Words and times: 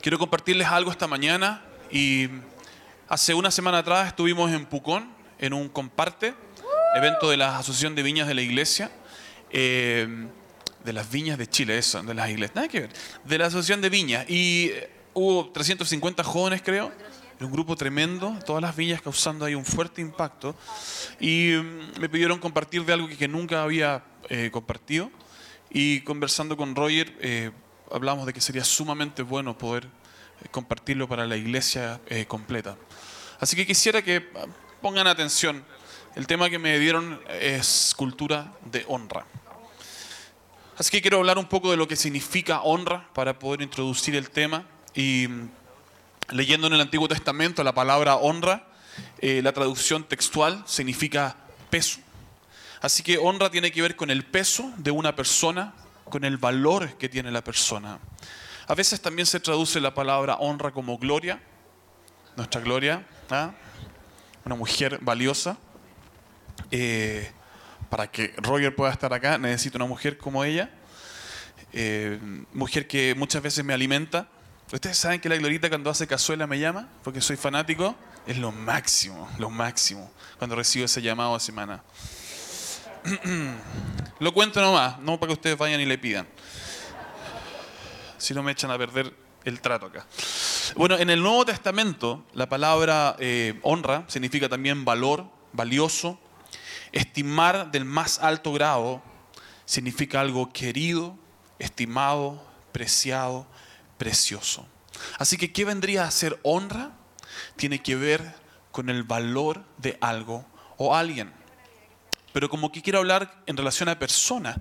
Quiero 0.00 0.18
compartirles 0.18 0.66
algo 0.68 0.90
esta 0.90 1.06
mañana 1.06 1.62
y 1.90 2.26
hace 3.06 3.34
una 3.34 3.50
semana 3.50 3.78
atrás 3.78 4.08
estuvimos 4.08 4.50
en 4.50 4.64
Pucón 4.64 5.12
en 5.38 5.52
un 5.52 5.68
comparte, 5.68 6.32
evento 6.96 7.28
de 7.28 7.36
la 7.36 7.58
Asociación 7.58 7.94
de 7.94 8.02
Viñas 8.02 8.26
de 8.26 8.32
la 8.32 8.40
Iglesia, 8.40 8.90
eh, 9.50 10.08
de 10.82 10.92
las 10.94 11.10
Viñas 11.10 11.36
de 11.36 11.46
Chile, 11.46 11.76
eso, 11.76 12.02
de 12.02 12.14
las 12.14 12.30
iglesias, 12.30 12.56
nada 12.56 12.68
que 12.68 12.80
ver, 12.80 12.90
de 13.24 13.38
la 13.38 13.46
Asociación 13.46 13.82
de 13.82 13.90
Viñas. 13.90 14.24
Y 14.30 14.70
hubo 15.12 15.50
350 15.50 16.24
jóvenes 16.24 16.62
creo, 16.64 16.90
un 17.38 17.52
grupo 17.52 17.76
tremendo, 17.76 18.38
todas 18.46 18.62
las 18.62 18.74
viñas 18.74 19.02
causando 19.02 19.44
ahí 19.44 19.54
un 19.54 19.66
fuerte 19.66 20.00
impacto. 20.00 20.56
Y 21.20 21.52
mm, 21.52 22.00
me 22.00 22.08
pidieron 22.08 22.38
compartir 22.38 22.86
de 22.86 22.94
algo 22.94 23.06
que, 23.06 23.28
nunca 23.28 23.62
había 23.62 24.02
eh, 24.30 24.48
compartido. 24.50 25.10
Y 25.68 26.00
conversando 26.00 26.56
con 26.56 26.74
Roger 26.74 27.14
eh, 27.20 27.50
hablamos 27.92 28.26
de 28.26 28.32
que 28.32 28.40
sería 28.40 28.64
sumamente 28.64 29.22
bueno 29.22 29.56
poder 29.56 29.84
eh, 29.84 30.48
compartirlo 30.50 31.08
para 31.08 31.26
la 31.26 31.36
iglesia 31.36 32.00
eh, 32.06 32.26
completa. 32.26 32.76
Así 33.38 33.56
que 33.56 33.66
quisiera 33.66 34.02
que 34.02 34.30
ah, 34.36 34.46
pongan 34.80 35.06
atención. 35.06 35.64
El 36.16 36.26
tema 36.26 36.50
que 36.50 36.58
me 36.58 36.78
dieron 36.78 37.20
es 37.40 37.94
cultura 37.96 38.52
de 38.64 38.84
honra. 38.88 39.26
Así 40.76 40.90
que 40.90 41.02
quiero 41.02 41.18
hablar 41.18 41.38
un 41.38 41.46
poco 41.46 41.70
de 41.70 41.76
lo 41.76 41.86
que 41.86 41.94
significa 41.94 42.62
honra 42.62 43.08
para 43.12 43.38
poder 43.38 43.62
introducir 43.62 44.16
el 44.16 44.30
tema. 44.30 44.66
Y 44.94 45.28
mm, 45.28 45.50
leyendo 46.30 46.66
en 46.66 46.72
el 46.72 46.80
Antiguo 46.80 47.06
Testamento 47.06 47.62
la 47.62 47.74
palabra 47.74 48.16
honra, 48.16 48.66
eh, 49.18 49.40
la 49.42 49.52
traducción 49.52 50.04
textual 50.04 50.64
significa 50.66 51.36
peso. 51.68 52.00
Así 52.80 53.02
que 53.02 53.18
honra 53.18 53.50
tiene 53.50 53.70
que 53.70 53.82
ver 53.82 53.94
con 53.94 54.10
el 54.10 54.24
peso 54.24 54.72
de 54.78 54.90
una 54.90 55.14
persona, 55.14 55.74
con 56.10 56.24
el 56.24 56.36
valor 56.36 56.96
que 56.98 57.08
tiene 57.08 57.30
la 57.30 57.42
persona. 57.42 57.98
A 58.66 58.74
veces 58.74 59.00
también 59.00 59.26
se 59.26 59.40
traduce 59.40 59.80
la 59.80 59.94
palabra 59.94 60.36
honra 60.36 60.70
como 60.70 60.98
gloria, 60.98 61.40
nuestra 62.36 62.60
gloria, 62.60 63.06
¿ah? 63.30 63.52
una 64.44 64.54
mujer 64.54 64.98
valiosa. 65.00 65.56
Eh, 66.70 67.30
para 67.88 68.10
que 68.10 68.32
Roger 68.36 68.74
pueda 68.74 68.92
estar 68.92 69.12
acá, 69.12 69.36
necesito 69.36 69.76
una 69.76 69.86
mujer 69.86 70.16
como 70.16 70.44
ella, 70.44 70.70
eh, 71.72 72.18
mujer 72.52 72.86
que 72.86 73.14
muchas 73.16 73.42
veces 73.42 73.64
me 73.64 73.74
alimenta. 73.74 74.28
Ustedes 74.72 74.96
saben 74.96 75.20
que 75.20 75.28
la 75.28 75.36
Glorita 75.36 75.68
cuando 75.68 75.90
hace 75.90 76.06
cazuela 76.06 76.46
me 76.46 76.60
llama, 76.60 76.88
porque 77.02 77.20
soy 77.20 77.36
fanático, 77.36 77.96
es 78.26 78.38
lo 78.38 78.52
máximo, 78.52 79.28
lo 79.38 79.50
máximo, 79.50 80.10
cuando 80.38 80.54
recibo 80.54 80.84
ese 80.84 81.02
llamado 81.02 81.34
a 81.34 81.40
semana. 81.40 81.82
Lo 84.18 84.32
cuento 84.32 84.60
nomás, 84.60 84.98
no 85.00 85.18
para 85.18 85.28
que 85.28 85.34
ustedes 85.34 85.58
vayan 85.58 85.80
y 85.80 85.86
le 85.86 85.98
pidan. 85.98 86.28
Si 88.18 88.34
no 88.34 88.42
me 88.42 88.52
echan 88.52 88.70
a 88.70 88.78
perder 88.78 89.14
el 89.44 89.60
trato 89.60 89.86
acá. 89.86 90.06
Bueno, 90.76 90.98
en 90.98 91.10
el 91.10 91.22
Nuevo 91.22 91.44
Testamento 91.44 92.24
la 92.34 92.48
palabra 92.48 93.16
eh, 93.18 93.58
honra 93.62 94.04
significa 94.08 94.48
también 94.48 94.84
valor, 94.84 95.26
valioso. 95.52 96.18
Estimar 96.92 97.70
del 97.70 97.84
más 97.84 98.18
alto 98.18 98.52
grado 98.52 99.02
significa 99.64 100.20
algo 100.20 100.52
querido, 100.52 101.16
estimado, 101.58 102.44
preciado, 102.72 103.46
precioso. 103.96 104.66
Así 105.18 105.36
que, 105.36 105.52
¿qué 105.52 105.64
vendría 105.64 106.04
a 106.04 106.10
ser 106.10 106.38
honra? 106.42 106.92
Tiene 107.56 107.82
que 107.82 107.96
ver 107.96 108.34
con 108.72 108.90
el 108.90 109.02
valor 109.04 109.64
de 109.78 109.96
algo 110.00 110.44
o 110.76 110.94
alguien. 110.94 111.32
Pero 112.32 112.48
como 112.48 112.70
que 112.70 112.82
quiero 112.82 112.98
hablar 112.98 113.42
en 113.46 113.56
relación 113.56 113.88
a 113.88 113.98
persona, 113.98 114.56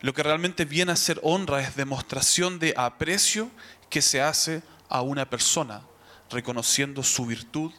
lo 0.00 0.12
que 0.12 0.22
realmente 0.22 0.64
viene 0.64 0.92
a 0.92 0.96
ser 0.96 1.20
honra 1.22 1.60
es 1.60 1.76
demostración 1.76 2.58
de 2.58 2.74
aprecio 2.76 3.50
que 3.88 4.02
se 4.02 4.20
hace 4.20 4.62
a 4.88 5.02
una 5.02 5.28
persona, 5.28 5.82
reconociendo 6.30 7.02
su 7.02 7.26
virtud 7.26 7.72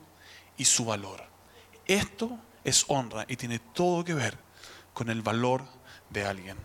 y 0.57 0.65
su 0.65 0.85
valor. 0.85 1.23
Esto 1.85 2.39
es 2.63 2.85
honra 2.87 3.25
y 3.27 3.35
tiene 3.35 3.59
todo 3.59 4.05
que 4.05 4.13
ver 4.13 4.37
con 4.93 5.09
el 5.09 5.21
valor 5.21 5.65
de 6.09 6.25
alguien. 6.25 6.57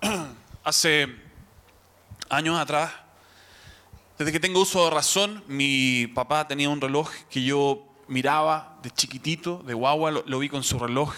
Hace 0.64 1.08
años 2.28 2.58
atrás, 2.58 2.92
desde 4.18 4.32
que 4.32 4.40
tengo 4.40 4.60
uso 4.60 4.84
de 4.84 4.90
razón, 4.90 5.44
mi 5.46 6.06
papá 6.06 6.46
tenía 6.46 6.68
un 6.68 6.80
reloj 6.80 7.10
que 7.28 7.42
yo 7.42 7.86
miraba 8.06 8.78
de 8.82 8.90
chiquitito, 8.90 9.62
de 9.64 9.74
guagua, 9.74 10.10
lo, 10.10 10.24
lo 10.26 10.38
vi 10.38 10.48
con 10.48 10.62
su 10.62 10.78
reloj 10.78 11.14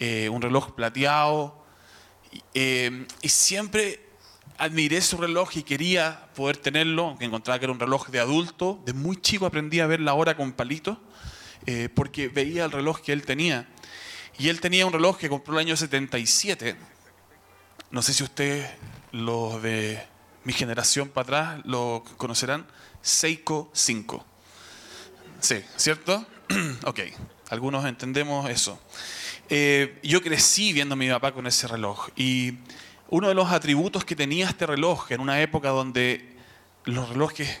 eh, 0.00 0.28
un 0.30 0.40
reloj 0.42 0.72
plateado. 0.72 1.62
Eh, 2.54 3.06
y 3.22 3.28
siempre 3.28 4.10
admiré 4.56 5.00
su 5.02 5.18
reloj 5.18 5.56
y 5.56 5.62
quería 5.62 6.28
poder 6.34 6.56
tenerlo, 6.56 7.08
aunque 7.08 7.26
encontraba 7.26 7.58
que 7.58 7.66
era 7.66 7.72
un 7.72 7.80
reloj 7.80 8.08
de 8.08 8.18
adulto. 8.18 8.80
De 8.84 8.94
muy 8.94 9.20
chico 9.20 9.46
aprendí 9.46 9.80
a 9.80 9.86
ver 9.86 10.00
la 10.00 10.14
hora 10.14 10.36
con 10.36 10.52
palitos, 10.52 10.98
eh, 11.66 11.90
porque 11.94 12.28
veía 12.28 12.64
el 12.64 12.72
reloj 12.72 13.00
que 13.00 13.12
él 13.12 13.24
tenía. 13.24 13.68
Y 14.38 14.48
él 14.48 14.60
tenía 14.60 14.86
un 14.86 14.92
reloj 14.92 15.18
que 15.18 15.28
compró 15.28 15.54
el 15.54 15.66
año 15.66 15.76
77. 15.76 16.76
No 17.90 18.00
sé 18.00 18.14
si 18.14 18.22
ustedes, 18.22 18.70
los 19.12 19.62
de 19.62 20.02
mi 20.44 20.54
generación 20.54 21.10
para 21.10 21.22
atrás, 21.24 21.60
lo 21.66 22.04
conocerán. 22.16 22.66
Seiko 23.02 23.70
5. 23.74 24.24
Sí, 25.40 25.62
¿cierto? 25.76 26.26
ok, 26.84 27.00
algunos 27.50 27.84
entendemos 27.84 28.48
eso. 28.48 28.80
Eh, 29.52 29.98
yo 30.04 30.22
crecí 30.22 30.72
viendo 30.72 30.92
a 30.92 30.96
mi 30.96 31.10
papá 31.10 31.32
con 31.32 31.44
ese 31.48 31.66
reloj 31.66 32.10
y 32.14 32.54
uno 33.08 33.26
de 33.26 33.34
los 33.34 33.50
atributos 33.50 34.04
que 34.04 34.14
tenía 34.14 34.46
este 34.46 34.64
reloj 34.64 35.10
en 35.10 35.20
una 35.20 35.40
época 35.40 35.70
donde 35.70 36.36
los 36.84 37.08
relojes 37.08 37.60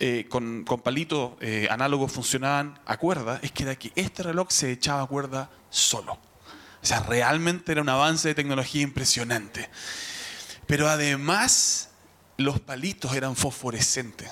eh, 0.00 0.26
con, 0.28 0.64
con 0.64 0.80
palitos 0.80 1.34
eh, 1.40 1.68
funcionaban 2.08 2.80
a 2.84 2.96
cuerda, 2.96 3.38
es 3.40 3.52
que 3.52 3.62
era 3.62 3.76
que 3.76 3.92
este 3.94 4.24
reloj 4.24 4.50
se 4.50 4.72
echaba 4.72 5.02
a 5.02 5.06
cuerda 5.06 5.48
solo. 5.70 6.14
O 6.14 6.86
sea, 6.86 7.00
realmente 7.00 7.70
era 7.70 7.82
un 7.82 7.88
avance 7.88 8.26
de 8.26 8.34
tecnología 8.34 8.82
impresionante. 8.82 9.70
Pero 10.66 10.88
además, 10.88 11.90
los 12.36 12.58
palitos 12.58 13.14
eran 13.14 13.36
fosforescentes. 13.36 14.28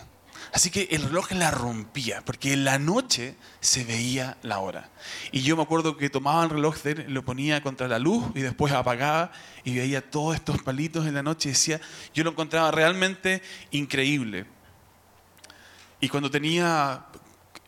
Así 0.54 0.70
que 0.70 0.86
el 0.92 1.02
reloj 1.02 1.32
la 1.32 1.50
rompía, 1.50 2.24
porque 2.24 2.52
en 2.52 2.62
la 2.62 2.78
noche 2.78 3.34
se 3.58 3.82
veía 3.82 4.36
la 4.42 4.60
hora. 4.60 4.88
Y 5.32 5.42
yo 5.42 5.56
me 5.56 5.64
acuerdo 5.64 5.96
que 5.96 6.08
tomaba 6.10 6.44
el 6.44 6.50
reloj 6.50 6.80
de 6.82 7.08
lo 7.08 7.24
ponía 7.24 7.60
contra 7.60 7.88
la 7.88 7.98
luz 7.98 8.24
y 8.36 8.40
después 8.40 8.72
apagaba 8.72 9.32
y 9.64 9.74
veía 9.74 10.08
todos 10.08 10.36
estos 10.36 10.62
palitos 10.62 11.08
en 11.08 11.14
la 11.14 11.24
noche 11.24 11.48
y 11.48 11.52
decía, 11.52 11.80
yo 12.14 12.22
lo 12.22 12.30
encontraba 12.30 12.70
realmente 12.70 13.42
increíble. 13.72 14.46
Y 15.98 16.08
cuando 16.08 16.30
tenía 16.30 17.04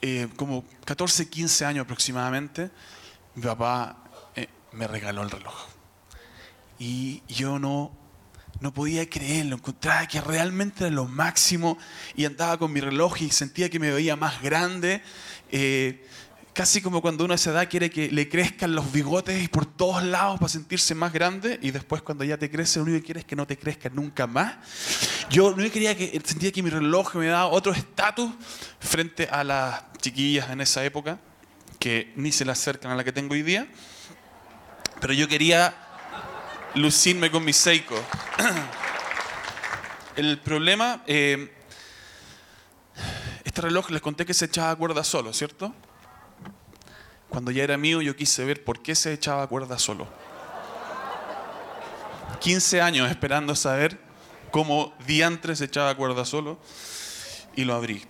eh, 0.01 0.29
como 0.37 0.65
14, 0.85 1.29
15 1.29 1.65
años 1.65 1.83
aproximadamente, 1.87 2.71
mi 3.35 3.43
papá 3.43 3.97
eh, 4.37 4.47
me 4.71 4.87
regaló 4.87 5.25
el 5.25 5.31
reloj. 5.33 5.57
Y 6.79 7.25
yo 7.27 7.59
no 7.59 7.91
no 8.61 8.73
podía 8.73 9.09
creerlo, 9.09 9.57
encontraba 9.57 10.07
que 10.07 10.21
realmente 10.21 10.85
era 10.85 10.95
lo 10.95 11.07
máximo 11.07 11.79
y 12.15 12.25
andaba 12.25 12.59
con 12.59 12.73
mi 12.73 12.81
reloj 12.81 13.21
y 13.23 13.31
sentía 13.31 13.69
que 13.69 13.79
me 13.79 13.91
veía 13.91 14.17
más 14.17 14.41
grande. 14.43 15.03
Eh, 15.51 16.05
casi 16.57 16.81
como 16.81 17.03
cuando 17.03 17.25
uno 17.25 17.33
a 17.33 17.37
esa 17.37 17.51
edad 17.51 17.69
quiere 17.69 17.91
que 17.91 18.11
le 18.11 18.31
crezcan 18.31 18.75
los 18.75 18.91
bigotes 18.91 19.47
por 19.51 19.67
todos 19.67 20.03
lados 20.03 20.39
para 20.39 20.49
sentirse 20.49 20.95
más 20.95 21.13
grande 21.13 21.59
y 21.61 21.71
después 21.71 22.01
cuando 22.01 22.25
ya 22.25 22.39
te 22.39 22.51
crece 22.51 22.79
lo 22.79 22.85
único 22.85 23.01
que 23.01 23.05
quieres 23.05 23.21
es 23.25 23.27
que 23.27 23.37
no 23.37 23.47
te 23.47 23.59
crezca 23.59 23.91
nunca 23.91 24.27
más. 24.27 24.55
Yo 25.29 25.55
no 25.55 25.71
quería 25.71 25.95
que 25.95 26.19
sentía 26.25 26.51
que 26.51 26.63
mi 26.63 26.71
reloj 26.71 27.15
me 27.17 27.27
daba 27.27 27.49
otro 27.49 27.73
estatus 27.73 28.31
frente 28.81 29.29
a 29.31 29.45
las 29.45 29.85
chiquillas 30.01 30.49
en 30.49 30.63
esa 30.63 30.83
época 30.83 31.19
que 31.79 32.13
ni 32.17 32.33
se 32.33 32.47
le 32.47 32.53
acercan 32.53 32.91
a 32.91 32.97
la 32.97 33.05
que 33.05 33.13
tengo 33.13 33.35
hoy 33.35 33.43
día. 33.43 33.67
Pero 34.99 35.13
yo 35.13 35.29
quería 35.29 35.86
lucirme 36.77 37.31
con 37.31 37.45
mi 37.45 37.53
Seiko. 37.53 37.97
El 40.17 40.39
problema, 40.39 41.03
eh, 41.07 41.53
este 43.45 43.63
reloj 43.63 43.91
les 43.91 44.03
conté 44.03 44.25
que 44.25 44.35
se 44.35 44.45
echaba 44.45 44.77
cuerda 44.77 45.03
solo, 45.03 45.33
¿cierto? 45.33 45.75
Cuando 47.29 47.51
ya 47.51 47.65
era 47.65 47.77
mío 47.77 48.01
yo 48.03 48.15
quise 48.15 48.45
ver 48.45 48.63
por 48.63 48.83
qué 48.83 48.95
se 48.95 49.13
echaba 49.13 49.47
cuerda 49.47 49.79
solo. 49.79 50.07
15 52.41 52.81
años 52.83 53.11
esperando 53.11 53.55
saber 53.55 53.99
cómo 54.51 54.95
diantres 55.07 55.61
echaba 55.61 55.95
cuerda 55.95 56.25
solo 56.25 56.59
y 57.55 57.65
lo 57.65 57.75
abrí. 57.75 58.05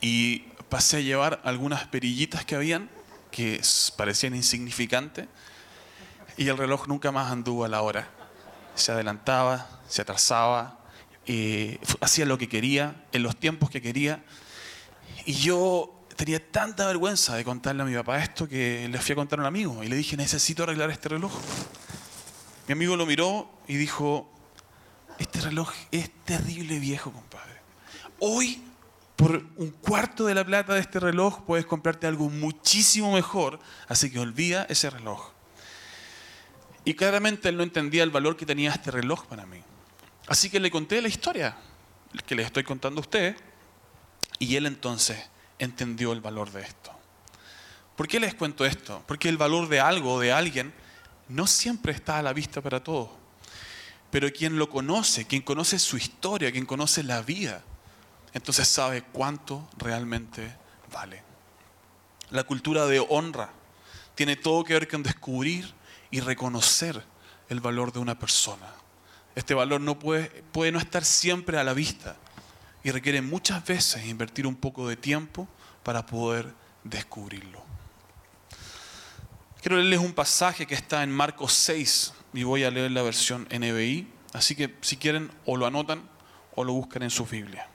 Y 0.00 0.40
pasé 0.68 0.98
a 0.98 1.00
llevar 1.00 1.40
algunas 1.44 1.86
perillitas 1.86 2.44
que 2.44 2.56
habían 2.56 2.90
que 3.30 3.60
parecían 3.96 4.34
insignificantes 4.34 5.26
y 6.36 6.48
el 6.48 6.56
reloj 6.56 6.88
nunca 6.88 7.12
más 7.12 7.30
anduvo 7.30 7.64
a 7.64 7.68
la 7.68 7.82
hora. 7.82 8.08
Se 8.74 8.92
adelantaba, 8.92 9.80
se 9.88 10.02
atrasaba, 10.02 10.78
hacía 12.00 12.26
lo 12.26 12.38
que 12.38 12.48
quería, 12.48 13.04
en 13.12 13.22
los 13.22 13.36
tiempos 13.36 13.70
que 13.70 13.82
quería. 13.82 14.24
Y 15.24 15.34
yo 15.34 16.06
tenía 16.16 16.50
tanta 16.50 16.86
vergüenza 16.86 17.36
de 17.36 17.44
contarle 17.44 17.82
a 17.82 17.84
mi 17.84 17.94
papá 17.94 18.22
esto 18.22 18.48
que 18.48 18.88
le 18.90 18.98
fui 18.98 19.12
a 19.12 19.16
contar 19.16 19.38
a 19.38 19.42
un 19.42 19.46
amigo 19.46 19.82
y 19.82 19.88
le 19.88 19.96
dije, 19.96 20.16
necesito 20.16 20.62
arreglar 20.62 20.90
este 20.90 21.10
reloj. 21.10 21.32
Mi 22.68 22.72
amigo 22.72 22.96
lo 22.96 23.06
miró 23.06 23.50
y 23.66 23.76
dijo, 23.76 24.30
este 25.18 25.40
reloj 25.40 25.70
es 25.90 26.10
terrible 26.24 26.78
viejo, 26.78 27.12
compadre. 27.12 27.60
Hoy, 28.20 28.62
por 29.16 29.44
un 29.56 29.70
cuarto 29.70 30.26
de 30.26 30.34
la 30.34 30.44
plata 30.44 30.74
de 30.74 30.80
este 30.80 31.00
reloj, 31.00 31.42
puedes 31.44 31.66
comprarte 31.66 32.06
algo 32.06 32.30
muchísimo 32.30 33.12
mejor. 33.12 33.58
Así 33.88 34.10
que 34.10 34.18
olvida 34.18 34.64
ese 34.68 34.90
reloj. 34.90 35.31
Y 36.84 36.94
claramente 36.94 37.48
él 37.48 37.56
no 37.56 37.62
entendía 37.62 38.02
el 38.02 38.10
valor 38.10 38.36
que 38.36 38.46
tenía 38.46 38.72
este 38.72 38.90
reloj 38.90 39.26
para 39.26 39.46
mí. 39.46 39.62
Así 40.26 40.50
que 40.50 40.60
le 40.60 40.70
conté 40.70 41.00
la 41.00 41.08
historia 41.08 41.56
que 42.26 42.34
le 42.34 42.42
estoy 42.42 42.64
contando 42.64 43.00
a 43.00 43.02
usted. 43.02 43.36
Y 44.38 44.56
él 44.56 44.66
entonces 44.66 45.18
entendió 45.58 46.12
el 46.12 46.20
valor 46.20 46.50
de 46.50 46.62
esto. 46.62 46.92
¿Por 47.96 48.08
qué 48.08 48.18
les 48.18 48.34
cuento 48.34 48.64
esto? 48.64 49.02
Porque 49.06 49.28
el 49.28 49.36
valor 49.36 49.68
de 49.68 49.80
algo 49.80 50.14
o 50.14 50.20
de 50.20 50.32
alguien 50.32 50.72
no 51.28 51.46
siempre 51.46 51.92
está 51.92 52.18
a 52.18 52.22
la 52.22 52.32
vista 52.32 52.60
para 52.60 52.82
todos. 52.82 53.10
Pero 54.10 54.30
quien 54.32 54.58
lo 54.58 54.68
conoce, 54.68 55.26
quien 55.26 55.42
conoce 55.42 55.78
su 55.78 55.96
historia, 55.96 56.50
quien 56.52 56.66
conoce 56.66 57.02
la 57.02 57.22
vida, 57.22 57.62
entonces 58.34 58.68
sabe 58.68 59.02
cuánto 59.02 59.68
realmente 59.78 60.54
vale. 60.92 61.22
La 62.30 62.44
cultura 62.44 62.86
de 62.86 63.00
honra 63.00 63.50
tiene 64.14 64.36
todo 64.36 64.64
que 64.64 64.74
ver 64.74 64.88
con 64.88 65.02
descubrir 65.02 65.72
y 66.12 66.20
reconocer 66.20 67.02
el 67.48 67.60
valor 67.60 67.92
de 67.92 67.98
una 67.98 68.16
persona. 68.16 68.68
Este 69.34 69.54
valor 69.54 69.80
no 69.80 69.98
puede, 69.98 70.28
puede 70.52 70.70
no 70.70 70.78
estar 70.78 71.04
siempre 71.04 71.58
a 71.58 71.64
la 71.64 71.72
vista 71.72 72.16
y 72.84 72.92
requiere 72.92 73.22
muchas 73.22 73.64
veces 73.64 74.06
invertir 74.06 74.46
un 74.46 74.54
poco 74.54 74.88
de 74.88 74.96
tiempo 74.96 75.48
para 75.82 76.06
poder 76.06 76.54
descubrirlo. 76.84 77.64
Quiero 79.60 79.76
leerles 79.76 80.00
un 80.00 80.12
pasaje 80.12 80.66
que 80.66 80.74
está 80.74 81.02
en 81.02 81.10
Marcos 81.10 81.52
6 81.54 82.12
y 82.34 82.42
voy 82.42 82.64
a 82.64 82.70
leer 82.70 82.90
la 82.90 83.02
versión 83.02 83.48
NBI, 83.50 84.08
así 84.32 84.54
que 84.54 84.76
si 84.80 84.96
quieren 84.96 85.30
o 85.46 85.56
lo 85.56 85.66
anotan 85.66 86.02
o 86.54 86.64
lo 86.64 86.72
buscan 86.72 87.02
en 87.02 87.10
su 87.10 87.24
Biblia. 87.24 87.68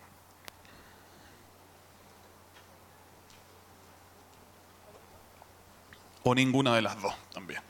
O 6.23 6.35
ninguna 6.35 6.75
de 6.75 6.81
las 6.81 7.01
dos 7.01 7.15
también. 7.33 7.66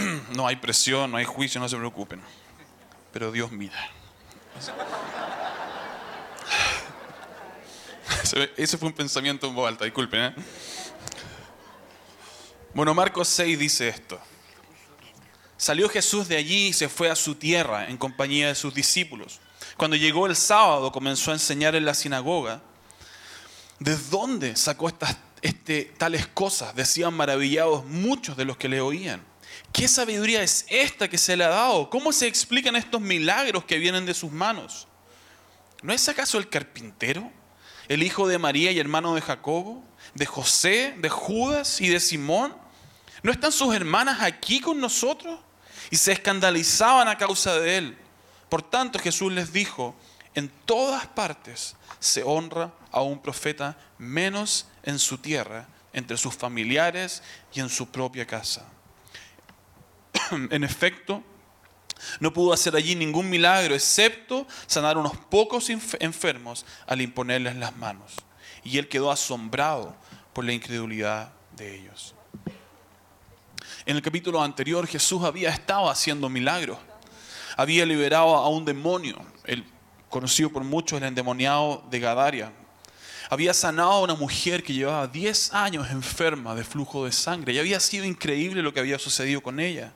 No 0.36 0.46
hay 0.46 0.56
presión, 0.56 1.10
no 1.10 1.16
hay 1.16 1.24
juicio, 1.24 1.60
no 1.60 1.68
se 1.68 1.76
preocupen. 1.76 2.22
Pero 3.12 3.32
Dios 3.32 3.50
mira. 3.50 3.90
Ese 8.56 8.78
fue 8.78 8.88
un 8.88 8.94
pensamiento 8.94 9.46
en 9.46 9.54
voz 9.54 9.68
alta, 9.68 9.84
disculpen. 9.84 10.20
¿eh? 10.20 10.34
Bueno, 12.72 12.94
Marcos 12.94 13.28
6 13.28 13.58
dice 13.58 13.88
esto. 13.88 14.20
Salió 15.56 15.88
Jesús 15.88 16.28
de 16.28 16.36
allí 16.36 16.68
y 16.68 16.72
se 16.72 16.88
fue 16.88 17.10
a 17.10 17.16
su 17.16 17.34
tierra 17.34 17.88
en 17.88 17.96
compañía 17.98 18.48
de 18.48 18.54
sus 18.54 18.72
discípulos. 18.72 19.40
Cuando 19.76 19.96
llegó 19.96 20.26
el 20.26 20.36
sábado 20.36 20.92
comenzó 20.92 21.32
a 21.32 21.34
enseñar 21.34 21.74
en 21.74 21.84
la 21.84 21.94
sinagoga. 21.94 22.62
¿De 23.78 23.96
dónde 23.96 24.56
sacó 24.56 24.88
estas 24.88 25.16
este, 25.42 25.84
tales 25.96 26.26
cosas? 26.26 26.74
Decían 26.74 27.14
maravillados 27.14 27.84
muchos 27.86 28.36
de 28.36 28.44
los 28.44 28.56
que 28.56 28.68
le 28.68 28.80
oían. 28.80 29.29
¿Qué 29.72 29.88
sabiduría 29.88 30.42
es 30.42 30.66
esta 30.68 31.08
que 31.08 31.18
se 31.18 31.36
le 31.36 31.44
ha 31.44 31.48
dado? 31.48 31.88
¿Cómo 31.90 32.12
se 32.12 32.26
explican 32.26 32.76
estos 32.76 33.00
milagros 33.00 33.64
que 33.64 33.78
vienen 33.78 34.06
de 34.06 34.14
sus 34.14 34.32
manos? 34.32 34.88
¿No 35.82 35.92
es 35.92 36.08
acaso 36.08 36.38
el 36.38 36.48
carpintero, 36.48 37.30
el 37.88 38.02
hijo 38.02 38.28
de 38.28 38.38
María 38.38 38.70
y 38.72 38.78
hermano 38.78 39.14
de 39.14 39.20
Jacobo? 39.20 39.84
de 40.14 40.26
José, 40.26 40.94
de 40.98 41.08
Judas 41.08 41.80
y 41.80 41.88
de 41.88 42.00
Simón? 42.00 42.54
¿No 43.22 43.32
están 43.32 43.52
sus 43.52 43.74
hermanas 43.74 44.20
aquí 44.20 44.60
con 44.60 44.80
nosotros? 44.80 45.38
Y 45.90 45.96
se 45.96 46.12
escandalizaban 46.12 47.08
a 47.08 47.18
causa 47.18 47.58
de 47.58 47.78
él. 47.78 47.98
Por 48.48 48.62
tanto 48.62 48.98
Jesús 48.98 49.32
les 49.32 49.52
dijo, 49.52 49.94
en 50.34 50.48
todas 50.64 51.06
partes 51.06 51.76
se 51.98 52.22
honra 52.22 52.72
a 52.90 53.02
un 53.02 53.20
profeta, 53.20 53.76
menos 53.98 54.66
en 54.82 54.98
su 54.98 55.18
tierra, 55.18 55.68
entre 55.92 56.16
sus 56.16 56.34
familiares 56.34 57.22
y 57.52 57.60
en 57.60 57.68
su 57.68 57.88
propia 57.88 58.26
casa. 58.26 58.64
en 60.50 60.64
efecto, 60.64 61.22
no 62.18 62.32
pudo 62.32 62.52
hacer 62.52 62.76
allí 62.76 62.94
ningún 62.94 63.28
milagro, 63.28 63.74
excepto 63.74 64.46
sanar 64.66 64.96
unos 64.96 65.16
pocos 65.16 65.68
enfermos 65.70 66.64
al 66.86 67.00
imponerles 67.00 67.56
las 67.56 67.76
manos 67.76 68.14
y 68.64 68.78
él 68.78 68.88
quedó 68.88 69.10
asombrado 69.10 69.94
por 70.32 70.44
la 70.44 70.52
incredulidad 70.52 71.32
de 71.56 71.76
ellos. 71.76 72.14
En 73.86 73.96
el 73.96 74.02
capítulo 74.02 74.42
anterior 74.42 74.86
Jesús 74.86 75.24
había 75.24 75.50
estado 75.50 75.90
haciendo 75.90 76.28
milagros. 76.28 76.78
Había 77.56 77.84
liberado 77.84 78.36
a 78.36 78.48
un 78.48 78.64
demonio, 78.64 79.18
el 79.44 79.64
conocido 80.08 80.50
por 80.50 80.64
muchos 80.64 81.00
el 81.00 81.08
endemoniado 81.08 81.84
de 81.90 82.00
Gadaria. 82.00 82.52
Había 83.28 83.54
sanado 83.54 83.92
a 83.92 84.00
una 84.02 84.14
mujer 84.14 84.62
que 84.62 84.72
llevaba 84.72 85.06
10 85.06 85.54
años 85.54 85.90
enferma 85.90 86.54
de 86.54 86.64
flujo 86.64 87.04
de 87.04 87.12
sangre 87.12 87.52
y 87.52 87.58
había 87.58 87.78
sido 87.78 88.04
increíble 88.04 88.62
lo 88.62 88.72
que 88.74 88.80
había 88.80 88.98
sucedido 88.98 89.40
con 89.40 89.60
ella. 89.60 89.92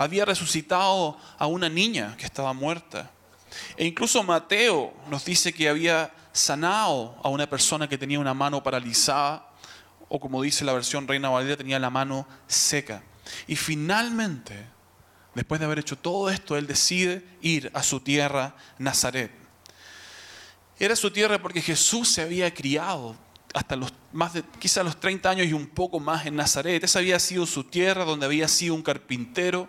Había 0.00 0.24
resucitado 0.24 1.18
a 1.36 1.46
una 1.46 1.68
niña 1.68 2.16
que 2.16 2.24
estaba 2.24 2.54
muerta. 2.54 3.10
E 3.76 3.84
incluso 3.84 4.22
Mateo 4.22 4.94
nos 5.10 5.26
dice 5.26 5.52
que 5.52 5.68
había 5.68 6.10
sanado 6.32 7.20
a 7.22 7.28
una 7.28 7.46
persona 7.46 7.86
que 7.86 7.98
tenía 7.98 8.18
una 8.18 8.32
mano 8.32 8.62
paralizada, 8.62 9.46
o 10.08 10.18
como 10.18 10.40
dice 10.40 10.64
la 10.64 10.72
versión 10.72 11.06
Reina 11.06 11.28
Valera, 11.28 11.58
tenía 11.58 11.78
la 11.78 11.90
mano 11.90 12.26
seca. 12.46 13.02
Y 13.46 13.56
finalmente, 13.56 14.64
después 15.34 15.60
de 15.60 15.66
haber 15.66 15.80
hecho 15.80 15.98
todo 15.98 16.30
esto, 16.30 16.56
él 16.56 16.66
decide 16.66 17.22
ir 17.42 17.70
a 17.74 17.82
su 17.82 18.00
tierra, 18.00 18.56
Nazaret. 18.78 19.30
Era 20.78 20.96
su 20.96 21.10
tierra 21.10 21.42
porque 21.42 21.60
Jesús 21.60 22.08
se 22.08 22.22
había 22.22 22.54
criado 22.54 23.16
hasta 23.52 23.76
los 23.76 23.92
más 24.14 24.32
de 24.32 24.44
quizás 24.58 24.82
los 24.82 24.98
30 24.98 25.28
años 25.28 25.46
y 25.46 25.52
un 25.52 25.66
poco 25.66 26.00
más 26.00 26.24
en 26.24 26.36
Nazaret. 26.36 26.82
Esa 26.82 27.00
había 27.00 27.18
sido 27.18 27.44
su 27.44 27.64
tierra 27.64 28.06
donde 28.06 28.24
había 28.24 28.48
sido 28.48 28.74
un 28.74 28.82
carpintero, 28.82 29.68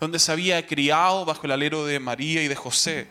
donde 0.00 0.18
se 0.18 0.32
había 0.32 0.66
criado 0.66 1.24
bajo 1.24 1.46
el 1.46 1.52
alero 1.52 1.84
de 1.84 2.00
María 2.00 2.42
y 2.42 2.48
de 2.48 2.56
José. 2.56 3.08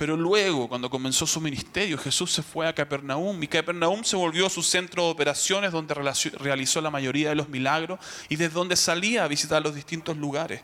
Pero 0.00 0.16
luego, 0.16 0.66
cuando 0.66 0.88
comenzó 0.88 1.26
su 1.26 1.42
ministerio, 1.42 1.98
Jesús 1.98 2.32
se 2.32 2.42
fue 2.42 2.66
a 2.66 2.74
Capernaum 2.74 3.42
y 3.42 3.46
Capernaum 3.46 4.02
se 4.02 4.16
volvió 4.16 4.48
su 4.48 4.62
centro 4.62 5.04
de 5.04 5.10
operaciones 5.10 5.72
donde 5.72 5.94
realizó 5.94 6.80
la 6.80 6.90
mayoría 6.90 7.28
de 7.28 7.34
los 7.34 7.50
milagros 7.50 8.00
y 8.30 8.36
desde 8.36 8.54
donde 8.54 8.76
salía 8.76 9.24
a 9.24 9.28
visitar 9.28 9.62
los 9.62 9.74
distintos 9.74 10.16
lugares. 10.16 10.62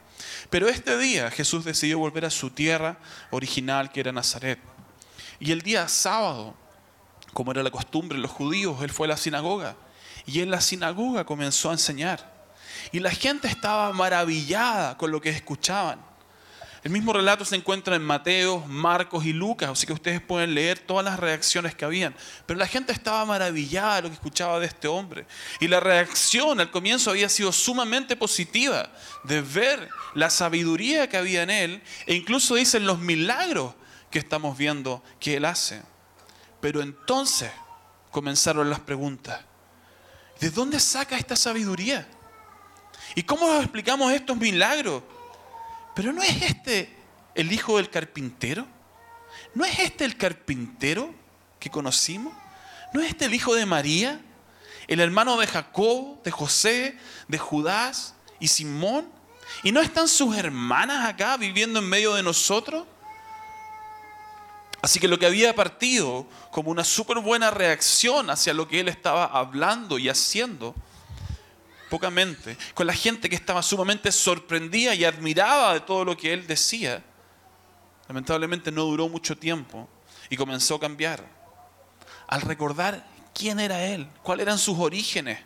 Pero 0.48 0.68
este 0.68 0.96
día 0.96 1.30
Jesús 1.30 1.66
decidió 1.66 1.98
volver 1.98 2.24
a 2.24 2.30
su 2.30 2.48
tierra 2.48 2.96
original 3.30 3.92
que 3.92 4.00
era 4.00 4.10
Nazaret. 4.10 4.58
Y 5.38 5.52
el 5.52 5.60
día 5.60 5.86
sábado, 5.86 6.54
como 7.34 7.52
era 7.52 7.62
la 7.62 7.70
costumbre 7.70 8.16
de 8.16 8.22
los 8.22 8.30
judíos, 8.30 8.80
él 8.80 8.90
fue 8.90 9.06
a 9.06 9.10
la 9.10 9.16
sinagoga 9.18 9.76
y 10.24 10.40
en 10.40 10.50
la 10.50 10.62
sinagoga 10.62 11.26
comenzó 11.26 11.68
a 11.68 11.72
enseñar. 11.72 12.35
Y 12.92 13.00
la 13.00 13.10
gente 13.10 13.48
estaba 13.48 13.92
maravillada 13.92 14.96
con 14.96 15.10
lo 15.10 15.20
que 15.20 15.30
escuchaban. 15.30 16.04
El 16.86 16.92
mismo 16.92 17.12
relato 17.12 17.44
se 17.44 17.56
encuentra 17.56 17.96
en 17.96 18.04
Mateo, 18.04 18.60
Marcos 18.68 19.24
y 19.24 19.32
Lucas, 19.32 19.70
así 19.70 19.88
que 19.88 19.92
ustedes 19.92 20.20
pueden 20.20 20.54
leer 20.54 20.78
todas 20.78 21.04
las 21.04 21.18
reacciones 21.18 21.74
que 21.74 21.84
habían. 21.84 22.14
Pero 22.46 22.60
la 22.60 22.68
gente 22.68 22.92
estaba 22.92 23.24
maravillada 23.24 23.96
de 23.96 24.02
lo 24.02 24.08
que 24.08 24.14
escuchaba 24.14 24.60
de 24.60 24.66
este 24.66 24.86
hombre. 24.86 25.26
Y 25.58 25.66
la 25.66 25.80
reacción 25.80 26.60
al 26.60 26.70
comienzo 26.70 27.10
había 27.10 27.28
sido 27.28 27.50
sumamente 27.50 28.14
positiva, 28.14 28.92
de 29.24 29.42
ver 29.42 29.88
la 30.14 30.30
sabiduría 30.30 31.08
que 31.08 31.16
había 31.16 31.42
en 31.42 31.50
él, 31.50 31.82
e 32.06 32.14
incluso 32.14 32.54
dicen 32.54 32.86
los 32.86 33.00
milagros 33.00 33.74
que 34.08 34.20
estamos 34.20 34.56
viendo 34.56 35.02
que 35.18 35.38
él 35.38 35.44
hace. 35.44 35.82
Pero 36.60 36.82
entonces 36.82 37.50
comenzaron 38.12 38.70
las 38.70 38.78
preguntas. 38.78 39.40
¿De 40.38 40.50
dónde 40.50 40.78
saca 40.78 41.18
esta 41.18 41.34
sabiduría? 41.34 42.06
¿Y 43.14 43.22
cómo 43.22 43.54
explicamos 43.56 44.12
estos 44.12 44.36
milagros? 44.36 45.02
Pero 45.94 46.12
¿no 46.12 46.22
es 46.22 46.42
este 46.42 46.94
el 47.34 47.52
hijo 47.52 47.76
del 47.76 47.90
carpintero? 47.90 48.66
¿No 49.54 49.64
es 49.64 49.78
este 49.78 50.04
el 50.04 50.16
carpintero 50.16 51.14
que 51.58 51.70
conocimos? 51.70 52.34
¿No 52.92 53.00
es 53.00 53.08
este 53.08 53.26
el 53.26 53.34
hijo 53.34 53.54
de 53.54 53.66
María? 53.66 54.20
¿El 54.88 55.00
hermano 55.00 55.36
de 55.38 55.46
Jacob, 55.46 56.22
de 56.22 56.30
José, 56.30 56.98
de 57.28 57.38
Judas 57.38 58.14
y 58.38 58.48
Simón? 58.48 59.10
¿Y 59.62 59.72
no 59.72 59.80
están 59.80 60.08
sus 60.08 60.36
hermanas 60.36 61.08
acá 61.08 61.36
viviendo 61.36 61.78
en 61.78 61.88
medio 61.88 62.14
de 62.14 62.22
nosotros? 62.22 62.86
Así 64.82 65.00
que 65.00 65.08
lo 65.08 65.18
que 65.18 65.26
había 65.26 65.54
partido 65.54 66.26
como 66.50 66.70
una 66.70 66.84
súper 66.84 67.18
buena 67.18 67.50
reacción 67.50 68.30
hacia 68.30 68.54
lo 68.54 68.68
que 68.68 68.80
él 68.80 68.88
estaba 68.88 69.24
hablando 69.24 69.98
y 69.98 70.08
haciendo, 70.08 70.74
pocamente, 71.90 72.56
con 72.74 72.86
la 72.86 72.92
gente 72.92 73.28
que 73.28 73.36
estaba 73.36 73.62
sumamente 73.62 74.10
sorprendida 74.12 74.94
y 74.94 75.04
admiraba 75.04 75.74
de 75.74 75.80
todo 75.80 76.04
lo 76.04 76.16
que 76.16 76.32
él 76.32 76.46
decía, 76.46 77.02
lamentablemente 78.08 78.72
no 78.72 78.84
duró 78.84 79.08
mucho 79.08 79.36
tiempo 79.36 79.88
y 80.30 80.36
comenzó 80.36 80.76
a 80.76 80.80
cambiar. 80.80 81.24
Al 82.26 82.40
recordar 82.40 83.06
quién 83.34 83.60
era 83.60 83.84
él, 83.84 84.08
cuáles 84.22 84.44
eran 84.44 84.58
sus 84.58 84.78
orígenes, 84.78 85.38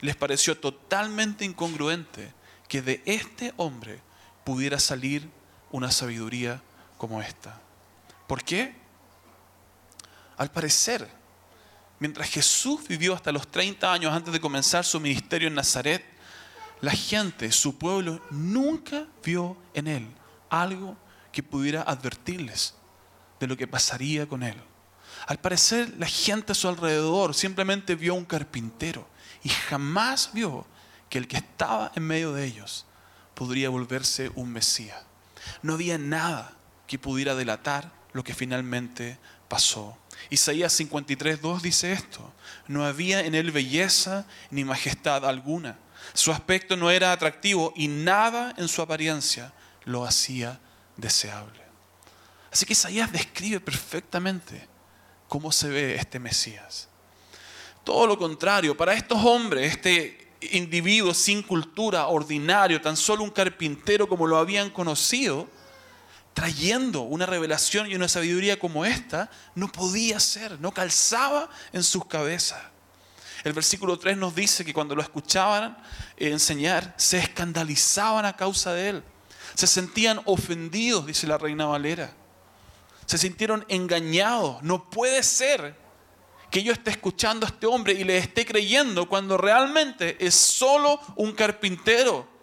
les 0.00 0.16
pareció 0.16 0.58
totalmente 0.58 1.44
incongruente 1.44 2.32
que 2.68 2.82
de 2.82 3.02
este 3.06 3.52
hombre 3.56 4.00
pudiera 4.44 4.78
salir 4.78 5.28
una 5.70 5.90
sabiduría 5.90 6.60
como 6.98 7.22
esta. 7.22 7.60
¿Por 8.26 8.42
qué? 8.42 8.74
Al 10.36 10.50
parecer, 10.50 11.08
mientras 11.98 12.28
Jesús 12.28 12.86
vivió 12.88 13.14
hasta 13.14 13.32
los 13.32 13.48
30 13.48 13.92
años 13.92 14.12
antes 14.12 14.32
de 14.32 14.40
comenzar 14.40 14.84
su 14.84 15.00
ministerio 15.00 15.48
en 15.48 15.54
Nazaret, 15.54 16.04
la 16.80 16.92
gente, 16.92 17.50
su 17.52 17.78
pueblo, 17.78 18.20
nunca 18.30 19.06
vio 19.22 19.56
en 19.72 19.86
él 19.86 20.08
algo 20.50 20.96
que 21.32 21.42
pudiera 21.42 21.82
advertirles 21.82 22.74
de 23.40 23.46
lo 23.46 23.56
que 23.56 23.66
pasaría 23.66 24.28
con 24.28 24.42
él. 24.42 24.56
Al 25.26 25.38
parecer, 25.38 25.94
la 25.98 26.06
gente 26.06 26.52
a 26.52 26.54
su 26.54 26.68
alrededor 26.68 27.34
simplemente 27.34 27.94
vio 27.94 28.14
un 28.14 28.24
carpintero 28.24 29.08
y 29.42 29.48
jamás 29.48 30.30
vio 30.32 30.66
que 31.08 31.18
el 31.18 31.28
que 31.28 31.36
estaba 31.36 31.92
en 31.94 32.04
medio 32.04 32.32
de 32.32 32.44
ellos 32.44 32.86
podría 33.34 33.70
volverse 33.70 34.30
un 34.34 34.52
Mesías. 34.52 35.02
No 35.62 35.74
había 35.74 35.98
nada 35.98 36.52
que 36.86 36.98
pudiera 36.98 37.34
delatar 37.34 37.92
lo 38.12 38.22
que 38.22 38.34
finalmente 38.34 39.18
pasó. 39.48 39.98
Isaías 40.30 40.72
53, 40.72 41.40
2 41.40 41.62
dice 41.62 41.92
esto, 41.92 42.32
no 42.66 42.84
había 42.84 43.20
en 43.20 43.34
él 43.34 43.50
belleza 43.50 44.26
ni 44.50 44.64
majestad 44.64 45.24
alguna. 45.24 45.78
Su 46.12 46.32
aspecto 46.32 46.76
no 46.76 46.90
era 46.90 47.12
atractivo 47.12 47.72
y 47.76 47.88
nada 47.88 48.54
en 48.56 48.68
su 48.68 48.82
apariencia 48.82 49.52
lo 49.84 50.04
hacía 50.04 50.60
deseable. 50.96 51.62
Así 52.50 52.66
que 52.66 52.72
Isaías 52.72 53.10
describe 53.10 53.60
perfectamente 53.60 54.68
cómo 55.28 55.50
se 55.50 55.68
ve 55.68 55.94
este 55.96 56.18
Mesías. 56.18 56.88
Todo 57.82 58.06
lo 58.06 58.16
contrario, 58.16 58.76
para 58.76 58.94
estos 58.94 59.22
hombres, 59.24 59.72
este 59.72 60.32
individuo 60.52 61.12
sin 61.14 61.42
cultura, 61.42 62.06
ordinario, 62.06 62.80
tan 62.80 62.96
solo 62.96 63.24
un 63.24 63.30
carpintero 63.30 64.08
como 64.08 64.26
lo 64.26 64.36
habían 64.36 64.70
conocido, 64.70 65.48
trayendo 66.34 67.02
una 67.02 67.26
revelación 67.26 67.90
y 67.90 67.94
una 67.94 68.08
sabiduría 68.08 68.58
como 68.58 68.84
esta, 68.84 69.30
no 69.54 69.70
podía 69.70 70.20
ser, 70.20 70.60
no 70.60 70.72
calzaba 70.72 71.48
en 71.72 71.82
sus 71.82 72.04
cabezas. 72.06 72.60
El 73.44 73.52
versículo 73.52 73.98
3 73.98 74.16
nos 74.16 74.34
dice 74.34 74.64
que 74.64 74.74
cuando 74.74 74.96
lo 74.96 75.02
escuchaban 75.02 75.76
enseñar, 76.16 76.94
se 76.96 77.18
escandalizaban 77.18 78.24
a 78.24 78.36
causa 78.36 78.72
de 78.72 78.88
él. 78.88 79.04
Se 79.54 79.66
sentían 79.66 80.20
ofendidos, 80.24 81.06
dice 81.06 81.26
la 81.26 81.38
reina 81.38 81.66
Valera. 81.66 82.12
Se 83.06 83.18
sintieron 83.18 83.64
engañados. 83.68 84.62
No 84.62 84.88
puede 84.90 85.22
ser 85.22 85.76
que 86.50 86.62
yo 86.62 86.72
esté 86.72 86.90
escuchando 86.90 87.46
a 87.46 87.50
este 87.50 87.66
hombre 87.66 87.92
y 87.92 88.04
le 88.04 88.16
esté 88.16 88.46
creyendo 88.46 89.08
cuando 89.08 89.36
realmente 89.36 90.16
es 90.24 90.34
solo 90.34 90.98
un 91.16 91.32
carpintero. 91.32 92.33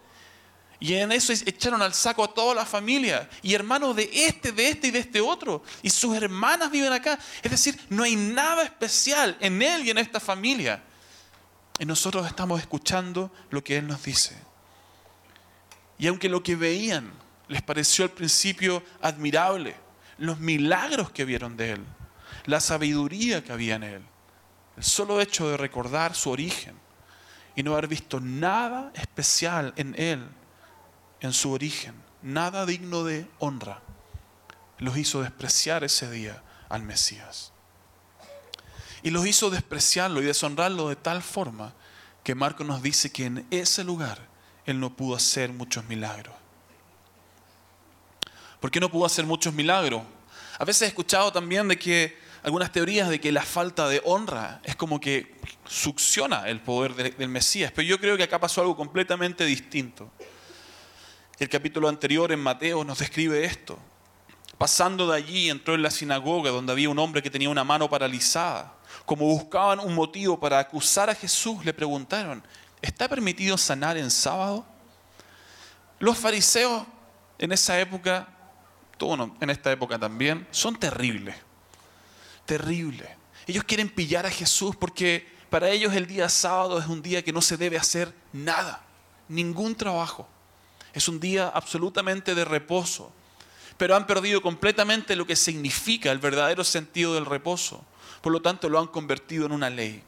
Y 0.82 0.94
en 0.94 1.12
eso 1.12 1.32
echaron 1.32 1.80
al 1.80 1.94
saco 1.94 2.24
a 2.24 2.34
toda 2.34 2.56
la 2.56 2.66
familia. 2.66 3.30
Y 3.40 3.54
hermanos 3.54 3.94
de 3.94 4.10
este, 4.12 4.50
de 4.50 4.68
este 4.68 4.88
y 4.88 4.90
de 4.90 4.98
este 4.98 5.20
otro. 5.20 5.62
Y 5.80 5.88
sus 5.88 6.16
hermanas 6.16 6.72
viven 6.72 6.92
acá. 6.92 7.20
Es 7.40 7.52
decir, 7.52 7.80
no 7.88 8.02
hay 8.02 8.16
nada 8.16 8.64
especial 8.64 9.36
en 9.38 9.62
él 9.62 9.86
y 9.86 9.90
en 9.90 9.98
esta 9.98 10.18
familia. 10.18 10.82
Y 11.78 11.84
nosotros 11.84 12.26
estamos 12.26 12.60
escuchando 12.60 13.30
lo 13.50 13.62
que 13.62 13.76
Él 13.76 13.86
nos 13.86 14.02
dice. 14.02 14.36
Y 15.98 16.08
aunque 16.08 16.28
lo 16.28 16.42
que 16.42 16.56
veían 16.56 17.12
les 17.46 17.62
pareció 17.62 18.04
al 18.04 18.10
principio 18.10 18.82
admirable, 19.02 19.76
los 20.18 20.40
milagros 20.40 21.12
que 21.12 21.24
vieron 21.24 21.56
de 21.56 21.74
Él, 21.74 21.84
la 22.46 22.58
sabiduría 22.58 23.44
que 23.44 23.52
había 23.52 23.76
en 23.76 23.84
Él, 23.84 24.02
el 24.76 24.82
solo 24.82 25.20
hecho 25.20 25.48
de 25.48 25.56
recordar 25.56 26.16
su 26.16 26.30
origen 26.30 26.74
y 27.54 27.62
no 27.62 27.74
haber 27.74 27.86
visto 27.86 28.18
nada 28.18 28.90
especial 28.96 29.74
en 29.76 29.94
Él, 29.96 30.26
en 31.22 31.32
su 31.32 31.52
origen, 31.52 31.94
nada 32.20 32.66
digno 32.66 33.04
de 33.04 33.26
honra, 33.38 33.80
los 34.78 34.96
hizo 34.96 35.22
despreciar 35.22 35.84
ese 35.84 36.10
día 36.10 36.42
al 36.68 36.82
Mesías. 36.82 37.52
Y 39.04 39.10
los 39.10 39.26
hizo 39.26 39.48
despreciarlo 39.48 40.20
y 40.20 40.26
deshonrarlo 40.26 40.88
de 40.88 40.96
tal 40.96 41.22
forma 41.22 41.74
que 42.24 42.34
Marco 42.34 42.64
nos 42.64 42.82
dice 42.82 43.10
que 43.10 43.26
en 43.26 43.46
ese 43.50 43.84
lugar 43.84 44.18
él 44.66 44.80
no 44.80 44.96
pudo 44.96 45.16
hacer 45.16 45.52
muchos 45.52 45.84
milagros. 45.84 46.34
¿Por 48.60 48.70
qué 48.70 48.80
no 48.80 48.90
pudo 48.90 49.06
hacer 49.06 49.24
muchos 49.24 49.54
milagros? 49.54 50.02
A 50.58 50.64
veces 50.64 50.82
he 50.82 50.86
escuchado 50.86 51.32
también 51.32 51.68
de 51.68 51.78
que 51.78 52.16
algunas 52.42 52.72
teorías 52.72 53.08
de 53.08 53.20
que 53.20 53.30
la 53.30 53.42
falta 53.42 53.88
de 53.88 54.00
honra 54.04 54.60
es 54.64 54.74
como 54.74 55.00
que 55.00 55.36
succiona 55.66 56.48
el 56.48 56.60
poder 56.60 57.16
del 57.16 57.28
Mesías, 57.28 57.72
pero 57.74 57.86
yo 57.86 58.00
creo 58.00 58.16
que 58.16 58.24
acá 58.24 58.40
pasó 58.40 58.60
algo 58.60 58.76
completamente 58.76 59.44
distinto. 59.44 60.10
El 61.38 61.48
capítulo 61.48 61.88
anterior 61.88 62.30
en 62.32 62.40
Mateo 62.40 62.84
nos 62.84 62.98
describe 62.98 63.44
esto. 63.44 63.78
Pasando 64.58 65.10
de 65.10 65.16
allí 65.16 65.50
entró 65.50 65.74
en 65.74 65.82
la 65.82 65.90
sinagoga 65.90 66.50
donde 66.50 66.72
había 66.72 66.88
un 66.88 66.98
hombre 66.98 67.22
que 67.22 67.30
tenía 67.30 67.48
una 67.48 67.64
mano 67.64 67.90
paralizada 67.90 68.74
como 69.04 69.26
buscaban 69.26 69.80
un 69.80 69.94
motivo 69.94 70.38
para 70.38 70.58
acusar 70.58 71.10
a 71.10 71.14
Jesús, 71.14 71.64
le 71.64 71.74
preguntaron, 71.74 72.42
¿está 72.80 73.08
permitido 73.08 73.58
sanar 73.58 73.96
en 73.96 74.10
sábado? 74.10 74.64
Los 75.98 76.18
fariseos 76.18 76.84
en 77.38 77.52
esa 77.52 77.78
época, 77.80 78.28
todo 78.98 79.34
en 79.40 79.50
esta 79.50 79.72
época 79.72 79.98
también, 79.98 80.46
son 80.50 80.78
terribles, 80.78 81.36
terribles. 82.46 83.08
Ellos 83.46 83.64
quieren 83.64 83.88
pillar 83.88 84.26
a 84.26 84.30
Jesús 84.30 84.76
porque 84.76 85.30
para 85.50 85.68
ellos 85.68 85.92
el 85.94 86.06
día 86.06 86.28
sábado 86.28 86.78
es 86.78 86.86
un 86.86 87.02
día 87.02 87.22
que 87.22 87.32
no 87.32 87.42
se 87.42 87.56
debe 87.56 87.76
hacer 87.76 88.14
nada, 88.32 88.82
ningún 89.28 89.74
trabajo. 89.74 90.28
Es 90.92 91.08
un 91.08 91.20
día 91.20 91.48
absolutamente 91.48 92.34
de 92.34 92.44
reposo, 92.44 93.12
pero 93.76 93.96
han 93.96 94.06
perdido 94.06 94.42
completamente 94.42 95.16
lo 95.16 95.26
que 95.26 95.36
significa 95.36 96.10
el 96.10 96.18
verdadero 96.18 96.64
sentido 96.64 97.14
del 97.14 97.26
reposo. 97.26 97.84
Por 98.20 98.32
lo 98.32 98.42
tanto, 98.42 98.68
lo 98.68 98.78
han 98.78 98.86
convertido 98.86 99.46
en 99.46 99.52
una 99.52 99.70
ley. 99.70 100.02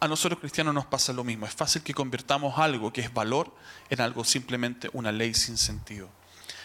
A 0.00 0.08
nosotros 0.08 0.40
cristianos 0.40 0.74
nos 0.74 0.86
pasa 0.86 1.12
lo 1.12 1.24
mismo. 1.24 1.46
Es 1.46 1.54
fácil 1.54 1.82
que 1.82 1.94
convirtamos 1.94 2.58
algo 2.58 2.92
que 2.92 3.00
es 3.00 3.12
valor 3.12 3.54
en 3.88 4.00
algo 4.00 4.24
simplemente 4.24 4.90
una 4.92 5.12
ley 5.12 5.34
sin 5.34 5.56
sentido. 5.56 6.08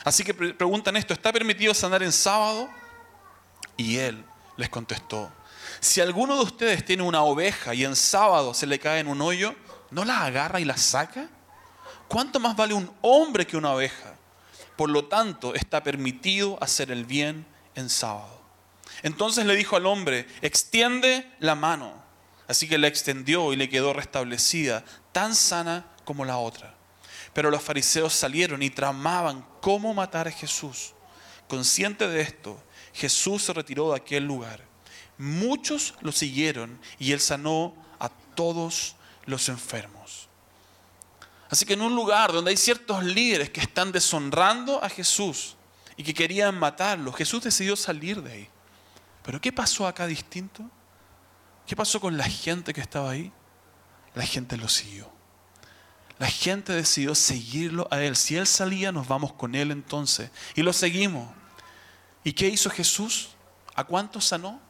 Así 0.03 0.23
que 0.23 0.33
preguntan 0.33 0.97
esto, 0.97 1.13
¿está 1.13 1.31
permitido 1.31 1.73
sanar 1.73 2.01
en 2.03 2.11
sábado? 2.11 2.69
Y 3.77 3.97
él 3.97 4.23
les 4.57 4.69
contestó, 4.69 5.31
si 5.79 6.01
alguno 6.01 6.35
de 6.35 6.43
ustedes 6.43 6.83
tiene 6.83 7.03
una 7.03 7.23
oveja 7.23 7.73
y 7.73 7.85
en 7.85 7.95
sábado 7.95 8.53
se 8.53 8.67
le 8.67 8.79
cae 8.79 8.99
en 8.99 9.07
un 9.07 9.21
hoyo, 9.21 9.55
¿no 9.91 10.05
la 10.05 10.25
agarra 10.25 10.59
y 10.59 10.65
la 10.65 10.77
saca? 10.77 11.29
¿Cuánto 12.11 12.41
más 12.41 12.57
vale 12.57 12.73
un 12.73 12.91
hombre 12.99 13.47
que 13.47 13.55
una 13.55 13.71
oveja? 13.71 14.15
Por 14.75 14.89
lo 14.89 15.05
tanto, 15.05 15.55
está 15.55 15.81
permitido 15.81 16.57
hacer 16.61 16.91
el 16.91 17.05
bien 17.05 17.45
en 17.73 17.89
sábado. 17.89 18.41
Entonces 19.01 19.45
le 19.45 19.55
dijo 19.55 19.77
al 19.77 19.85
hombre, 19.85 20.27
extiende 20.41 21.25
la 21.39 21.55
mano. 21.55 22.03
Así 22.49 22.67
que 22.67 22.77
la 22.77 22.87
extendió 22.87 23.53
y 23.53 23.55
le 23.55 23.69
quedó 23.69 23.93
restablecida, 23.93 24.83
tan 25.13 25.33
sana 25.35 25.85
como 26.03 26.25
la 26.25 26.35
otra. 26.35 26.75
Pero 27.33 27.49
los 27.49 27.63
fariseos 27.63 28.11
salieron 28.11 28.61
y 28.61 28.69
tramaban 28.69 29.45
cómo 29.61 29.93
matar 29.93 30.27
a 30.27 30.31
Jesús. 30.31 30.91
Consciente 31.47 32.09
de 32.09 32.19
esto, 32.19 32.61
Jesús 32.93 33.43
se 33.43 33.53
retiró 33.53 33.91
de 33.91 33.95
aquel 33.95 34.25
lugar. 34.25 34.59
Muchos 35.17 35.93
lo 36.01 36.11
siguieron 36.11 36.77
y 36.99 37.13
él 37.13 37.21
sanó 37.21 37.73
a 37.99 38.09
todos 38.09 38.97
los 39.25 39.47
enfermos. 39.47 40.20
Así 41.51 41.65
que 41.65 41.73
en 41.73 41.81
un 41.81 41.93
lugar 41.93 42.31
donde 42.31 42.51
hay 42.51 42.57
ciertos 42.57 43.03
líderes 43.03 43.49
que 43.49 43.59
están 43.59 43.91
deshonrando 43.91 44.81
a 44.81 44.87
Jesús 44.87 45.57
y 45.97 46.03
que 46.03 46.13
querían 46.13 46.57
matarlo, 46.57 47.11
Jesús 47.11 47.43
decidió 47.43 47.75
salir 47.75 48.23
de 48.23 48.31
ahí. 48.31 48.49
Pero 49.21 49.41
¿qué 49.41 49.51
pasó 49.51 49.85
acá 49.85 50.07
distinto? 50.07 50.63
¿Qué 51.67 51.75
pasó 51.75 51.99
con 51.99 52.17
la 52.17 52.23
gente 52.23 52.73
que 52.73 52.79
estaba 52.79 53.11
ahí? 53.11 53.33
La 54.15 54.25
gente 54.25 54.55
lo 54.55 54.69
siguió. 54.69 55.11
La 56.19 56.27
gente 56.27 56.71
decidió 56.71 57.15
seguirlo 57.15 57.85
a 57.91 58.01
él. 58.01 58.15
Si 58.15 58.37
él 58.37 58.47
salía, 58.47 58.93
nos 58.93 59.09
vamos 59.09 59.33
con 59.33 59.53
él 59.53 59.71
entonces. 59.71 60.31
Y 60.55 60.61
lo 60.61 60.71
seguimos. 60.71 61.27
¿Y 62.23 62.31
qué 62.31 62.47
hizo 62.47 62.69
Jesús? 62.69 63.31
¿A 63.75 63.83
cuántos 63.83 64.23
sanó? 64.23 64.61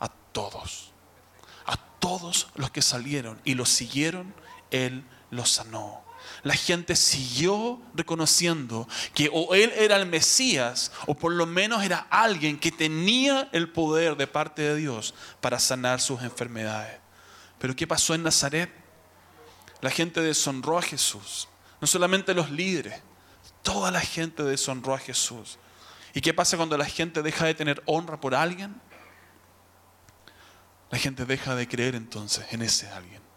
A 0.00 0.08
todos. 0.08 0.92
A 1.66 1.76
todos 1.76 2.48
los 2.54 2.70
que 2.70 2.80
salieron 2.80 3.38
y 3.44 3.52
lo 3.52 3.66
siguieron, 3.66 4.34
él 4.70 5.04
los 5.30 5.50
sanó 5.50 6.08
la 6.42 6.54
gente 6.54 6.94
siguió 6.96 7.80
reconociendo 7.94 8.88
que 9.14 9.30
o 9.32 9.54
él 9.54 9.72
era 9.76 9.96
el 9.96 10.06
Mesías 10.06 10.92
o 11.06 11.14
por 11.14 11.32
lo 11.32 11.46
menos 11.46 11.82
era 11.82 12.06
alguien 12.10 12.58
que 12.58 12.70
tenía 12.70 13.48
el 13.52 13.70
poder 13.70 14.16
de 14.16 14.26
parte 14.26 14.62
de 14.62 14.76
Dios 14.76 15.14
para 15.40 15.58
sanar 15.58 16.00
sus 16.00 16.22
enfermedades. 16.22 17.00
Pero 17.58 17.74
¿qué 17.74 17.86
pasó 17.86 18.14
en 18.14 18.22
Nazaret? 18.22 18.70
La 19.80 19.90
gente 19.90 20.20
deshonró 20.20 20.78
a 20.78 20.82
Jesús. 20.82 21.48
No 21.80 21.86
solamente 21.86 22.34
los 22.34 22.50
líderes, 22.50 23.02
toda 23.62 23.90
la 23.90 24.00
gente 24.00 24.42
deshonró 24.42 24.94
a 24.94 24.98
Jesús. 24.98 25.58
¿Y 26.14 26.20
qué 26.20 26.34
pasa 26.34 26.56
cuando 26.56 26.76
la 26.78 26.86
gente 26.86 27.22
deja 27.22 27.46
de 27.46 27.54
tener 27.54 27.82
honra 27.86 28.20
por 28.20 28.34
alguien? 28.34 28.80
La 30.90 30.98
gente 30.98 31.24
deja 31.26 31.54
de 31.54 31.68
creer 31.68 31.94
entonces 31.94 32.46
en 32.52 32.62
ese 32.62 32.88
alguien. 32.88 33.27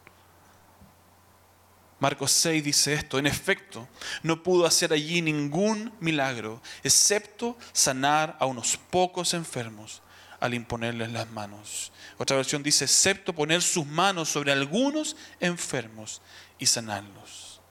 Marcos 2.01 2.31
6 2.31 2.63
dice 2.63 2.93
esto, 2.93 3.19
en 3.19 3.27
efecto, 3.27 3.87
no 4.23 4.41
pudo 4.41 4.65
hacer 4.65 4.91
allí 4.91 5.21
ningún 5.21 5.93
milagro, 5.99 6.59
excepto 6.81 7.55
sanar 7.73 8.35
a 8.39 8.47
unos 8.47 8.75
pocos 8.75 9.35
enfermos 9.35 10.01
al 10.39 10.55
imponerles 10.55 11.11
las 11.11 11.29
manos. 11.29 11.91
Otra 12.17 12.37
versión 12.37 12.63
dice, 12.63 12.85
excepto 12.85 13.33
poner 13.33 13.61
sus 13.61 13.85
manos 13.85 14.29
sobre 14.29 14.51
algunos 14.51 15.15
enfermos 15.39 16.23
y 16.57 16.65
sanarlos. 16.65 17.61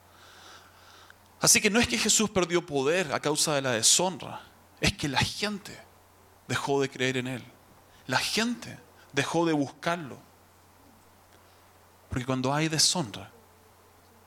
Así 1.41 1.59
que 1.59 1.69
no 1.69 1.81
es 1.81 1.89
que 1.89 1.97
Jesús 1.97 2.29
perdió 2.29 2.65
poder 2.65 3.11
a 3.11 3.19
causa 3.19 3.53
de 3.53 3.61
la 3.61 3.71
deshonra, 3.71 4.43
es 4.79 4.93
que 4.93 5.09
la 5.09 5.19
gente 5.19 5.77
dejó 6.47 6.79
de 6.79 6.89
creer 6.89 7.17
en 7.17 7.27
Él. 7.27 7.43
La 8.07 8.19
gente 8.19 8.79
dejó 9.11 9.45
de 9.45 9.51
buscarlo. 9.51 10.17
Porque 12.07 12.25
cuando 12.25 12.53
hay 12.53 12.69
deshonra, 12.69 13.29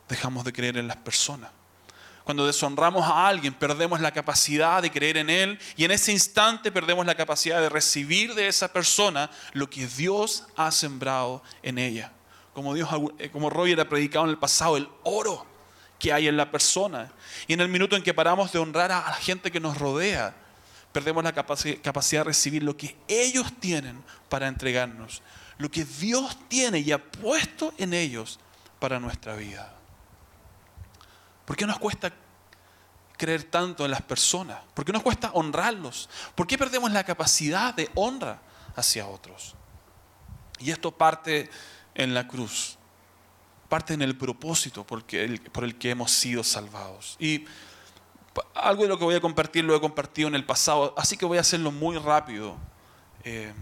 dejamos 0.08 0.44
de 0.44 0.52
creer 0.52 0.76
en 0.76 0.88
las 0.88 0.96
personas. 0.96 1.50
Cuando 2.24 2.46
deshonramos 2.46 3.04
a 3.04 3.28
alguien, 3.28 3.52
perdemos 3.52 4.00
la 4.00 4.10
capacidad 4.10 4.80
de 4.80 4.90
creer 4.90 5.18
en 5.18 5.28
Él 5.28 5.58
y 5.76 5.84
en 5.84 5.90
ese 5.90 6.10
instante 6.10 6.72
perdemos 6.72 7.04
la 7.04 7.14
capacidad 7.14 7.60
de 7.60 7.68
recibir 7.68 8.34
de 8.34 8.48
esa 8.48 8.72
persona 8.72 9.30
lo 9.52 9.68
que 9.68 9.86
Dios 9.86 10.44
ha 10.56 10.70
sembrado 10.70 11.42
en 11.62 11.78
ella. 11.78 12.12
Como, 12.54 12.72
Dios, 12.72 12.88
eh, 13.18 13.28
como 13.30 13.50
Roger 13.50 13.78
ha 13.80 13.88
predicado 13.88 14.24
en 14.24 14.30
el 14.30 14.38
pasado, 14.38 14.78
el 14.78 14.88
oro 15.02 15.44
que 15.98 16.12
hay 16.14 16.26
en 16.28 16.38
la 16.38 16.50
persona. 16.50 17.12
Y 17.46 17.52
en 17.52 17.60
el 17.60 17.68
minuto 17.68 17.94
en 17.94 18.02
que 18.02 18.14
paramos 18.14 18.52
de 18.52 18.58
honrar 18.58 18.90
a 18.90 19.10
la 19.10 19.16
gente 19.16 19.50
que 19.50 19.60
nos 19.60 19.76
rodea, 19.76 20.34
perdemos 20.92 21.24
la 21.24 21.32
capacidad 21.32 22.20
de 22.20 22.24
recibir 22.24 22.62
lo 22.62 22.76
que 22.76 22.96
ellos 23.06 23.52
tienen 23.60 24.02
para 24.30 24.48
entregarnos, 24.48 25.22
lo 25.58 25.70
que 25.70 25.84
Dios 25.84 26.38
tiene 26.48 26.78
y 26.78 26.92
ha 26.92 26.98
puesto 26.98 27.74
en 27.76 27.92
ellos 27.92 28.38
para 28.78 28.98
nuestra 28.98 29.34
vida. 29.34 29.74
¿Por 31.44 31.56
qué 31.56 31.66
nos 31.66 31.78
cuesta 31.78 32.12
creer 33.16 33.44
tanto 33.44 33.84
en 33.84 33.90
las 33.90 34.02
personas? 34.02 34.58
¿Por 34.74 34.84
qué 34.84 34.92
nos 34.92 35.02
cuesta 35.02 35.30
honrarlos? 35.34 36.08
¿Por 36.34 36.46
qué 36.46 36.58
perdemos 36.58 36.90
la 36.92 37.04
capacidad 37.04 37.74
de 37.74 37.90
honra 37.94 38.40
hacia 38.76 39.06
otros? 39.06 39.54
Y 40.58 40.70
esto 40.70 40.90
parte 40.92 41.50
en 41.94 42.14
la 42.14 42.26
cruz, 42.26 42.78
parte 43.68 43.94
en 43.94 44.02
el 44.02 44.16
propósito 44.16 44.84
por 44.84 45.04
el 45.08 45.78
que 45.78 45.90
hemos 45.90 46.10
sido 46.10 46.42
salvados. 46.44 47.16
Y 47.18 47.44
algo 48.54 48.82
de 48.82 48.88
lo 48.88 48.98
que 48.98 49.04
voy 49.04 49.14
a 49.14 49.20
compartir 49.20 49.64
lo 49.64 49.76
he 49.76 49.80
compartido 49.80 50.28
en 50.28 50.34
el 50.34 50.44
pasado, 50.44 50.94
así 50.96 51.16
que 51.16 51.26
voy 51.26 51.38
a 51.38 51.42
hacerlo 51.42 51.70
muy 51.70 51.98
rápido. 51.98 52.56
Eh, 53.24 53.52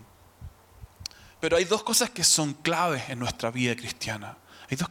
pero 1.41 1.57
hay 1.57 1.65
dos 1.65 1.83
cosas 1.83 2.11
que 2.11 2.25
son 2.25 2.55
claves 2.55 3.09
en 3.09 3.19
nuestra 3.19 3.51
vida 3.51 3.75
cristiana. 3.75 4.37
Hay 4.73 4.79
dos, 4.79 4.89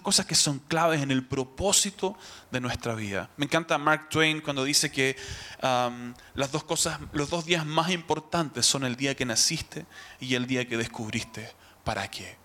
cosas 0.00 0.26
que 0.26 0.36
son 0.36 0.60
claves 0.60 1.02
en 1.02 1.10
el 1.10 1.26
propósito 1.26 2.16
de 2.52 2.60
nuestra 2.60 2.94
vida. 2.94 3.30
Me 3.36 3.46
encanta 3.46 3.76
Mark 3.78 4.08
Twain 4.08 4.40
cuando 4.40 4.62
dice 4.62 4.92
que 4.92 5.16
las 5.60 6.52
dos 6.52 6.62
cosas, 6.62 7.00
los 7.10 7.30
dos 7.30 7.44
días 7.44 7.66
más 7.66 7.90
importantes 7.90 8.64
son 8.64 8.84
el 8.84 8.94
día 8.94 9.16
que 9.16 9.24
naciste 9.24 9.86
y 10.20 10.36
el 10.36 10.46
día 10.46 10.68
que 10.68 10.76
descubriste 10.76 11.50
para 11.82 12.08
qué. 12.08 12.43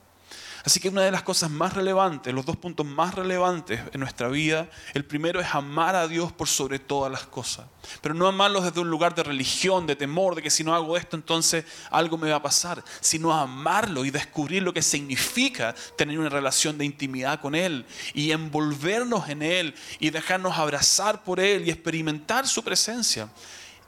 Así 0.66 0.80
que 0.80 0.90
una 0.90 1.02
de 1.02 1.12
las 1.12 1.24
cosas 1.24 1.50
más 1.50 1.74
relevantes, 1.74 2.34
los 2.34 2.46
dos 2.46 2.58
puntos 2.58 2.86
más 2.86 3.16
relevantes 3.16 3.80
en 3.94 4.00
nuestra 4.00 4.28
vida, 4.28 4.70
el 4.94 5.06
primero 5.06 5.40
es 5.40 5.48
amar 5.54 5.96
a 5.96 6.08
Dios 6.08 6.32
por 6.32 6.48
sobre 6.48 6.80
todas 6.80 7.12
las 7.12 7.24
cosas. 7.24 7.66
Pero 8.02 8.14
no 8.14 8.28
amarlos 8.28 8.64
desde 8.64 8.82
un 8.82 8.90
lugar 8.90 9.16
de 9.16 9.24
religión, 9.24 9.88
de 9.88 9.96
temor, 9.96 10.36
de 10.36 10.42
que 10.42 10.50
si 10.50 10.64
no 10.64 10.76
hago 10.76 10.98
esto 10.98 11.16
entonces 11.16 11.66
algo 11.92 12.18
me 12.18 12.30
va 12.30 12.38
a 12.38 12.42
pasar, 12.42 12.84
sino 13.00 13.34
amarlo 13.34 14.04
y 14.06 14.12
descubrir 14.12 14.64
lo 14.64 14.74
que 14.74 14.82
significa 14.82 15.74
tener 15.98 16.20
una 16.20 16.30
relación 16.30 16.78
de 16.78 16.86
intimidad 16.86 17.40
con 17.40 17.56
Él 17.56 17.86
y 18.14 18.32
envolvernos 18.32 19.30
en 19.30 19.42
Él 19.42 19.76
y 20.00 20.10
dejarnos 20.10 20.58
abrazar 20.58 21.24
por 21.24 21.40
Él 21.40 21.68
y 21.68 21.72
experimentar 21.72 22.48
su 22.48 22.64
presencia. 22.64 23.30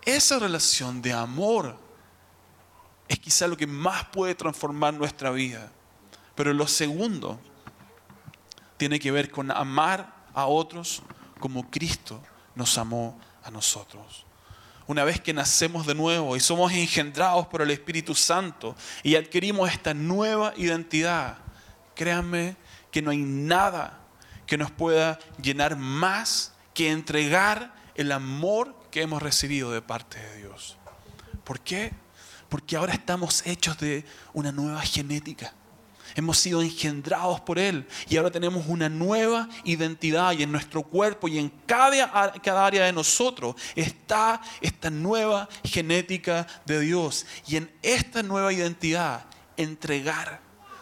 Esa 0.06 0.40
relación 0.40 1.02
de 1.02 1.14
amor 1.14 1.78
es 3.08 3.20
quizá 3.20 3.46
lo 3.48 3.58
que 3.58 3.68
más 3.68 4.06
puede 4.06 4.36
transformar 4.36 4.94
nuestra 4.94 5.32
vida. 5.32 5.70
Pero 6.36 6.54
lo 6.54 6.68
segundo 6.68 7.40
tiene 8.78 9.00
que 9.00 9.12
ver 9.12 9.30
con 9.30 9.52
amar 9.52 10.14
a 10.34 10.46
otros 10.46 11.04
como 11.40 11.70
Cristo 11.70 12.22
nos 12.56 12.78
amó 12.78 13.20
a 13.44 13.52
nosotros. 13.52 14.26
Una 14.88 15.04
vez 15.04 15.22
que 15.22 15.34
nacemos 15.34 15.86
de 15.86 15.96
nuevo 15.96 16.36
y 16.36 16.40
somos 16.40 16.72
engendrados 16.74 17.48
por 17.48 17.62
el 17.62 17.72
Espíritu 17.72 18.16
Santo 18.16 18.76
y 19.04 19.16
adquirimos 19.16 19.72
esta 19.72 19.94
nueva 19.94 20.54
identidad, 20.58 21.38
créanme 21.96 22.58
que 22.92 23.02
no 23.02 23.12
hay 23.12 23.20
nada 23.20 24.00
que 24.46 24.58
nos 24.58 24.72
pueda 24.72 25.18
llenar 25.42 25.78
más 25.78 26.54
que 26.74 26.92
entregar 26.92 27.74
el 27.96 28.12
amor 28.12 28.76
que 28.92 29.02
hemos 29.02 29.22
recibido 29.22 29.72
de 29.72 29.82
parte 29.82 30.20
de 30.20 30.38
Dios. 30.38 30.78
¿Por 31.44 31.60
qué? 31.62 31.94
Porque 32.50 32.76
ahora 32.76 32.94
estamos 32.94 33.46
hechos 33.46 33.78
de 33.78 34.04
una 34.34 34.52
nueva 34.52 34.82
genética. 34.82 35.54
Hemos 36.16 36.38
sido 36.38 36.62
engendrados 36.62 37.40
por 37.42 37.58
Él 37.58 37.88
y 38.10 38.18
ahora 38.18 38.32
tenemos 38.32 38.66
una 38.68 38.90
nueva 38.90 39.48
identidad 39.64 40.34
y 40.34 40.44
en 40.44 40.52
nuestro 40.52 40.84
cuerpo 40.84 41.28
y 41.28 41.38
en 41.40 41.50
cada, 41.66 42.66
área 42.66 42.86
de 42.86 42.94
nosotros 42.94 43.56
está 43.76 44.42
esta 44.60 44.90
nueva 44.90 45.48
genética 45.64 46.46
de 46.66 46.82
Dios. 46.82 47.26
Y 47.48 47.56
en 47.58 47.72
esta 47.82 48.24
nueva 48.24 48.52
identidad, 48.52 49.26
entregar 49.58 50.42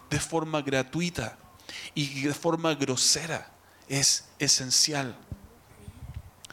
de 0.10 0.20
forma 0.20 0.62
gratuita 0.62 1.38
y 1.94 2.22
de 2.24 2.34
forma 2.34 2.74
grosera 2.74 3.52
es 3.88 4.30
esencial. 4.40 5.16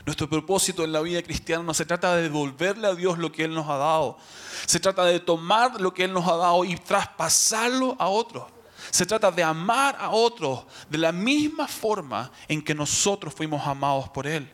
Nuestro 0.07 0.29
propósito 0.29 0.85
en 0.85 0.93
la 0.93 1.01
vida 1.01 1.21
cristiana 1.21 1.65
no 1.65 1.75
se 1.75 1.85
trata 1.85 2.15
de 2.15 2.23
devolverle 2.23 2.87
a 2.87 2.95
Dios 2.95 3.19
lo 3.19 3.33
que 3.33 3.43
Él 3.43 3.55
nos 3.55 3.69
ha 3.69 3.77
dado. 3.77 4.17
Se 4.65 4.79
trata 4.79 5.05
de 5.05 5.19
tomar 5.19 5.81
lo 5.81 5.93
que 5.93 6.05
Él 6.05 6.13
nos 6.13 6.29
ha 6.29 6.37
dado 6.37 6.65
y 6.65 6.77
traspasarlo 6.77 7.97
a 7.99 8.07
otros. 8.07 8.45
Se 8.91 9.07
trata 9.07 9.31
de 9.31 9.43
amar 9.43 9.97
a 9.99 10.11
otros 10.11 10.65
de 10.89 10.99
la 10.99 11.13
misma 11.13 11.67
forma 11.67 12.31
en 12.49 12.63
que 12.63 12.75
nosotros 12.75 13.35
fuimos 13.35 13.67
amados 13.67 14.09
por 14.09 14.27
Él. 14.27 14.51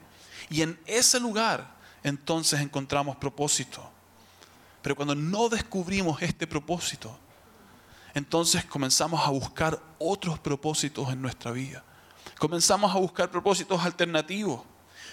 Y 0.50 0.62
en 0.62 0.78
ese 0.86 1.18
lugar 1.20 1.76
entonces 2.02 2.60
encontramos 2.60 3.16
propósito. 3.16 3.88
Pero 4.82 4.96
cuando 4.96 5.14
no 5.14 5.48
descubrimos 5.48 6.20
este 6.22 6.46
propósito, 6.46 7.16
entonces 8.14 8.64
comenzamos 8.64 9.26
a 9.26 9.30
buscar 9.30 9.80
otros 9.98 10.38
propósitos 10.38 11.10
en 11.12 11.22
nuestra 11.22 11.52
vida. 11.52 11.84
Comenzamos 12.38 12.94
a 12.94 12.98
buscar 12.98 13.30
propósitos 13.30 13.80
alternativos. 13.84 14.62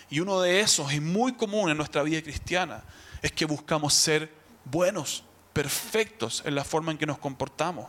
Y 0.10 0.20
uno 0.20 0.42
de 0.42 0.60
esos, 0.60 0.92
y 0.92 1.00
muy 1.00 1.34
común 1.34 1.70
en 1.70 1.78
nuestra 1.78 2.02
vida 2.02 2.22
cristiana, 2.22 2.84
es 3.22 3.32
que 3.32 3.46
buscamos 3.46 3.94
ser 3.94 4.34
buenos, 4.66 5.24
perfectos 5.54 6.42
en 6.46 6.56
la 6.56 6.64
forma 6.64 6.92
en 6.92 6.98
que 6.98 7.06
nos 7.06 7.20
comportamos 7.20 7.88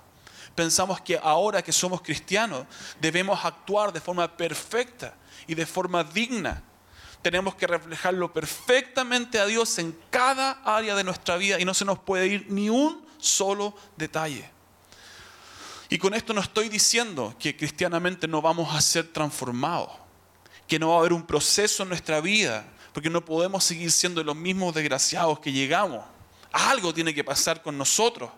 pensamos 0.60 1.00
que 1.00 1.18
ahora 1.22 1.62
que 1.62 1.72
somos 1.72 2.02
cristianos 2.02 2.66
debemos 3.00 3.42
actuar 3.42 3.94
de 3.94 3.98
forma 3.98 4.36
perfecta 4.36 5.14
y 5.46 5.54
de 5.54 5.64
forma 5.64 6.04
digna. 6.04 6.62
Tenemos 7.22 7.54
que 7.54 7.66
reflejarlo 7.66 8.30
perfectamente 8.30 9.40
a 9.40 9.46
Dios 9.46 9.78
en 9.78 9.98
cada 10.10 10.60
área 10.62 10.94
de 10.94 11.02
nuestra 11.02 11.38
vida 11.38 11.58
y 11.58 11.64
no 11.64 11.72
se 11.72 11.86
nos 11.86 11.98
puede 12.00 12.26
ir 12.26 12.46
ni 12.50 12.68
un 12.68 13.06
solo 13.16 13.74
detalle. 13.96 14.50
Y 15.88 15.96
con 15.96 16.12
esto 16.12 16.34
no 16.34 16.42
estoy 16.42 16.68
diciendo 16.68 17.34
que 17.38 17.56
cristianamente 17.56 18.28
no 18.28 18.42
vamos 18.42 18.74
a 18.74 18.82
ser 18.82 19.10
transformados, 19.10 19.88
que 20.68 20.78
no 20.78 20.90
va 20.90 20.96
a 20.96 20.98
haber 20.98 21.14
un 21.14 21.26
proceso 21.26 21.84
en 21.84 21.88
nuestra 21.88 22.20
vida, 22.20 22.66
porque 22.92 23.08
no 23.08 23.24
podemos 23.24 23.64
seguir 23.64 23.90
siendo 23.90 24.22
los 24.22 24.36
mismos 24.36 24.74
desgraciados 24.74 25.40
que 25.40 25.52
llegamos. 25.52 26.04
Algo 26.52 26.92
tiene 26.92 27.14
que 27.14 27.24
pasar 27.24 27.62
con 27.62 27.78
nosotros. 27.78 28.30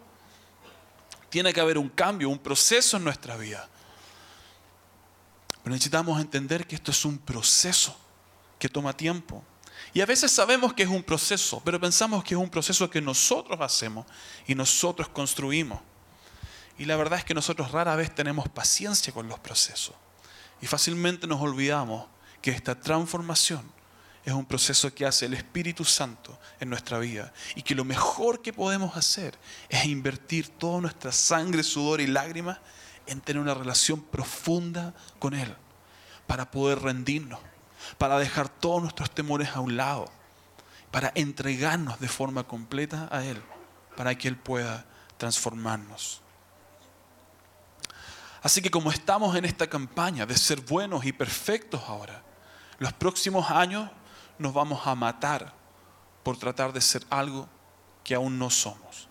Tiene 1.32 1.54
que 1.54 1.62
haber 1.62 1.78
un 1.78 1.88
cambio, 1.88 2.28
un 2.28 2.38
proceso 2.38 2.98
en 2.98 3.04
nuestra 3.04 3.38
vida. 3.38 3.66
Pero 5.62 5.72
necesitamos 5.72 6.20
entender 6.20 6.66
que 6.66 6.74
esto 6.74 6.90
es 6.90 7.06
un 7.06 7.16
proceso 7.16 7.96
que 8.58 8.68
toma 8.68 8.94
tiempo. 8.94 9.42
Y 9.94 10.02
a 10.02 10.06
veces 10.06 10.30
sabemos 10.30 10.74
que 10.74 10.82
es 10.82 10.90
un 10.90 11.02
proceso, 11.02 11.62
pero 11.64 11.80
pensamos 11.80 12.22
que 12.22 12.34
es 12.34 12.38
un 12.38 12.50
proceso 12.50 12.90
que 12.90 13.00
nosotros 13.00 13.58
hacemos 13.62 14.04
y 14.46 14.54
nosotros 14.54 15.08
construimos. 15.08 15.80
Y 16.76 16.84
la 16.84 16.96
verdad 16.96 17.20
es 17.20 17.24
que 17.24 17.32
nosotros 17.32 17.72
rara 17.72 17.96
vez 17.96 18.14
tenemos 18.14 18.46
paciencia 18.50 19.10
con 19.14 19.26
los 19.26 19.38
procesos. 19.38 19.94
Y 20.60 20.66
fácilmente 20.66 21.26
nos 21.26 21.40
olvidamos 21.40 22.08
que 22.42 22.50
esta 22.50 22.78
transformación 22.78 23.62
es 24.24 24.32
un 24.32 24.46
proceso 24.46 24.94
que 24.94 25.04
hace 25.04 25.26
el 25.26 25.34
Espíritu 25.34 25.84
Santo 25.84 26.38
en 26.60 26.70
nuestra 26.70 26.98
vida. 26.98 27.32
Y 27.56 27.62
que 27.62 27.74
lo 27.74 27.84
mejor 27.84 28.40
que 28.40 28.52
podemos 28.52 28.96
hacer 28.96 29.36
es 29.68 29.84
invertir 29.84 30.48
toda 30.48 30.80
nuestra 30.80 31.10
sangre, 31.10 31.62
sudor 31.62 32.00
y 32.00 32.06
lágrimas 32.06 32.58
en 33.06 33.20
tener 33.20 33.42
una 33.42 33.54
relación 33.54 34.00
profunda 34.00 34.94
con 35.18 35.34
Él. 35.34 35.56
Para 36.28 36.50
poder 36.50 36.80
rendirnos, 36.80 37.40
para 37.98 38.18
dejar 38.18 38.48
todos 38.48 38.80
nuestros 38.80 39.10
temores 39.10 39.50
a 39.50 39.60
un 39.60 39.76
lado, 39.76 40.10
para 40.92 41.10
entregarnos 41.16 41.98
de 41.98 42.08
forma 42.08 42.44
completa 42.44 43.08
a 43.10 43.24
Él, 43.24 43.42
para 43.96 44.16
que 44.16 44.28
Él 44.28 44.36
pueda 44.36 44.86
transformarnos. 45.18 46.22
Así 48.40 48.62
que 48.62 48.70
como 48.70 48.90
estamos 48.90 49.36
en 49.36 49.44
esta 49.44 49.68
campaña 49.68 50.26
de 50.26 50.36
ser 50.36 50.60
buenos 50.60 51.04
y 51.04 51.12
perfectos 51.12 51.82
ahora, 51.88 52.22
los 52.78 52.92
próximos 52.92 53.50
años 53.50 53.90
nos 54.42 54.52
vamos 54.52 54.86
a 54.86 54.94
matar 54.94 55.54
por 56.22 56.36
tratar 56.36 56.72
de 56.72 56.80
ser 56.80 57.04
algo 57.10 57.48
que 58.04 58.14
aún 58.14 58.38
no 58.38 58.50
somos. 58.50 59.08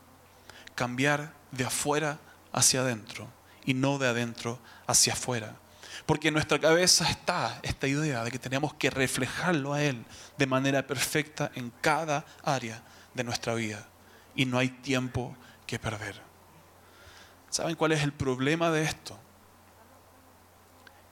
Cambiar 0.76 1.34
de 1.52 1.65
afuera 1.65 2.20
hacia 2.52 2.82
adentro 2.82 3.28
y 3.65 3.74
no 3.74 3.98
de 3.98 4.08
adentro 4.08 4.60
hacia 4.88 5.13
afuera. 5.13 5.56
Porque 6.06 6.30
en 6.30 6.34
nuestra 6.34 6.60
cabeza 6.60 7.10
está 7.10 7.60
esta 7.63 7.88
idea 7.88 8.24
de 8.24 8.32
que 8.32 8.39
tenemos 8.39 8.74
que 8.74 8.89
reflejarlo 8.89 9.74
a 9.74 9.82
Él 9.82 10.06
de 10.38 10.48
manera 10.48 10.86
perfecta 10.86 11.52
en 11.56 11.72
cada 11.82 12.26
área 12.44 12.84
de 13.13 13.24
nuestra 13.24 13.54
vida. 13.54 13.88
Y 14.36 14.46
no 14.46 14.58
hay 14.58 14.70
tiempo 14.70 15.36
que 15.67 15.80
perder. 15.80 16.22
¿Saben 17.50 17.76
cuál 17.76 17.91
es 17.91 18.04
el 18.04 18.13
problema 18.13 18.72
de 18.72 18.84
esto? 18.84 19.20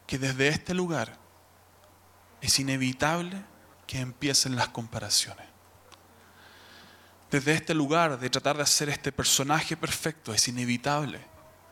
Que 0.08 0.18
desde 0.18 0.48
este 0.48 0.74
lugar 0.74 1.18
es 2.42 2.60
inevitable 2.60 3.44
que 3.89 3.99
empiecen 3.99 4.56
las 4.56 4.67
comparaciones. 4.67 5.47
Desde 7.32 7.56
este 7.56 7.73
lugar 7.73 8.19
de 8.19 8.30
tratar 8.30 8.56
de 8.56 8.62
hacer 8.62 8.88
este 8.88 9.12
personaje 9.12 9.75
perfecto 9.75 10.32
es 10.32 10.47
inevitable 10.47 11.19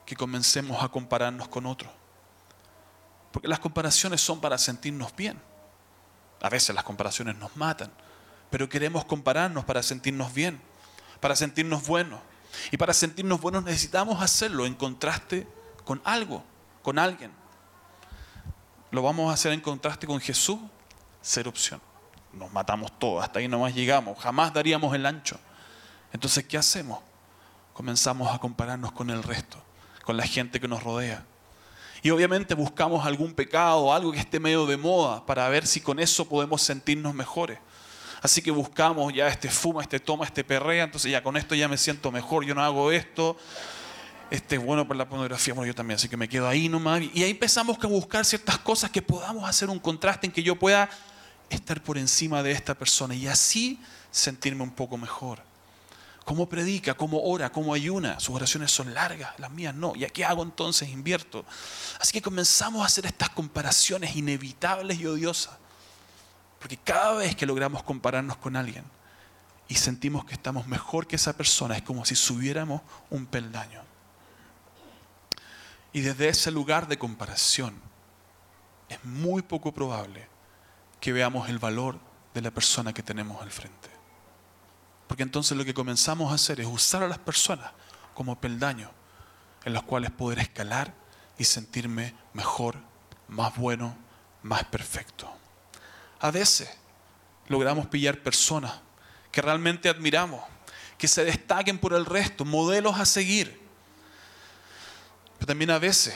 que 0.03 0.15
comencemos 0.15 0.83
a 0.83 0.89
compararnos 0.89 1.47
con 1.47 1.67
otros. 1.67 1.91
Porque 3.31 3.47
las 3.47 3.59
comparaciones 3.59 4.19
son 4.19 4.41
para 4.41 4.57
sentirnos 4.57 5.15
bien. 5.15 5.39
A 6.41 6.49
veces 6.49 6.73
las 6.73 6.83
comparaciones 6.83 7.35
nos 7.35 7.55
matan, 7.55 7.91
pero 8.49 8.67
queremos 8.67 9.05
compararnos 9.05 9.63
para 9.63 9.83
sentirnos 9.83 10.33
bien, 10.33 10.59
para 11.19 11.35
sentirnos 11.35 11.85
buenos. 11.85 12.19
Y 12.71 12.77
para 12.77 12.95
sentirnos 12.95 13.39
buenos 13.39 13.63
necesitamos 13.63 14.23
hacerlo 14.23 14.65
en 14.65 14.73
contraste 14.73 15.47
con 15.85 16.01
algo, 16.03 16.43
con 16.81 16.97
alguien. 16.97 17.31
¿Lo 18.89 19.03
vamos 19.03 19.29
a 19.29 19.35
hacer 19.35 19.51
en 19.51 19.61
contraste 19.61 20.07
con 20.07 20.19
Jesús? 20.19 20.57
Ser 21.21 21.47
opción. 21.47 21.79
Nos 22.33 22.51
matamos 22.51 22.97
todos, 22.99 23.23
hasta 23.23 23.39
ahí 23.39 23.47
nomás 23.47 23.73
llegamos, 23.73 24.19
jamás 24.19 24.53
daríamos 24.53 24.93
el 24.93 25.05
ancho. 25.05 25.39
Entonces, 26.13 26.45
¿qué 26.45 26.57
hacemos? 26.57 26.99
Comenzamos 27.73 28.33
a 28.33 28.39
compararnos 28.39 28.91
con 28.91 29.09
el 29.09 29.23
resto, 29.23 29.61
con 30.03 30.17
la 30.17 30.23
gente 30.23 30.59
que 30.59 30.67
nos 30.67 30.83
rodea. 30.83 31.25
Y 32.01 32.09
obviamente 32.09 32.53
buscamos 32.53 33.05
algún 33.05 33.33
pecado, 33.33 33.93
algo 33.93 34.11
que 34.11 34.19
esté 34.19 34.39
medio 34.39 34.65
de 34.65 34.77
moda, 34.77 35.25
para 35.25 35.47
ver 35.49 35.65
si 35.65 35.81
con 35.81 35.99
eso 35.99 36.27
podemos 36.27 36.61
sentirnos 36.61 37.13
mejores. 37.13 37.59
Así 38.21 38.41
que 38.41 38.51
buscamos 38.51 39.13
ya 39.13 39.27
este 39.27 39.49
fuma, 39.49 39.81
este 39.81 39.99
toma, 39.99 40.25
este 40.25 40.43
perrea, 40.43 40.85
entonces 40.85 41.11
ya 41.11 41.21
con 41.21 41.37
esto 41.37 41.55
ya 41.55 41.67
me 41.67 41.77
siento 41.77 42.11
mejor, 42.11 42.45
yo 42.45 42.55
no 42.55 42.63
hago 42.63 42.91
esto. 42.91 43.37
Este 44.29 44.55
es 44.55 44.63
bueno 44.63 44.87
para 44.87 44.97
la 44.97 45.07
pornografía, 45.07 45.53
bueno, 45.53 45.67
yo 45.67 45.75
también, 45.75 45.95
así 45.95 46.09
que 46.09 46.17
me 46.17 46.27
quedo 46.27 46.47
ahí 46.47 46.67
nomás. 46.67 47.01
Y 47.13 47.23
ahí 47.23 47.31
empezamos 47.31 47.77
a 47.81 47.87
buscar 47.87 48.25
ciertas 48.25 48.57
cosas 48.57 48.89
que 48.89 49.01
podamos 49.01 49.47
hacer 49.47 49.69
un 49.69 49.79
contraste 49.79 50.27
en 50.27 50.33
que 50.33 50.43
yo 50.43 50.55
pueda 50.55 50.89
estar 51.49 51.81
por 51.81 51.97
encima 51.97 52.43
de 52.43 52.51
esta 52.51 52.75
persona 52.75 53.15
y 53.15 53.27
así 53.27 53.79
sentirme 54.11 54.63
un 54.63 54.71
poco 54.71 54.97
mejor. 54.97 55.39
¿Cómo 56.25 56.49
predica? 56.49 56.93
¿Cómo 56.93 57.21
ora? 57.23 57.49
¿Cómo 57.51 57.73
ayuna? 57.73 58.19
Sus 58.19 58.35
oraciones 58.35 58.69
son 58.69 58.93
largas, 58.93 59.39
las 59.39 59.49
mías 59.49 59.73
no. 59.73 59.95
¿Y 59.95 60.03
a 60.03 60.09
qué 60.09 60.25
hago 60.25 60.43
entonces? 60.43 60.89
Invierto. 60.89 61.45
Así 62.01 62.11
que 62.11 62.21
comenzamos 62.21 62.81
a 62.81 62.85
hacer 62.85 63.05
estas 63.05 63.29
comparaciones 63.29 64.13
inevitables 64.13 64.99
y 64.99 65.05
odiosas. 65.05 65.55
Porque 66.59 66.75
cada 66.75 67.13
vez 67.13 67.33
que 67.35 67.45
logramos 67.45 67.81
compararnos 67.83 68.35
con 68.37 68.57
alguien 68.57 68.83
y 69.69 69.75
sentimos 69.75 70.25
que 70.25 70.33
estamos 70.33 70.67
mejor 70.67 71.07
que 71.07 71.15
esa 71.15 71.31
persona, 71.31 71.77
es 71.77 71.83
como 71.83 72.03
si 72.03 72.15
subiéramos 72.15 72.81
un 73.09 73.25
peldaño. 73.25 73.81
Y 75.93 76.01
desde 76.01 76.27
ese 76.27 76.51
lugar 76.51 76.89
de 76.89 76.97
comparación 76.97 77.73
es 78.89 79.01
muy 79.05 79.41
poco 79.43 79.73
probable 79.73 80.27
que 80.99 81.13
veamos 81.13 81.49
el 81.49 81.59
valor 81.59 81.99
de 82.33 82.41
la 82.41 82.51
persona 82.51 82.93
que 82.93 83.03
tenemos 83.03 83.41
al 83.41 83.51
frente. 83.51 83.89
Porque 85.07 85.23
entonces 85.23 85.57
lo 85.57 85.65
que 85.65 85.73
comenzamos 85.73 86.31
a 86.31 86.35
hacer 86.35 86.59
es 86.59 86.67
usar 86.67 87.03
a 87.03 87.07
las 87.07 87.19
personas 87.19 87.71
como 88.13 88.39
peldaños 88.39 88.91
en 89.63 89.73
los 89.73 89.83
cuales 89.83 90.11
poder 90.11 90.39
escalar 90.39 90.93
y 91.37 91.43
sentirme 91.43 92.13
mejor, 92.33 92.75
más 93.27 93.55
bueno, 93.55 93.95
más 94.43 94.63
perfecto. 94.65 95.31
A 96.19 96.31
veces 96.31 96.69
logramos 97.47 97.87
pillar 97.87 98.21
personas 98.21 98.73
que 99.31 99.41
realmente 99.41 99.89
admiramos, 99.89 100.41
que 100.97 101.07
se 101.07 101.23
destaquen 101.23 101.77
por 101.77 101.93
el 101.93 102.05
resto, 102.05 102.43
modelos 102.43 102.99
a 102.99 103.05
seguir. 103.05 103.61
Pero 105.37 105.47
también 105.47 105.69
a 105.69 105.79
veces 105.79 106.15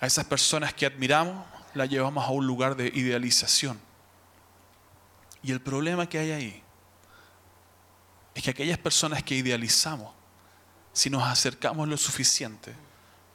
a 0.00 0.06
esas 0.06 0.24
personas 0.24 0.72
que 0.72 0.86
admiramos 0.86 1.44
las 1.74 1.88
llevamos 1.88 2.24
a 2.24 2.30
un 2.30 2.46
lugar 2.46 2.76
de 2.76 2.88
idealización. 2.88 3.80
Y 5.42 5.52
el 5.52 5.60
problema 5.60 6.08
que 6.08 6.18
hay 6.18 6.30
ahí 6.30 6.62
es 8.34 8.42
que 8.42 8.50
aquellas 8.50 8.78
personas 8.78 9.22
que 9.22 9.34
idealizamos, 9.34 10.12
si 10.92 11.10
nos 11.10 11.22
acercamos 11.22 11.88
lo 11.88 11.96
suficiente, 11.96 12.74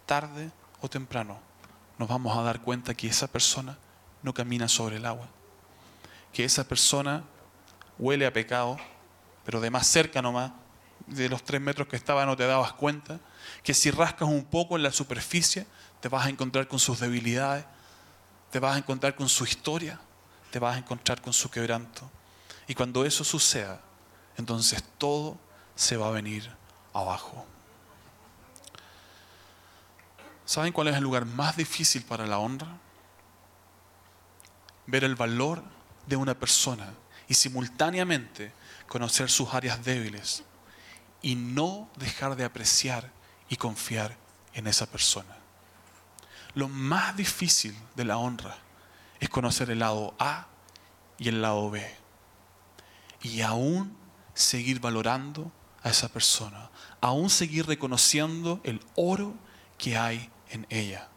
tarde 0.05 0.51
o 0.81 0.89
temprano, 0.89 1.39
nos 1.97 2.07
vamos 2.07 2.37
a 2.37 2.41
dar 2.41 2.61
cuenta 2.61 2.93
que 2.93 3.07
esa 3.07 3.27
persona 3.27 3.77
no 4.23 4.33
camina 4.33 4.67
sobre 4.67 4.97
el 4.97 5.05
agua, 5.05 5.27
que 6.31 6.43
esa 6.43 6.67
persona 6.67 7.23
huele 7.97 8.25
a 8.25 8.33
pecado, 8.33 8.77
pero 9.43 9.59
de 9.59 9.69
más 9.69 9.87
cerca 9.87 10.21
nomás, 10.21 10.51
de 11.07 11.29
los 11.29 11.43
tres 11.43 11.61
metros 11.61 11.87
que 11.87 11.95
estaba 11.95 12.25
no 12.25 12.35
te 12.35 12.45
dabas 12.45 12.73
cuenta, 12.73 13.19
que 13.63 13.73
si 13.73 13.91
rascas 13.91 14.27
un 14.27 14.45
poco 14.45 14.75
en 14.75 14.83
la 14.83 14.91
superficie, 14.91 15.65
te 16.01 16.09
vas 16.09 16.25
a 16.25 16.29
encontrar 16.29 16.67
con 16.67 16.79
sus 16.79 16.99
debilidades, 16.99 17.65
te 18.51 18.59
vas 18.59 18.75
a 18.75 18.79
encontrar 18.79 19.15
con 19.15 19.29
su 19.29 19.43
historia, 19.43 19.99
te 20.51 20.59
vas 20.59 20.75
a 20.75 20.79
encontrar 20.79 21.21
con 21.21 21.33
su 21.33 21.49
quebranto. 21.49 22.09
Y 22.67 22.75
cuando 22.75 23.05
eso 23.05 23.23
suceda, 23.23 23.81
entonces 24.37 24.83
todo 24.97 25.37
se 25.75 25.97
va 25.97 26.07
a 26.07 26.11
venir 26.11 26.49
abajo. 26.93 27.45
¿Saben 30.45 30.71
cuál 30.71 30.87
es 30.87 30.95
el 30.95 31.03
lugar 31.03 31.25
más 31.25 31.57
difícil 31.57 32.03
para 32.03 32.25
la 32.25 32.39
honra? 32.39 32.77
Ver 34.85 35.03
el 35.03 35.15
valor 35.15 35.61
de 36.05 36.15
una 36.15 36.33
persona 36.33 36.93
y 37.27 37.33
simultáneamente 37.33 38.53
conocer 38.87 39.29
sus 39.29 39.53
áreas 39.53 39.83
débiles 39.83 40.43
y 41.21 41.35
no 41.35 41.89
dejar 41.97 42.35
de 42.37 42.45
apreciar 42.45 43.11
y 43.49 43.57
confiar 43.57 44.15
en 44.53 44.67
esa 44.67 44.85
persona. 44.85 45.35
Lo 46.57 46.67
más 46.67 47.15
difícil 47.15 47.77
de 47.95 48.03
la 48.03 48.17
honra 48.17 48.57
es 49.19 49.29
conocer 49.29 49.69
el 49.69 49.77
lado 49.77 50.15
A 50.17 50.47
y 51.19 51.29
el 51.29 51.39
lado 51.39 51.69
B. 51.69 51.87
Y 53.21 53.41
aún 53.41 53.95
seguir 54.33 54.79
valorando 54.79 55.51
a 55.83 55.91
esa 55.91 56.09
persona, 56.09 56.71
aún 56.99 57.29
seguir 57.29 57.67
reconociendo 57.67 58.59
el 58.63 58.83
oro 58.95 59.35
que 59.77 59.99
hay 59.99 60.31
en 60.49 60.65
ella, 60.71 61.09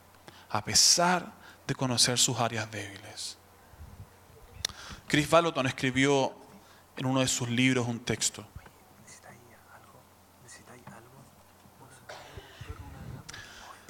a 0.51 0.63
pesar 0.63 1.33
de 1.67 1.75
conocer 1.75 2.19
sus 2.19 2.39
áreas 2.39 2.71
débiles. 2.71 3.39
Chris 5.07 5.27
Vallotton 5.31 5.67
escribió 5.67 6.35
en 6.99 7.07
uno 7.07 7.21
de 7.21 7.29
sus 7.29 7.49
libros 7.49 7.89
un 7.89 8.01
texto. 8.01 8.47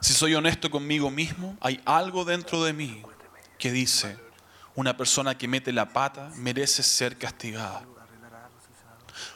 Si 0.00 0.14
soy 0.14 0.34
honesto 0.34 0.70
conmigo 0.70 1.10
mismo, 1.10 1.56
hay 1.60 1.80
algo 1.84 2.24
dentro 2.24 2.64
de 2.64 2.72
mí 2.72 3.02
que 3.58 3.70
dice, 3.70 4.16
una 4.74 4.96
persona 4.96 5.36
que 5.36 5.46
mete 5.46 5.72
la 5.72 5.92
pata 5.92 6.30
merece 6.36 6.82
ser 6.82 7.18
castigada. 7.18 7.84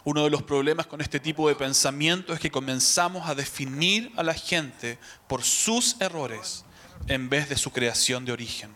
Uno 0.05 0.25
de 0.25 0.31
los 0.31 0.43
problemas 0.43 0.87
con 0.87 1.03
este 1.03 1.21
tipo 1.21 1.49
de 1.49 1.55
pensamiento 1.55 2.33
es 2.33 2.41
que 2.41 2.51
comenzamos 2.51 3.29
a 3.29 3.35
definir 3.35 4.11
a 4.17 4.23
la 4.23 4.33
gente 4.33 4.99
por 5.29 5.43
sus 5.43 6.01
errores 6.01 6.65
en 7.09 7.29
vez 7.29 7.49
de 7.51 7.57
su 7.57 7.71
creación 7.71 8.25
de 8.25 8.33
origen. 8.33 8.73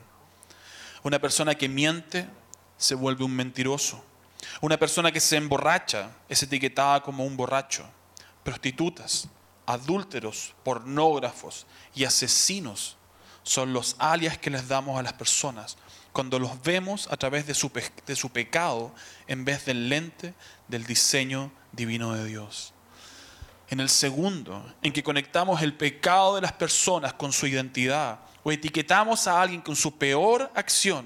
Una 1.03 1.19
persona 1.19 1.55
que 1.55 1.69
miente 1.69 2.29
se 2.77 2.95
vuelve 2.95 3.25
un 3.25 3.35
mentiroso. 3.35 4.05
Una 4.61 4.77
persona 4.77 5.11
que 5.11 5.21
se 5.21 5.37
emborracha 5.37 6.11
es 6.29 6.43
etiquetada 6.43 7.03
como 7.03 7.25
un 7.25 7.37
borracho. 7.37 7.89
Prostitutas, 8.45 9.29
adúlteros, 9.69 10.55
pornógrafos 10.65 11.67
y 11.95 12.05
asesinos 12.05 12.97
son 13.43 13.75
los 13.75 13.97
alias 13.99 14.39
que 14.39 14.49
les 14.49 14.67
damos 14.67 14.99
a 14.99 15.03
las 15.03 15.13
personas 15.13 15.77
cuando 16.13 16.39
los 16.39 16.63
vemos 16.63 17.07
a 17.13 17.19
través 17.19 17.47
de 17.47 17.53
su, 17.53 17.71
de 18.07 18.17
su 18.17 18.31
pecado 18.31 18.95
en 19.27 19.45
vez 19.45 19.67
del 19.67 19.91
lente 19.91 20.35
del 20.69 20.85
diseño 20.85 21.53
divino 21.73 22.15
de 22.15 22.25
Dios. 22.25 22.73
En 23.69 23.81
el 23.81 23.91
segundo, 23.91 24.75
en 24.83 24.93
que 24.93 25.03
conectamos 25.03 25.61
el 25.61 25.75
pecado 25.75 26.37
de 26.37 26.41
las 26.41 26.53
personas 26.53 27.13
con 27.13 27.31
su 27.31 27.47
identidad 27.47 28.21
o 28.43 28.51
etiquetamos 28.51 29.27
a 29.27 29.43
alguien 29.43 29.61
con 29.61 29.77
su 29.77 29.99
peor 29.99 30.51
acción, 30.55 31.05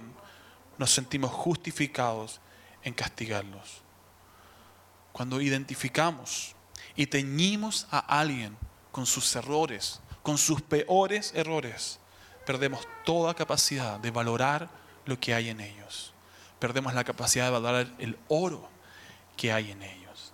nos 0.78 0.92
sentimos 0.92 1.32
justificados 1.32 2.40
en 2.84 2.94
castigarlos. 2.94 3.82
Cuando 5.12 5.40
identificamos 5.40 6.54
y 6.96 7.06
teñimos 7.06 7.86
a 7.90 7.98
alguien 7.98 8.56
con 8.90 9.06
sus 9.06 9.34
errores 9.36 10.02
con 10.22 10.38
sus 10.38 10.62
peores 10.62 11.32
errores, 11.34 11.98
perdemos 12.46 12.86
toda 13.04 13.34
capacidad 13.34 13.98
de 13.98 14.10
valorar 14.10 14.70
lo 15.04 15.18
que 15.18 15.34
hay 15.34 15.48
en 15.48 15.60
ellos. 15.60 16.14
Perdemos 16.58 16.94
la 16.94 17.04
capacidad 17.04 17.46
de 17.46 17.50
valorar 17.50 17.92
el 17.98 18.16
oro 18.28 18.68
que 19.36 19.52
hay 19.52 19.72
en 19.72 19.82
ellos. 19.82 20.32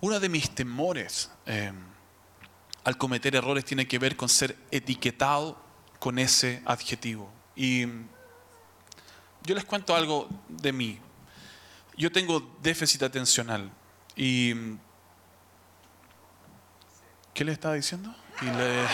Uno 0.00 0.18
de 0.18 0.28
mis 0.28 0.50
temores 0.54 1.30
eh, 1.46 1.72
al 2.82 2.96
cometer 2.96 3.36
errores 3.36 3.64
tiene 3.64 3.86
que 3.86 3.98
ver 3.98 4.16
con 4.16 4.28
ser 4.28 4.56
etiquetado 4.70 5.60
con 5.98 6.18
ese 6.18 6.62
adjetivo. 6.64 7.30
Y 7.54 7.86
yo 9.44 9.54
les 9.54 9.64
cuento 9.64 9.94
algo 9.94 10.28
de 10.48 10.72
mí. 10.72 10.98
Yo 11.96 12.10
tengo 12.10 12.40
déficit 12.62 13.02
atencional 13.02 13.70
y 14.16 14.54
¿qué 17.34 17.44
le 17.44 17.52
estaba 17.52 17.74
diciendo? 17.74 18.14
Y 18.40 18.46
le... 18.46 18.86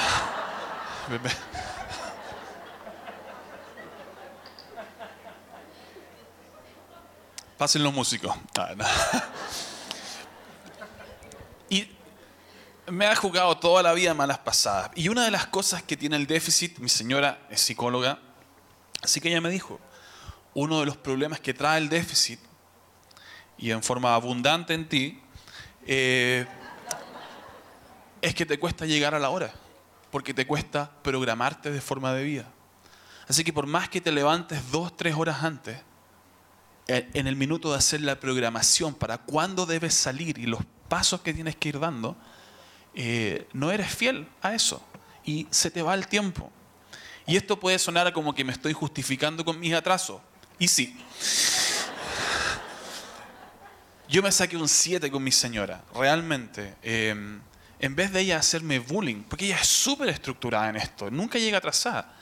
Pasen 7.59 7.83
los 7.83 7.93
músicos. 7.93 8.37
Ah, 8.57 8.75
y 11.69 11.91
me 12.87 13.07
ha 13.07 13.17
jugado 13.17 13.59
toda 13.59 13.83
la 13.83 13.93
vida 13.95 14.15
malas 14.15 14.39
pasadas. 14.39 14.93
Y 14.95 15.09
una 15.09 15.25
de 15.25 15.33
las 15.33 15.49
cosas 15.49 15.83
que 15.83 15.97
tiene 15.97 16.15
el 16.17 16.29
déficit, 16.29 16.79
mi 16.79 16.89
señora 16.89 17.41
es 17.51 17.61
psicóloga, 17.61 18.21
así 19.03 19.21
que 19.21 19.29
ella 19.29 19.41
me 19.41 19.51
dijo, 19.51 19.81
uno 20.55 20.79
de 20.81 20.87
los 20.87 20.97
problemas 20.97 21.41
que 21.41 21.53
trae 21.53 21.79
el 21.79 21.89
déficit, 21.89 22.39
y 23.59 23.71
en 23.71 23.83
forma 23.83 24.15
abundante 24.15 24.75
en 24.75 24.89
ti, 24.89 25.21
eh, 25.87 26.47
es 28.23 28.35
que 28.35 28.47
te 28.47 28.59
cuesta 28.59 28.87
llegar 28.87 29.15
a 29.15 29.19
la 29.19 29.31
hora, 29.31 29.53
porque 30.11 30.33
te 30.33 30.47
cuesta 30.47 30.91
programarte 31.03 31.71
de 31.71 31.81
forma 31.81 32.13
de 32.15 32.25
vida. 32.25 32.47
Así 33.29 33.45
que 33.45 33.53
por 33.53 33.67
más 33.67 33.89
que 33.89 34.01
te 34.01 34.13
levantes 34.13 34.71
dos, 34.71 34.97
tres 34.97 35.15
horas 35.15 35.43
antes, 35.43 35.79
en 36.89 37.27
el 37.27 37.37
minuto 37.37 37.71
de 37.71 37.77
hacer 37.77 38.01
la 38.01 38.19
programación 38.19 38.95
para 38.95 39.19
cuándo 39.19 39.67
debes 39.67 39.93
salir 39.93 40.39
y 40.39 40.47
los 40.47 40.61
pasos 40.89 41.21
que 41.21 41.35
tienes 41.35 41.55
que 41.55 41.69
ir 41.69 41.79
dando, 41.79 42.17
eh, 42.95 43.47
no 43.53 43.71
eres 43.71 43.95
fiel 43.95 44.27
a 44.41 44.55
eso 44.55 44.83
y 45.25 45.47
se 45.51 45.71
te 45.71 45.83
va 45.83 45.95
el 45.95 46.09
tiempo. 46.09 46.51
Y 47.27 47.37
esto 47.37 47.61
puede 47.61 47.79
sonar 47.79 48.11
como 48.15 48.35
que 48.35 48.43
me 48.43 48.53
estoy 48.53 48.73
justificando 48.73 49.45
con 49.45 49.61
mis 49.61 49.75
atrasos. 49.75 50.23
Y 50.59 50.69
sí. 50.69 50.99
Yo 54.09 54.23
me 54.23 54.33
saqué 54.33 54.57
un 54.57 54.69
7 54.69 55.11
con 55.11 55.23
mi 55.23 55.31
señora, 55.31 55.83
realmente. 55.95 56.75
Em, 56.83 57.41
en 57.79 57.95
vez 57.95 58.11
de 58.11 58.21
ella 58.21 58.39
hacerme 58.39 58.79
bullying, 58.79 59.23
porque 59.29 59.45
ella 59.45 59.59
es 59.61 59.69
súper 59.69 60.09
estructurada 60.09 60.71
en 60.71 60.77
esto, 60.77 61.11
nunca 61.11 61.39
llega 61.39 61.59
atrasada. 61.59 62.15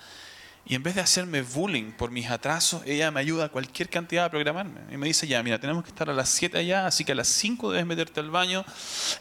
Y 0.69 0.75
en 0.75 0.83
vez 0.83 0.97
de 0.97 1.01
hacerme 1.01 1.43
bullying 1.43 1.93
por 1.93 2.11
mis 2.11 2.29
atrasos, 2.29 2.83
ella 2.87 3.13
me 3.13 3.21
ayuda 3.21 3.45
a 3.45 3.49
cualquier 3.51 3.89
cantidad 3.89 4.25
a 4.25 4.31
programarme. 4.31 4.81
Y 4.93 4.97
me 4.97 5.07
dice, 5.07 5.29
ya, 5.29 5.41
mira, 5.45 5.61
tenemos 5.61 5.85
que 5.85 5.91
estar 5.91 6.11
a 6.11 6.13
las 6.13 6.29
7 6.29 6.59
allá, 6.59 6.89
así 6.89 7.05
que 7.05 7.13
a 7.13 7.15
las 7.15 7.29
5 7.29 7.71
debes 7.71 7.87
meterte 7.87 8.19
al 8.19 8.33
baño, 8.33 8.65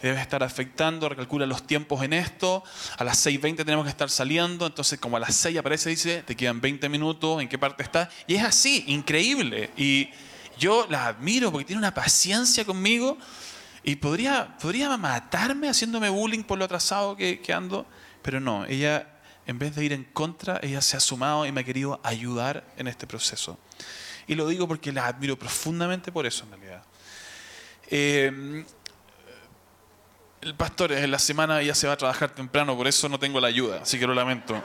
debes 0.01 0.19
estar 0.19 0.41
afectando, 0.41 1.07
recalcula 1.07 1.45
los 1.45 1.67
tiempos 1.67 2.01
en 2.03 2.13
esto, 2.13 2.63
a 2.97 3.03
las 3.03 3.23
6.20 3.23 3.57
tenemos 3.57 3.85
que 3.85 3.91
estar 3.91 4.09
saliendo, 4.09 4.65
entonces 4.65 4.97
como 4.97 5.17
a 5.17 5.19
las 5.19 5.35
6 5.35 5.55
aparece, 5.59 5.91
dice, 5.91 6.23
te 6.23 6.35
quedan 6.35 6.61
20 6.61 6.89
minutos, 6.89 7.39
¿en 7.39 7.47
qué 7.47 7.59
parte 7.59 7.83
estás? 7.83 8.09
Y 8.25 8.33
es 8.33 8.43
así, 8.43 8.83
increíble. 8.87 9.69
Y 9.77 10.09
yo 10.57 10.87
la 10.89 11.07
admiro 11.07 11.51
porque 11.51 11.65
tiene 11.65 11.79
una 11.79 11.93
paciencia 11.93 12.65
conmigo 12.65 13.17
y 13.83 13.95
podría, 13.95 14.57
podría 14.57 14.95
matarme 14.97 15.69
haciéndome 15.69 16.09
bullying 16.09 16.43
por 16.43 16.57
lo 16.57 16.65
atrasado 16.65 17.15
que, 17.15 17.39
que 17.39 17.53
ando, 17.53 17.85
pero 18.21 18.39
no, 18.39 18.65
ella 18.65 19.07
en 19.47 19.59
vez 19.59 19.75
de 19.75 19.85
ir 19.85 19.93
en 19.93 20.03
contra, 20.05 20.59
ella 20.63 20.81
se 20.81 20.97
ha 20.97 20.99
sumado 20.99 21.45
y 21.45 21.51
me 21.51 21.61
ha 21.61 21.63
querido 21.63 21.99
ayudar 22.03 22.63
en 22.77 22.87
este 22.87 23.05
proceso. 23.05 23.59
Y 24.27 24.35
lo 24.35 24.47
digo 24.47 24.67
porque 24.67 24.91
la 24.91 25.05
admiro 25.05 25.37
profundamente 25.37 26.11
por 26.11 26.25
eso, 26.25 26.45
en 26.45 26.51
realidad. 26.51 26.83
Eh, 27.87 28.65
el 30.41 30.55
pastor 30.55 30.91
en 30.91 31.11
la 31.11 31.19
semana 31.19 31.61
ya 31.61 31.75
se 31.75 31.87
va 31.87 31.93
a 31.93 31.97
trabajar 31.97 32.31
temprano, 32.31 32.75
por 32.75 32.87
eso 32.87 33.07
no 33.09 33.19
tengo 33.19 33.39
la 33.39 33.47
ayuda, 33.47 33.81
así 33.81 33.99
que 33.99 34.07
lo 34.07 34.13
lamento. 34.13 34.61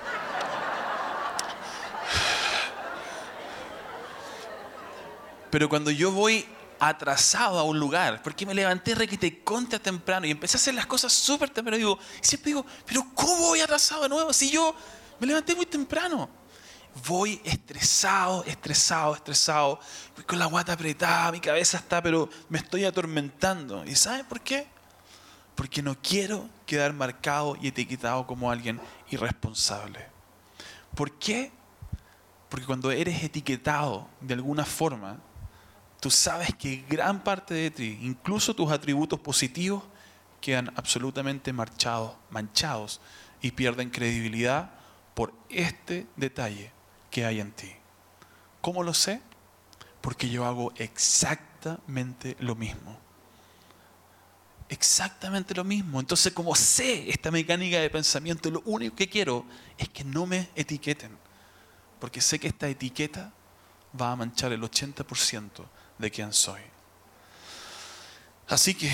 Pero 5.50 5.68
cuando 5.68 5.90
yo 5.90 6.12
voy 6.12 6.46
atrasado 6.80 7.58
a 7.58 7.62
un 7.62 7.78
lugar, 7.78 8.22
porque 8.22 8.46
me 8.46 8.54
levanté 8.54 8.94
requete 8.94 9.44
contra 9.44 9.78
temprano 9.78 10.26
y 10.26 10.30
empecé 10.30 10.56
a 10.56 10.60
hacer 10.60 10.74
las 10.74 10.86
cosas 10.86 11.12
súper 11.12 11.50
temprano. 11.50 11.76
Digo, 11.76 11.98
siempre 12.22 12.50
digo, 12.50 12.66
pero 12.86 13.06
¿cómo 13.14 13.48
voy 13.48 13.60
atrasado 13.60 14.02
de 14.04 14.08
nuevo 14.08 14.32
si 14.32 14.50
yo 14.50 14.74
me 15.20 15.26
levanté 15.26 15.54
muy 15.54 15.66
temprano? 15.66 16.28
Voy 17.06 17.40
estresado, 17.44 18.42
estresado, 18.44 19.14
estresado, 19.14 19.78
voy 20.16 20.24
con 20.24 20.38
la 20.38 20.46
guata 20.46 20.72
apretada, 20.72 21.30
mi 21.30 21.38
cabeza 21.38 21.76
está, 21.76 22.02
pero 22.02 22.28
me 22.48 22.58
estoy 22.58 22.84
atormentando. 22.84 23.84
¿Y 23.84 23.94
saben 23.94 24.24
por 24.26 24.40
qué? 24.40 24.66
Porque 25.54 25.82
no 25.82 25.96
quiero 26.00 26.48
quedar 26.64 26.94
marcado 26.94 27.56
y 27.60 27.68
etiquetado 27.68 28.26
como 28.26 28.50
alguien 28.50 28.80
irresponsable. 29.10 30.06
¿Por 30.94 31.12
qué? 31.12 31.52
Porque 32.48 32.66
cuando 32.66 32.90
eres 32.90 33.22
etiquetado 33.22 34.08
de 34.20 34.34
alguna 34.34 34.64
forma, 34.64 35.18
tú 36.00 36.10
sabes 36.10 36.54
que 36.54 36.84
gran 36.88 37.22
parte 37.22 37.54
de 37.54 37.70
ti, 37.70 37.98
incluso 38.00 38.54
tus 38.54 38.72
atributos 38.72 39.20
positivos, 39.20 39.84
quedan 40.40 40.72
absolutamente 40.76 41.52
marchados, 41.52 42.12
manchados 42.30 43.00
y 43.42 43.50
pierden 43.50 43.90
credibilidad 43.90 44.70
por 45.14 45.34
este 45.50 46.06
detalle 46.16 46.72
que 47.10 47.26
hay 47.26 47.40
en 47.40 47.52
ti. 47.52 47.70
¿Cómo 48.62 48.82
lo 48.82 48.94
sé? 48.94 49.20
Porque 50.00 50.30
yo 50.30 50.46
hago 50.46 50.72
exactamente 50.76 52.36
lo 52.40 52.54
mismo. 52.54 52.98
Exactamente 54.70 55.54
lo 55.54 55.64
mismo. 55.64 56.00
Entonces, 56.00 56.32
como 56.32 56.54
sé 56.54 57.10
esta 57.10 57.30
mecánica 57.30 57.78
de 57.78 57.90
pensamiento, 57.90 58.50
lo 58.50 58.62
único 58.64 58.96
que 58.96 59.08
quiero 59.08 59.44
es 59.76 59.88
que 59.90 60.04
no 60.04 60.26
me 60.26 60.48
etiqueten. 60.54 61.10
Porque 61.98 62.22
sé 62.22 62.38
que 62.38 62.48
esta 62.48 62.68
etiqueta 62.68 63.32
va 64.00 64.12
a 64.12 64.16
manchar 64.16 64.52
el 64.52 64.62
80% 64.62 65.66
de 66.00 66.10
quién 66.10 66.32
soy. 66.32 66.60
Así 68.48 68.74
que, 68.74 68.90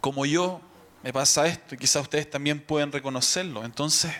como 0.00 0.26
yo, 0.26 0.60
me 1.02 1.12
pasa 1.12 1.46
esto 1.46 1.74
y 1.74 1.78
quizás 1.78 2.02
ustedes 2.02 2.30
también 2.30 2.60
pueden 2.60 2.92
reconocerlo, 2.92 3.64
entonces 3.64 4.14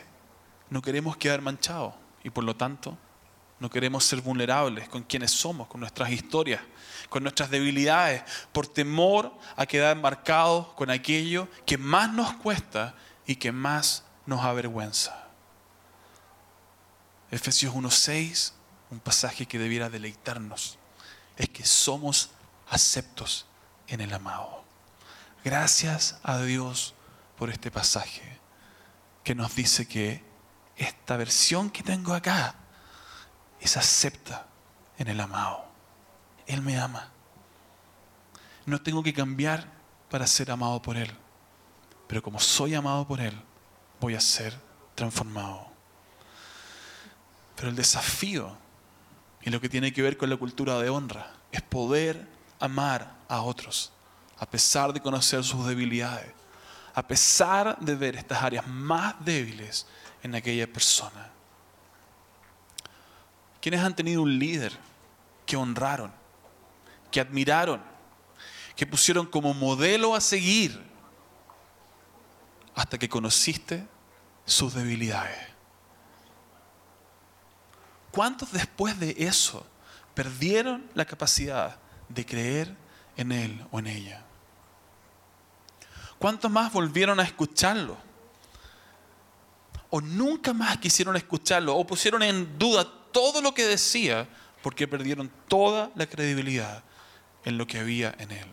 no 0.71 0.83
queremos 0.83 1.17
quedar 1.17 1.43
manchados 1.43 1.95
y 2.25 2.31
por 2.31 2.43
lo 2.43 2.57
tanto 2.57 2.99
no 3.61 3.71
queremos 3.71 4.05
ser 4.05 4.21
vulnerables 4.21 4.89
con 4.89 5.03
quienes 5.03 5.31
somos, 5.31 5.69
con 5.69 5.81
nuestras 5.81 6.11
historias, 6.11 6.61
con 7.09 7.23
nuestras 7.23 7.51
debilidades, 7.51 8.23
por 8.53 8.67
temor 8.67 9.33
a 9.57 9.67
quedar 9.67 9.97
marcados 9.97 10.69
con 10.75 10.91
aquello 10.91 11.49
que 11.65 11.79
más 11.79 12.13
nos 12.13 12.33
cuesta 12.35 12.95
y 13.27 13.37
que 13.37 13.53
más 13.53 14.05
nos 14.27 14.43
avergüenza. 14.43 15.29
Efesios 17.31 17.75
1.6, 17.75 18.53
un 18.91 19.01
pasaje 19.01 19.47
que 19.47 19.59
debiera 19.59 19.89
deleitarnos 19.89 20.79
es 21.37 21.49
que 21.49 21.65
somos 21.65 22.31
aceptos 22.69 23.47
en 23.89 24.01
el 24.01 24.13
amado. 24.13 24.65
Gracias 25.45 26.19
a 26.23 26.39
Dios 26.39 26.95
por 27.39 27.51
este 27.51 27.71
pasaje 27.71 28.39
que 29.23 29.35
nos 29.35 29.55
dice 29.55 29.87
que 29.87 30.25
esta 30.77 31.17
versión 31.17 31.71
que 31.71 31.83
tengo 31.83 32.15
acá 32.15 32.55
es 33.61 33.77
acepta 33.77 34.47
en 34.99 35.09
el 35.09 35.21
amado. 35.21 35.65
Él 36.47 36.63
me 36.63 36.79
ama. 36.79 37.11
No 38.65 38.81
tengo 38.81 39.03
que 39.03 39.15
cambiar 39.15 39.67
para 40.11 40.27
ser 40.27 40.51
amado 40.51 40.81
por 40.83 40.97
Él. 40.97 41.13
Pero 42.07 42.23
como 42.23 42.39
soy 42.41 42.75
amado 42.75 43.07
por 43.07 43.21
Él, 43.21 43.41
voy 44.01 44.15
a 44.15 44.21
ser 44.21 44.59
transformado. 44.95 45.67
Pero 47.57 47.69
el 47.69 47.77
desafío 47.77 48.57
y 49.47 49.51
lo 49.51 49.61
que 49.61 49.69
tiene 49.69 49.93
que 49.93 50.03
ver 50.03 50.17
con 50.17 50.29
la 50.29 50.37
cultura 50.37 50.77
de 50.81 50.91
honra 50.91 51.33
es 51.53 51.63
poder 51.63 52.27
amar 52.59 53.15
a 53.29 53.43
otros, 53.43 53.93
a 54.39 54.45
pesar 54.45 54.93
de 54.93 55.01
conocer 55.01 55.45
sus 55.45 55.65
debilidades, 55.65 56.33
a 56.93 57.07
pesar 57.07 57.79
de 57.79 57.95
ver 57.95 58.17
estas 58.17 58.43
áreas 58.43 58.67
más 58.67 59.15
débiles 59.25 59.87
en 60.25 60.35
aquella 60.35 60.67
persona. 60.67 61.31
¿Quiénes 63.61 63.83
han 63.83 63.95
tenido 63.95 64.23
un 64.23 64.37
líder 64.37 64.77
que 65.47 65.57
honraron, 65.57 66.11
que 67.13 67.21
admiraron, 67.21 67.81
que 68.75 68.85
pusieron 68.85 69.27
como 69.27 69.55
modelo 69.55 70.17
a 70.17 70.21
seguir 70.21 70.83
hasta 72.75 72.99
que 72.99 73.09
conociste 73.09 73.87
sus 74.45 74.75
debilidades? 74.75 75.56
¿Cuántos 78.17 78.51
después 78.51 78.99
de 78.99 79.15
eso 79.19 79.67
perdieron 80.15 80.89
la 80.95 81.05
capacidad 81.05 81.77
de 82.09 82.25
creer 82.25 82.75
en 83.15 83.31
él 83.31 83.63
o 83.71 83.79
en 83.79 83.89
ella? 83.89 84.25
¿Cuántos 86.19 86.51
más 86.51 86.73
volvieron 86.73 87.21
a 87.21 87.25
escucharlo 87.25 87.99
o 89.91 90.01
nunca 90.01 90.55
más 90.55 90.79
quisieron 90.79 91.15
escucharlo 91.15 91.77
o 91.77 91.87
pusieron 91.87 92.23
en 92.23 92.59
duda 92.59 92.91
todo 93.13 93.43
lo 93.43 93.53
que 93.53 93.67
decía 93.67 94.27
porque 94.63 94.89
perdieron 94.89 95.31
toda 95.47 95.91
la 95.95 96.07
credibilidad 96.07 96.85
en 97.45 97.59
lo 97.59 97.67
que 97.67 97.81
había 97.81 98.15
en 98.19 98.31
él. 98.31 98.49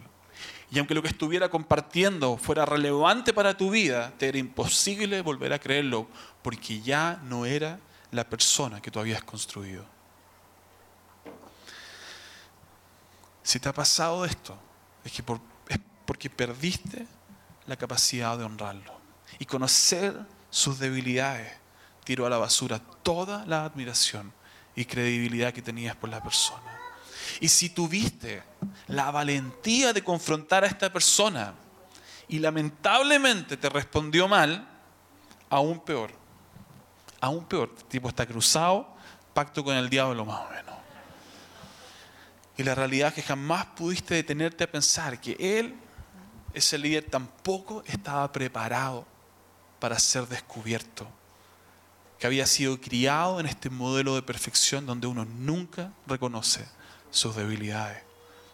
Y 0.72 0.80
aunque 0.80 0.94
lo 0.94 1.02
que 1.02 1.08
estuviera 1.08 1.48
compartiendo 1.48 2.36
fuera 2.36 2.66
relevante 2.66 3.32
para 3.32 3.56
tu 3.56 3.70
vida, 3.70 4.12
te 4.18 4.28
era 4.28 4.38
imposible 4.38 5.22
volver 5.22 5.54
a 5.54 5.60
creerlo 5.60 6.10
porque 6.42 6.82
ya 6.82 7.22
no 7.24 7.46
era 7.46 7.80
la 8.14 8.24
persona 8.24 8.82
que 8.82 8.92
tú 8.92 9.00
habías 9.00 9.24
construido. 9.24 9.84
Si 13.42 13.60
te 13.60 13.68
ha 13.68 13.74
pasado 13.74 14.24
esto, 14.24 14.58
es, 15.04 15.12
que 15.12 15.24
es 15.68 15.80
porque 16.06 16.30
perdiste 16.30 17.06
la 17.68 17.76
capacidad 17.76 18.38
de 18.38 18.46
honrarlo. 18.46 18.94
Y 19.40 19.46
conocer 19.46 20.16
sus 20.50 20.80
debilidades 20.80 21.52
tiró 22.04 22.26
a 22.26 22.30
la 22.30 22.38
basura 22.38 22.80
toda 23.02 23.46
la 23.46 23.66
admiración 23.66 24.32
y 24.76 24.86
credibilidad 24.86 25.54
que 25.54 25.62
tenías 25.62 25.96
por 25.96 26.10
la 26.10 26.22
persona. 26.22 26.80
Y 27.40 27.50
si 27.50 27.70
tuviste 27.70 28.44
la 28.88 29.12
valentía 29.12 29.92
de 29.92 30.04
confrontar 30.04 30.64
a 30.64 30.68
esta 30.68 30.94
persona 30.94 31.54
y 32.28 32.40
lamentablemente 32.40 33.58
te 33.58 33.70
respondió 33.70 34.28
mal, 34.28 34.68
aún 35.50 35.80
peor. 35.80 36.23
Aún 37.24 37.46
peor. 37.46 37.74
Tipo 37.88 38.10
está 38.10 38.26
cruzado, 38.26 38.86
pacto 39.34 39.64
con 39.64 39.78
el 39.78 39.90
diablo 39.90 40.26
más 40.26 40.42
o 40.42 40.50
menos. 40.50 40.76
Y 42.58 42.64
la 42.64 42.76
realidad 42.76 43.08
es 43.08 43.14
que 43.14 43.22
jamás 43.22 43.66
pudiste 43.68 44.16
detenerte 44.16 44.66
a 44.66 44.70
pensar 44.70 45.22
que 45.22 45.38
él, 45.40 45.74
ese 46.54 46.78
líder, 46.78 47.10
tampoco 47.10 47.82
estaba 47.88 48.30
preparado 48.30 49.06
para 49.80 49.98
ser 50.00 50.28
descubierto 50.28 51.08
que 52.20 52.28
había 52.28 52.46
sido 52.46 52.82
criado 52.82 53.40
en 53.40 53.46
este 53.46 53.70
modelo 53.70 54.16
de 54.16 54.22
perfección 54.22 54.86
donde 54.86 55.08
uno 55.08 55.24
nunca 55.24 55.94
reconoce 56.06 56.68
sus 57.10 57.38
debilidades, 57.38 58.04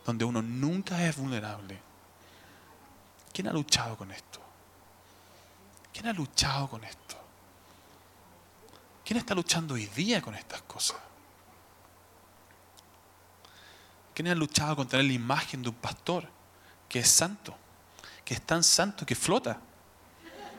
donde 0.06 0.26
uno 0.26 0.44
nunca 0.44 1.08
es 1.08 1.18
vulnerable. 1.18 1.80
¿Quién 3.34 3.48
ha 3.48 3.52
luchado 3.52 3.98
con 3.98 4.12
esto? 4.12 4.40
¿Quién 5.92 6.06
ha 6.06 6.14
luchado 6.14 6.70
con 6.70 6.84
esto? 6.84 7.19
¿Quién 9.10 9.18
está 9.18 9.34
luchando 9.34 9.74
hoy 9.74 9.88
día 9.88 10.22
con 10.22 10.36
estas 10.36 10.62
cosas? 10.62 10.98
¿Quién 14.14 14.28
ha 14.28 14.36
luchado 14.36 14.76
con 14.76 14.88
tener 14.88 15.08
la 15.08 15.14
imagen 15.14 15.64
de 15.64 15.70
un 15.70 15.74
pastor 15.74 16.30
que 16.88 17.00
es 17.00 17.10
santo, 17.10 17.58
que 18.24 18.36
es 18.36 18.42
tan 18.44 18.64
santo 18.64 19.08
que 19.08 19.16
flota, 19.16 19.60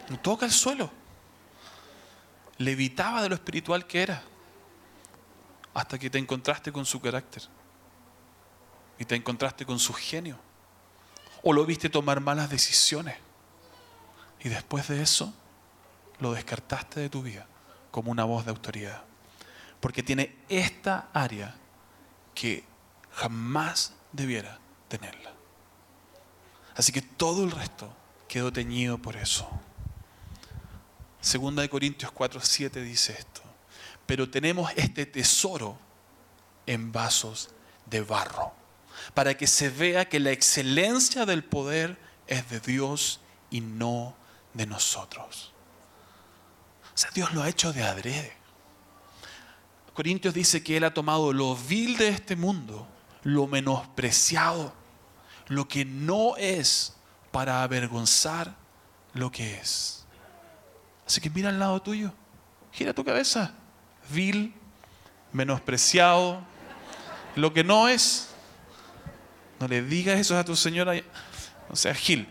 no 0.09 0.19
toca 0.19 0.47
el 0.47 0.51
suelo? 0.51 0.91
levitaba 2.59 3.23
de 3.23 3.29
lo 3.29 3.37
espiritual 3.37 3.87
que 3.87 4.03
era, 4.03 4.21
hasta 5.73 5.97
que 5.97 6.11
te 6.11 6.19
encontraste 6.19 6.73
con 6.73 6.85
su 6.85 7.01
carácter 7.01 7.45
y 8.99 9.05
te 9.05 9.15
encontraste 9.15 9.65
con 9.65 9.79
su 9.79 9.93
genio, 9.93 10.37
o 11.45 11.53
lo 11.53 11.65
viste 11.65 11.89
tomar 11.89 12.19
malas 12.19 12.51
decisiones 12.51 13.17
y 14.41 14.49
después 14.49 14.89
de 14.89 15.03
eso 15.03 15.33
lo 16.19 16.33
descartaste 16.33 16.99
de 16.99 17.09
tu 17.09 17.23
vida 17.23 17.47
como 17.91 18.11
una 18.11 18.25
voz 18.25 18.45
de 18.45 18.51
autoridad, 18.51 19.03
porque 19.81 20.03
tiene 20.03 20.37
esta 20.49 21.09
área 21.13 21.55
que 22.35 22.65
jamás 23.13 23.95
debiera 24.13 24.59
tenerla. 24.89 25.33
Así 26.77 26.93
que 26.93 27.03
todo 27.03 27.45
el 27.45 27.51
resto 27.51 27.93
quedó 28.29 28.53
teñido 28.53 28.99
por 28.99 29.17
eso. 29.17 29.49
Segunda 31.21 31.63
de 31.63 31.69
Corintios 31.69 32.13
4, 32.13 32.41
7 32.43 32.83
dice 32.83 33.13
esto. 33.13 33.43
Pero 34.07 34.31
tenemos 34.31 34.73
este 34.77 35.07
tesoro 35.07 35.79
en 36.67 36.93
vasos 36.93 37.51
de 37.87 38.01
barro, 38.01 38.53
para 39.15 39.37
que 39.37 39.47
se 39.47 39.69
vea 39.69 40.09
que 40.09 40.21
la 40.21 40.31
excelencia 40.31 41.27
del 41.27 41.45
poder 41.45 41.99
es 42.27 42.49
de 42.49 42.61
Dios 42.61 43.21
y 43.51 43.61
no 43.61 44.15
de 44.55 44.67
nosotros. 44.67 45.50
Dios 47.15 47.33
lo 47.33 47.43
ha 47.43 47.49
hecho 47.49 47.73
de 47.73 47.83
adrede. 47.83 48.33
Corintios 49.95 50.35
dice 50.35 50.63
que 50.63 50.77
Él 50.77 50.85
ha 50.85 50.95
tomado 50.95 51.33
lo 51.33 51.57
vil 51.57 51.97
de 51.97 52.09
este 52.09 52.37
mundo, 52.37 52.87
lo 53.23 53.47
menospreciado, 53.47 54.73
lo 55.49 55.69
que 55.69 55.85
no 55.85 56.37
es, 56.37 56.97
para 57.31 57.63
avergonzar 57.63 58.55
lo 59.15 59.31
que 59.31 59.55
es. 59.55 60.07
Así 61.07 61.21
que 61.21 61.31
mira 61.31 61.49
al 61.49 61.59
lado 61.59 61.83
tuyo, 61.83 62.13
gira 62.73 62.95
tu 62.95 63.05
cabeza, 63.05 63.53
vil, 64.11 64.55
menospreciado, 65.33 66.41
lo 67.37 67.53
que 67.53 67.65
no 67.65 67.89
es. 67.89 68.29
No 69.59 69.69
le 69.69 69.83
digas 69.83 70.19
eso 70.19 70.39
a 70.39 70.45
tu 70.45 70.57
señora, 70.57 70.95
o 71.69 71.77
sea, 71.77 71.95
Gil. 71.95 72.27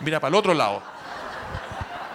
Mira 0.00 0.18
para 0.20 0.30
el 0.30 0.34
otro 0.34 0.52
lado. 0.52 0.82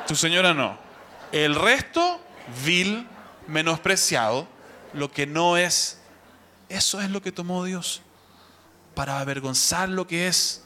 Tu 0.08 0.16
señora 0.16 0.54
no. 0.54 0.91
El 1.32 1.56
resto, 1.56 2.22
vil, 2.66 3.08
menospreciado, 3.48 4.48
lo 4.94 5.12
que 5.12 5.26
no 5.26 5.58
es. 5.58 6.00
Eso 6.70 7.02
es 7.02 7.10
lo 7.10 7.22
que 7.22 7.32
tomó 7.32 7.64
Dios 7.64 8.02
para 8.96 9.20
avergonzar 9.20 9.90
lo 9.90 10.08
que 10.08 10.28
es. 10.28 10.64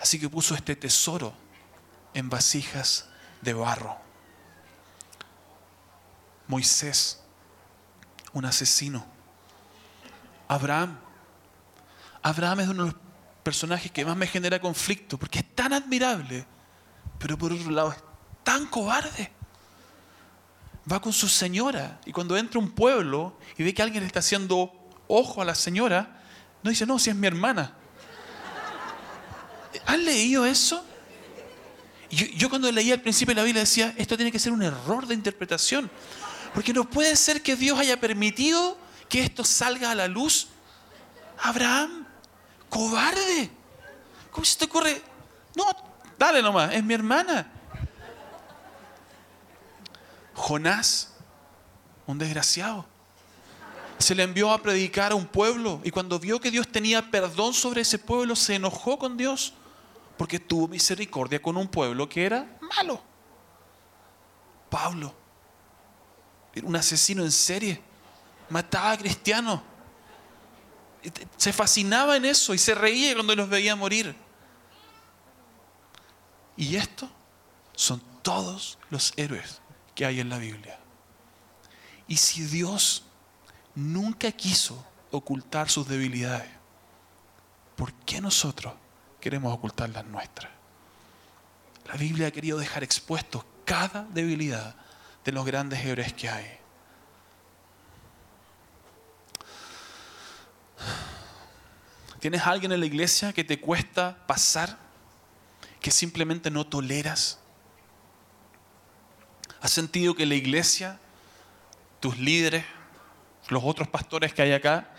Así 0.00 0.20
que 0.20 0.28
puso 0.28 0.54
este 0.54 0.76
tesoro 0.76 1.34
en 2.14 2.28
vasijas 2.30 3.08
de 3.40 3.54
barro. 3.54 3.96
Moisés, 6.46 7.20
un 8.32 8.44
asesino. 8.44 9.04
Abraham. 10.48 10.98
Abraham 12.22 12.60
es 12.60 12.68
uno 12.68 12.84
de 12.84 12.92
los 12.92 13.00
personajes 13.42 13.90
que 13.90 14.04
más 14.04 14.16
me 14.16 14.26
genera 14.26 14.60
conflicto 14.60 15.18
porque 15.18 15.40
es 15.40 15.54
tan 15.54 15.72
admirable, 15.72 16.46
pero 17.18 17.36
por 17.36 17.52
otro 17.52 17.70
lado 17.70 17.92
es 17.92 17.98
tan 18.42 18.66
cobarde. 18.66 19.32
Va 20.90 21.00
con 21.00 21.12
su 21.12 21.28
señora 21.28 21.98
y 22.04 22.12
cuando 22.12 22.36
entra 22.36 22.60
un 22.60 22.70
pueblo 22.70 23.38
y 23.56 23.62
ve 23.62 23.72
que 23.72 23.82
alguien 23.82 24.02
le 24.02 24.06
está 24.06 24.18
haciendo 24.18 24.72
ojo 25.08 25.40
a 25.40 25.44
la 25.44 25.54
señora, 25.54 26.22
no 26.62 26.70
dice, 26.70 26.86
no, 26.86 26.98
si 26.98 27.10
es 27.10 27.16
mi 27.16 27.26
hermana. 27.26 27.74
¿Han 29.86 30.04
leído 30.04 30.46
eso? 30.46 30.84
Yo, 32.10 32.26
yo, 32.36 32.48
cuando 32.48 32.70
leía 32.70 32.94
al 32.94 33.00
principio 33.00 33.34
de 33.34 33.40
la 33.40 33.44
Biblia 33.44 33.62
decía, 33.62 33.94
esto 33.96 34.16
tiene 34.16 34.30
que 34.30 34.38
ser 34.38 34.52
un 34.52 34.62
error 34.62 35.06
de 35.06 35.14
interpretación. 35.14 35.90
Porque 36.54 36.72
no 36.72 36.88
puede 36.88 37.16
ser 37.16 37.42
que 37.42 37.56
Dios 37.56 37.78
haya 37.78 37.98
permitido 37.98 38.78
que 39.08 39.22
esto 39.24 39.44
salga 39.44 39.90
a 39.90 39.94
la 39.94 40.06
luz. 40.06 40.48
Abraham, 41.38 42.06
cobarde. 42.68 43.50
¿Cómo 44.30 44.44
se 44.44 44.58
te 44.58 44.64
ocurre? 44.66 45.02
No, 45.56 45.64
dale 46.18 46.42
nomás, 46.42 46.72
es 46.72 46.84
mi 46.84 46.94
hermana. 46.94 47.50
Jonás, 50.34 51.14
un 52.06 52.18
desgraciado. 52.18 52.86
Se 53.98 54.14
le 54.14 54.24
envió 54.24 54.50
a 54.50 54.60
predicar 54.60 55.12
a 55.12 55.14
un 55.14 55.26
pueblo 55.26 55.80
y 55.84 55.90
cuando 55.90 56.18
vio 56.18 56.40
que 56.40 56.50
Dios 56.50 56.68
tenía 56.68 57.10
perdón 57.10 57.54
sobre 57.54 57.82
ese 57.82 57.98
pueblo, 57.98 58.34
se 58.36 58.56
enojó 58.56 58.98
con 58.98 59.16
Dios 59.16 59.54
porque 60.18 60.38
tuvo 60.38 60.68
misericordia 60.68 61.40
con 61.40 61.56
un 61.56 61.68
pueblo 61.68 62.08
que 62.08 62.26
era 62.26 62.58
malo. 62.76 63.00
Pablo, 64.68 65.14
era 66.52 66.66
un 66.66 66.76
asesino 66.76 67.22
en 67.22 67.32
serie. 67.32 67.80
Mataba 68.50 68.92
a 68.92 68.98
cristianos. 68.98 69.60
Se 71.36 71.52
fascinaba 71.52 72.16
en 72.16 72.24
eso 72.24 72.52
y 72.54 72.58
se 72.58 72.74
reía 72.74 73.14
cuando 73.14 73.36
los 73.36 73.48
veía 73.48 73.76
morir. 73.76 74.14
Y 76.56 76.76
estos 76.76 77.08
son 77.74 78.02
todos 78.22 78.78
los 78.90 79.12
héroes 79.16 79.60
que 79.94 80.04
hay 80.04 80.20
en 80.20 80.28
la 80.28 80.38
Biblia. 80.38 80.78
Y 82.06 82.16
si 82.16 82.44
Dios 82.44 83.04
nunca 83.74 84.30
quiso 84.32 84.84
ocultar 85.10 85.70
sus 85.70 85.88
debilidades, 85.88 86.50
¿por 87.76 87.92
qué 87.92 88.20
nosotros 88.20 88.74
queremos 89.20 89.52
ocultar 89.52 89.90
las 89.90 90.04
nuestras? 90.04 90.50
La 91.86 91.94
Biblia 91.94 92.28
ha 92.28 92.30
querido 92.30 92.58
dejar 92.58 92.82
expuestos 92.82 93.44
cada 93.64 94.04
debilidad 94.04 94.74
de 95.24 95.32
los 95.32 95.44
grandes 95.44 95.84
héroes 95.84 96.12
que 96.12 96.28
hay. 96.28 96.58
¿Tienes 102.20 102.42
alguien 102.42 102.72
en 102.72 102.80
la 102.80 102.86
iglesia 102.86 103.34
que 103.34 103.44
te 103.44 103.60
cuesta 103.60 104.16
pasar? 104.26 104.78
¿Que 105.80 105.90
simplemente 105.90 106.50
no 106.50 106.66
toleras? 106.66 107.38
¿Has 109.64 109.70
sentido 109.70 110.14
que 110.14 110.26
la 110.26 110.34
iglesia, 110.34 111.00
tus 111.98 112.18
líderes, 112.18 112.66
los 113.48 113.64
otros 113.64 113.88
pastores 113.88 114.34
que 114.34 114.42
hay 114.42 114.52
acá, 114.52 114.90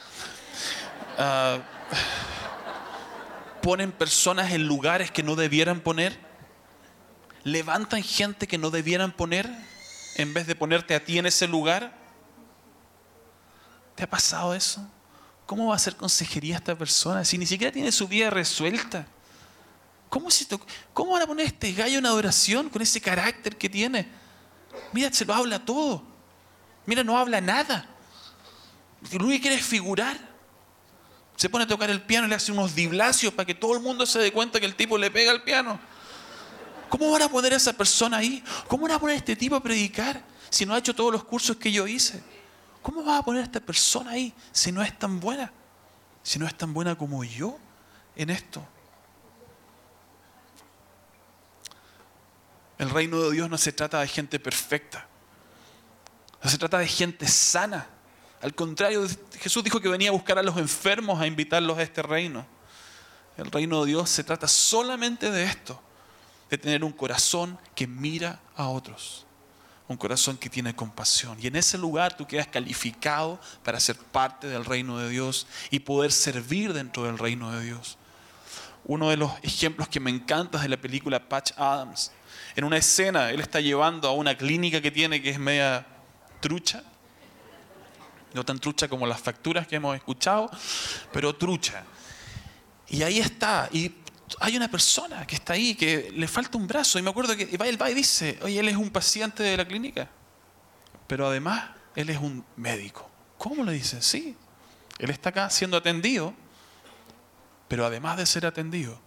ah, 1.20 1.60
ponen 3.62 3.92
personas 3.92 4.52
en 4.54 4.66
lugares 4.66 5.12
que 5.12 5.22
no 5.22 5.36
debieran 5.36 5.82
poner? 5.82 6.20
¿Levantan 7.44 8.02
gente 8.02 8.48
que 8.48 8.58
no 8.58 8.72
debieran 8.72 9.12
poner? 9.12 9.48
en 10.16 10.34
vez 10.34 10.48
de 10.48 10.56
ponerte 10.56 10.96
a 10.96 11.04
ti 11.04 11.20
en 11.20 11.28
ese 11.28 11.48
lugar? 11.48 11.96
¿Te 13.94 14.04
ha 14.04 14.10
pasado 14.10 14.56
eso? 14.56 14.84
¿Cómo 15.46 15.68
va 15.68 15.74
a 15.74 15.76
hacer 15.76 15.96
consejería 15.96 16.56
esta 16.56 16.76
persona 16.76 17.24
si 17.24 17.38
ni 17.38 17.46
siquiera 17.46 17.72
tiene 17.72 17.92
su 17.92 18.08
vida 18.08 18.32
resuelta? 18.32 19.06
¿Cómo, 20.10 20.32
se 20.32 20.48
¿Cómo 20.92 21.12
van 21.12 21.22
a 21.22 21.28
poner 21.28 21.46
este 21.46 21.72
gallo 21.74 22.00
en 22.00 22.06
adoración 22.08 22.70
con 22.70 22.82
ese 22.82 23.00
carácter 23.00 23.58
que 23.58 23.70
tiene? 23.70 24.25
Mira, 24.94 25.12
se 25.12 25.26
lo 25.26 25.34
habla 25.34 25.64
todo. 25.64 26.04
Mira, 26.86 27.04
no 27.04 27.18
habla 27.18 27.42
nada. 27.42 27.88
Lo 29.12 29.26
único 29.26 29.38
que 29.38 29.42
quiere 29.42 29.56
es 29.58 29.66
figurar. 29.66 30.18
Se 31.36 31.50
pone 31.50 31.66
a 31.66 31.68
tocar 31.68 31.90
el 31.90 32.02
piano 32.02 32.28
y 32.28 32.30
le 32.30 32.36
hace 32.36 32.52
unos 32.52 32.76
diblacios 32.76 33.34
para 33.34 33.46
que 33.46 33.56
todo 33.56 33.74
el 33.74 33.82
mundo 33.82 34.06
se 34.06 34.20
dé 34.20 34.32
cuenta 34.32 34.60
que 34.60 34.66
el 34.66 34.76
tipo 34.76 34.98
le 34.98 35.12
pega 35.12 35.32
al 35.32 35.44
piano. 35.44 35.80
¿Cómo 36.90 37.12
van 37.12 37.24
a 37.24 37.30
poner 37.30 37.54
a 37.54 37.58
esa 37.58 37.74
persona 37.74 38.18
ahí? 38.18 38.44
¿Cómo 38.68 38.84
van 38.84 38.94
a 38.94 39.00
poner 39.00 39.16
a 39.16 39.18
este 39.18 39.36
tipo 39.36 39.56
a 39.56 39.62
predicar 39.62 40.24
si 40.50 40.66
no 40.66 40.74
ha 40.74 40.78
hecho 40.78 40.96
todos 40.96 41.12
los 41.12 41.24
cursos 41.26 41.58
que 41.58 41.72
yo 41.72 41.88
hice? 41.88 42.24
¿Cómo 42.82 43.04
vas 43.04 43.20
a 43.20 43.26
poner 43.26 43.42
a 43.42 43.46
esta 43.46 43.60
persona 43.60 44.12
ahí 44.12 44.34
si 44.52 44.72
no 44.72 44.82
es 44.82 44.98
tan 44.98 45.20
buena? 45.20 45.52
Si 46.24 46.40
no 46.40 46.48
es 46.48 46.56
tan 46.56 46.74
buena 46.74 46.96
como 46.96 47.24
yo 47.24 47.58
en 48.16 48.30
esto. 48.30 48.66
El 52.78 52.90
reino 52.90 53.22
de 53.22 53.32
Dios 53.32 53.50
no 53.50 53.58
se 53.58 53.72
trata 53.72 54.02
de 54.02 54.08
gente 54.08 54.40
perfecta. 54.40 55.08
No 56.44 56.50
se 56.50 56.58
trata 56.58 56.78
de 56.78 56.88
gente 56.88 57.28
sana. 57.28 57.88
Al 58.42 58.54
contrario, 58.54 59.08
Jesús 59.40 59.64
dijo 59.64 59.80
que 59.80 59.90
venía 59.90 60.10
a 60.10 60.14
buscar 60.14 60.38
a 60.38 60.44
los 60.44 60.58
enfermos, 60.58 61.20
a 61.20 61.28
invitarlos 61.28 61.78
a 61.78 61.84
este 61.84 62.02
reino. 62.02 62.46
El 63.38 63.52
reino 63.52 63.84
de 63.84 63.92
Dios 63.92 64.10
se 64.10 64.24
trata 64.24 64.48
solamente 64.48 65.32
de 65.32 65.44
esto, 65.44 65.82
de 66.50 66.58
tener 66.58 66.84
un 66.84 66.92
corazón 66.92 67.58
que 67.74 67.88
mira 67.88 68.40
a 68.56 68.68
otros, 68.68 69.26
un 69.88 69.98
corazón 69.98 70.38
que 70.38 70.50
tiene 70.50 70.76
compasión. 70.76 71.38
Y 71.42 71.48
en 71.48 71.56
ese 71.56 71.78
lugar 71.78 72.16
tú 72.16 72.28
quedas 72.28 72.48
calificado 72.48 73.40
para 73.64 73.80
ser 73.80 73.98
parte 73.98 74.48
del 74.48 74.64
reino 74.64 75.00
de 75.00 75.10
Dios 75.10 75.48
y 75.72 75.80
poder 75.80 76.12
servir 76.12 76.74
dentro 76.74 77.04
del 77.04 77.18
reino 77.18 77.52
de 77.52 77.64
Dios. 77.64 77.98
Uno 78.84 79.10
de 79.10 79.18
los 79.18 79.32
ejemplos 79.42 79.88
que 79.88 80.00
me 80.00 80.12
encanta 80.12 80.60
es 80.60 80.64
de 80.64 80.70
la 80.70 80.78
película 80.78 81.28
Patch 81.28 81.54
Adams. 81.58 82.12
En 82.56 82.64
una 82.64 82.78
escena, 82.78 83.32
él 83.32 83.42
está 83.42 83.60
llevando 83.60 84.08
a 84.08 84.14
una 84.14 84.38
clínica 84.38 84.82
que 84.82 84.92
tiene 84.92 85.22
que 85.22 85.32
es 85.32 85.40
media 85.40 85.86
trucha, 86.40 86.84
no 88.34 88.46
tan 88.46 88.60
trucha 88.60 88.88
como 88.88 89.06
las 89.06 89.20
facturas 89.20 89.68
que 89.68 89.76
hemos 89.76 89.96
escuchado, 89.96 90.50
pero 91.12 91.36
trucha. 91.36 91.84
Y 92.88 93.02
ahí 93.04 93.20
está, 93.20 93.70
y 93.72 93.94
hay 94.40 94.56
una 94.56 94.70
persona 94.70 95.26
que 95.28 95.36
está 95.36 95.54
ahí, 95.54 95.76
que 95.76 96.12
le 96.14 96.28
falta 96.28 96.58
un 96.58 96.68
brazo, 96.68 96.98
y 96.98 97.02
me 97.02 97.10
acuerdo 97.10 97.36
que 97.36 97.44
él 97.44 97.82
va 97.82 97.90
y 97.90 97.94
dice, 97.94 98.40
oye, 98.42 98.60
él 98.60 98.70
es 98.70 98.76
un 98.76 98.90
paciente 98.90 99.44
de 99.44 99.58
la 99.58 99.66
clínica, 99.66 100.10
pero 101.08 101.28
además 101.28 101.70
él 101.96 102.10
es 102.10 102.18
un 102.18 102.46
médico. 102.56 103.10
¿Cómo 103.38 103.64
le 103.64 103.74
dice? 103.74 104.02
Sí, 104.02 104.36
él 104.98 105.10
está 105.10 105.30
acá 105.30 105.50
siendo 105.50 105.78
atendido, 105.78 106.34
pero 107.68 107.86
además 107.86 108.18
de 108.18 108.26
ser 108.26 108.46
atendido, 108.46 109.00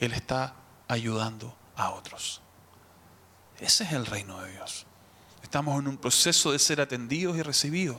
él 0.00 0.12
está 0.12 0.54
ayudando 0.88 1.56
a 1.76 1.90
otros. 1.90 2.42
Ese 3.60 3.84
es 3.84 3.92
el 3.92 4.06
reino 4.06 4.40
de 4.40 4.52
Dios. 4.52 4.86
Estamos 5.42 5.78
en 5.80 5.88
un 5.88 5.96
proceso 5.96 6.52
de 6.52 6.58
ser 6.58 6.80
atendidos 6.80 7.36
y 7.36 7.42
recibidos 7.42 7.98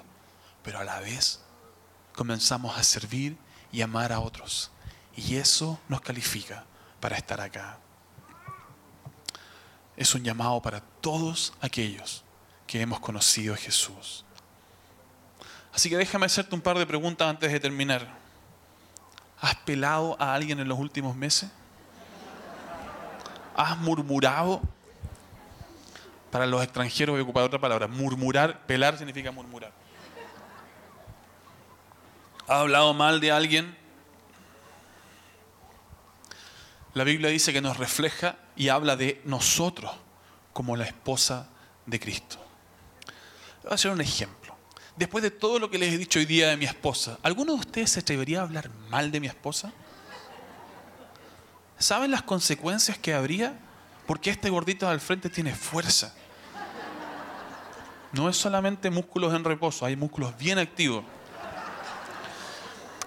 pero 0.64 0.80
a 0.80 0.84
la 0.84 1.00
vez 1.00 1.40
comenzamos 2.14 2.78
a 2.78 2.84
servir 2.84 3.38
y 3.72 3.82
amar 3.82 4.12
a 4.12 4.20
otros. 4.20 4.72
Y 5.16 5.36
eso 5.36 5.80
nos 5.88 6.02
califica 6.02 6.66
para 7.00 7.18
estar 7.18 7.40
acá. 7.42 7.80
Es 9.96 10.14
un 10.16 10.24
llamado 10.24 10.62
para 10.62 10.82
todos 10.82 11.54
aquellos 11.62 12.24
que 12.68 12.82
hemos 12.82 13.00
conocido 13.00 13.54
a 13.54 13.58
Jesús. 13.58 14.26
Así 15.74 15.90
que 15.90 15.98
déjame 15.98 16.26
hacerte 16.26 16.56
un 16.56 16.62
par 16.62 16.78
de 16.78 16.86
preguntas 16.86 17.28
antes 17.28 17.52
de 17.52 17.60
terminar. 17.60 18.08
¿Has 19.42 19.56
pelado 19.56 20.18
a 20.20 20.34
alguien 20.34 20.60
en 20.60 20.68
los 20.68 20.80
últimos 20.80 21.16
meses? 21.16 21.50
¿Has 23.56 23.78
murmurado? 23.78 24.62
Para 26.32 26.46
los 26.46 26.64
extranjeros 26.64 27.14
voy 27.14 27.22
a 27.22 27.24
ocupar 27.24 27.44
otra 27.44 27.60
palabra. 27.60 27.88
Murmurar, 27.88 28.66
pelar 28.66 28.98
significa 28.98 29.32
murmurar. 29.32 29.72
¿Ha 32.48 32.62
hablado 32.62 32.94
mal 32.94 33.20
de 33.20 33.32
alguien? 33.32 33.78
La 36.94 37.04
Biblia 37.04 37.30
dice 37.30 37.54
que 37.54 37.62
nos 37.62 37.78
refleja 37.78 38.36
y 38.56 38.70
habla 38.70 38.96
de 38.96 39.22
nosotros 39.24 39.92
como 40.54 40.76
la 40.76 40.86
esposa 40.86 41.48
de 41.86 42.00
Cristo. 42.00 42.38
Voy 43.64 43.72
a 43.72 43.76
hacer 43.76 43.92
un 43.92 44.02
ejemplo. 44.02 44.56
Después 44.96 45.24
de 45.24 45.32
todo 45.32 45.60
lo 45.60 45.70
que 45.70 45.78
les 45.78 45.94
he 45.94 45.98
dicho 45.98 46.20
hoy 46.20 46.26
día 46.26 46.50
de 46.50 46.58
mi 46.58 46.66
esposa, 46.66 47.18
¿alguno 47.24 47.54
de 47.54 47.60
ustedes 47.60 47.92
se 47.92 48.02
atrevería 48.02 48.40
a 48.40 48.44
hablar 48.44 48.70
mal 48.90 49.12
de 49.12 49.20
mi 49.20 49.28
esposa? 49.28 49.72
¿Saben 51.78 52.12
las 52.12 52.24
consecuencias 52.24 52.98
que 52.98 53.14
habría? 53.14 53.58
Porque 54.10 54.32
este 54.32 54.50
gordito 54.50 54.90
al 54.90 55.00
frente 55.00 55.30
tiene 55.30 55.54
fuerza. 55.54 56.16
No 58.12 58.28
es 58.28 58.36
solamente 58.36 58.90
músculos 58.90 59.36
en 59.36 59.44
reposo, 59.44 59.86
hay 59.86 59.96
músculos 59.96 60.36
bien 60.36 60.58
activos. 60.58 61.04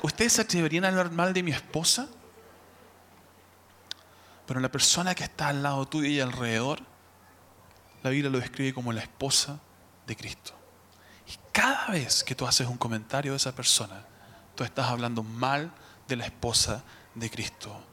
¿Ustedes 0.00 0.34
se 0.34 0.42
atreverían 0.42 0.84
a 0.84 0.88
hablar 0.90 1.11
mal 1.11 1.32
de 1.32 1.42
mi 1.42 1.50
esposa? 1.50 2.07
Pero 4.46 4.61
la 4.61 4.70
persona 4.70 5.12
que 5.16 5.24
está 5.24 5.48
al 5.48 5.64
lado 5.64 5.86
tuyo 5.86 6.09
y 6.09 6.20
alrededor, 6.20 6.78
la 8.05 8.11
Biblia 8.11 8.30
lo 8.30 8.38
describe 8.38 8.72
como 8.72 8.92
la 8.92 9.00
esposa 9.00 9.59
de 10.07 10.14
Cristo. 10.14 10.55
Y 11.26 11.32
cada 11.50 11.88
vez 11.88 12.22
que 12.22 12.36
tú 12.36 12.46
haces 12.46 12.68
un 12.68 12.78
comentario 12.78 13.32
de 13.32 13.38
esa 13.38 13.57
persona, 13.57 14.05
tú 14.55 14.62
estás 14.62 14.86
hablando 14.86 15.24
mal 15.24 15.72
de 16.07 16.14
la 16.14 16.26
esposa 16.26 16.84
de 17.16 17.28
Cristo. 17.28 17.86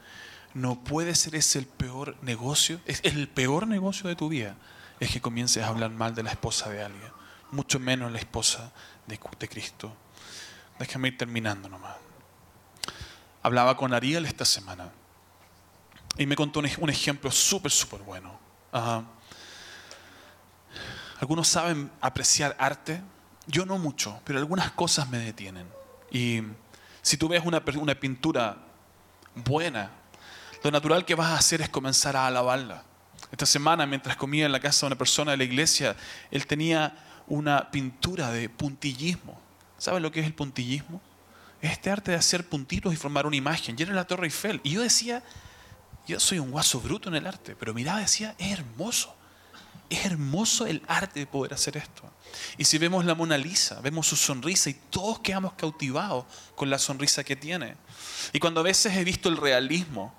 No 0.60 0.84
puede 0.84 1.16
ser 1.16 1.36
ese 1.36 1.58
el 1.60 1.68
peor 1.68 2.18
negocio, 2.22 2.82
es 2.86 3.00
el 3.06 3.30
peor 3.30 3.66
negocio 3.66 4.10
de 4.10 4.18
tu 4.18 4.28
vida, 4.28 4.58
es 5.00 5.10
que 5.10 5.22
comiences 5.22 5.64
a 5.64 5.70
hablar 5.70 5.90
mal 5.92 6.14
de 6.14 6.22
la 6.22 6.32
esposa 6.32 6.70
de 6.70 6.84
alguien, 6.84 7.10
mucho 7.52 7.80
menos 7.80 8.12
la 8.12 8.20
esposa 8.20 8.74
de, 9.08 9.18
de 9.40 9.48
Cristo. 9.48 9.96
Déjame 10.78 11.08
ir 11.08 11.18
terminando 11.18 11.70
nomás. 11.70 11.96
Hablaba 13.42 13.78
con 13.78 13.94
Ariel 13.94 14.26
esta 14.26 14.44
semana 14.44 14.92
y 16.18 16.26
me 16.26 16.36
contó 16.36 16.60
un 16.60 16.90
ejemplo 16.90 17.32
súper, 17.32 17.72
súper 17.72 18.02
bueno. 18.02 18.38
Algunos 21.22 21.48
saben 21.48 21.90
apreciar 22.02 22.58
arte, 22.60 23.02
yo 23.48 23.66
no 23.66 23.78
mucho, 23.78 24.20
pero 24.26 24.40
algunas 24.40 24.72
cosas 24.72 25.10
me 25.10 25.20
detienen. 25.20 25.70
Y 26.12 26.42
si 27.02 27.16
tú 27.16 27.30
ves 27.30 27.46
una, 27.46 27.64
una 27.78 27.96
pintura 27.96 28.58
buena, 29.36 29.99
lo 30.64 30.72
natural 30.72 31.06
que 31.06 31.16
vas 31.16 31.30
a 31.30 31.38
hacer 31.38 31.62
es 31.62 31.70
comenzar 31.70 32.16
a 32.16 32.28
alabarla. 32.28 32.84
Esta 33.32 33.46
semana, 33.46 33.86
mientras 33.86 34.18
comía 34.18 34.46
en 34.46 34.52
la 34.52 34.60
casa 34.60 34.86
de 34.86 34.88
una 34.88 34.98
persona 34.98 35.32
de 35.32 35.38
la 35.38 35.44
iglesia, 35.44 35.96
él 36.32 36.48
tenía 36.48 36.96
una 37.28 37.70
pintura 37.70 38.32
de 38.32 38.50
puntillismo. 38.50 39.40
¿Sabes 39.78 40.02
lo 40.02 40.12
que 40.12 40.20
es 40.20 40.26
el 40.26 40.34
puntillismo? 40.34 41.02
Es 41.62 41.72
este 41.72 41.90
arte 41.90 42.12
de 42.12 42.18
hacer 42.18 42.48
puntitos 42.48 42.94
y 42.94 42.98
formar 42.98 43.26
una 43.26 43.36
imagen. 43.36 43.76
Y 43.78 43.84
era 43.84 43.94
la 43.94 44.06
Torre 44.06 44.26
Eiffel. 44.26 44.60
Y 44.64 44.72
yo 44.72 44.82
decía, 44.82 45.24
yo 46.08 46.20
soy 46.20 46.40
un 46.40 46.52
guaso 46.52 46.80
bruto 46.82 47.10
en 47.10 47.16
el 47.16 47.28
arte, 47.28 47.56
pero 47.56 47.74
miraba 47.74 48.00
y 48.00 48.04
decía, 48.04 48.36
es 48.38 48.52
hermoso. 48.52 49.16
Es 49.90 50.06
hermoso 50.06 50.68
el 50.68 50.84
arte 50.88 51.20
de 51.20 51.28
poder 51.28 51.54
hacer 51.54 51.78
esto. 51.78 52.04
Y 52.58 52.66
si 52.66 52.78
vemos 52.78 53.06
la 53.06 53.16
Mona 53.16 53.38
Lisa, 53.38 53.80
vemos 53.82 54.08
su 54.08 54.16
sonrisa 54.16 54.70
y 54.70 54.74
todos 54.74 55.20
quedamos 55.20 55.54
cautivados 55.54 56.26
con 56.56 56.70
la 56.70 56.78
sonrisa 56.78 57.24
que 57.24 57.36
tiene. 57.36 57.76
Y 58.34 58.40
cuando 58.40 58.60
a 58.60 58.64
veces 58.64 58.96
he 58.96 59.04
visto 59.04 59.30
el 59.30 59.38
realismo, 59.38 60.14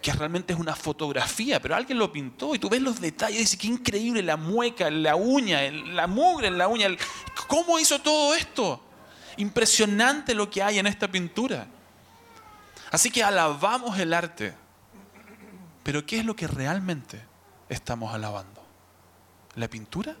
que 0.00 0.12
realmente 0.12 0.52
es 0.52 0.58
una 0.58 0.76
fotografía, 0.76 1.60
pero 1.60 1.74
alguien 1.74 1.98
lo 1.98 2.12
pintó 2.12 2.54
y 2.54 2.58
tú 2.58 2.68
ves 2.68 2.80
los 2.80 3.00
detalles 3.00 3.38
dices, 3.38 3.58
qué 3.58 3.66
increíble 3.66 4.22
la 4.22 4.36
mueca, 4.36 4.90
la 4.90 5.16
uña, 5.16 5.62
la 5.70 6.06
mugre 6.06 6.48
en 6.48 6.58
la 6.58 6.68
uña, 6.68 6.88
¿cómo 7.48 7.78
hizo 7.78 8.00
todo 8.00 8.34
esto? 8.34 8.80
Impresionante 9.36 10.34
lo 10.34 10.48
que 10.50 10.62
hay 10.62 10.78
en 10.78 10.86
esta 10.86 11.08
pintura. 11.08 11.66
Así 12.90 13.10
que 13.10 13.22
alabamos 13.22 13.98
el 13.98 14.14
arte, 14.14 14.54
pero 15.82 16.06
¿qué 16.06 16.18
es 16.18 16.24
lo 16.24 16.36
que 16.36 16.46
realmente 16.46 17.20
estamos 17.68 18.14
alabando? 18.14 18.64
¿La 19.56 19.68
pintura? 19.68 20.16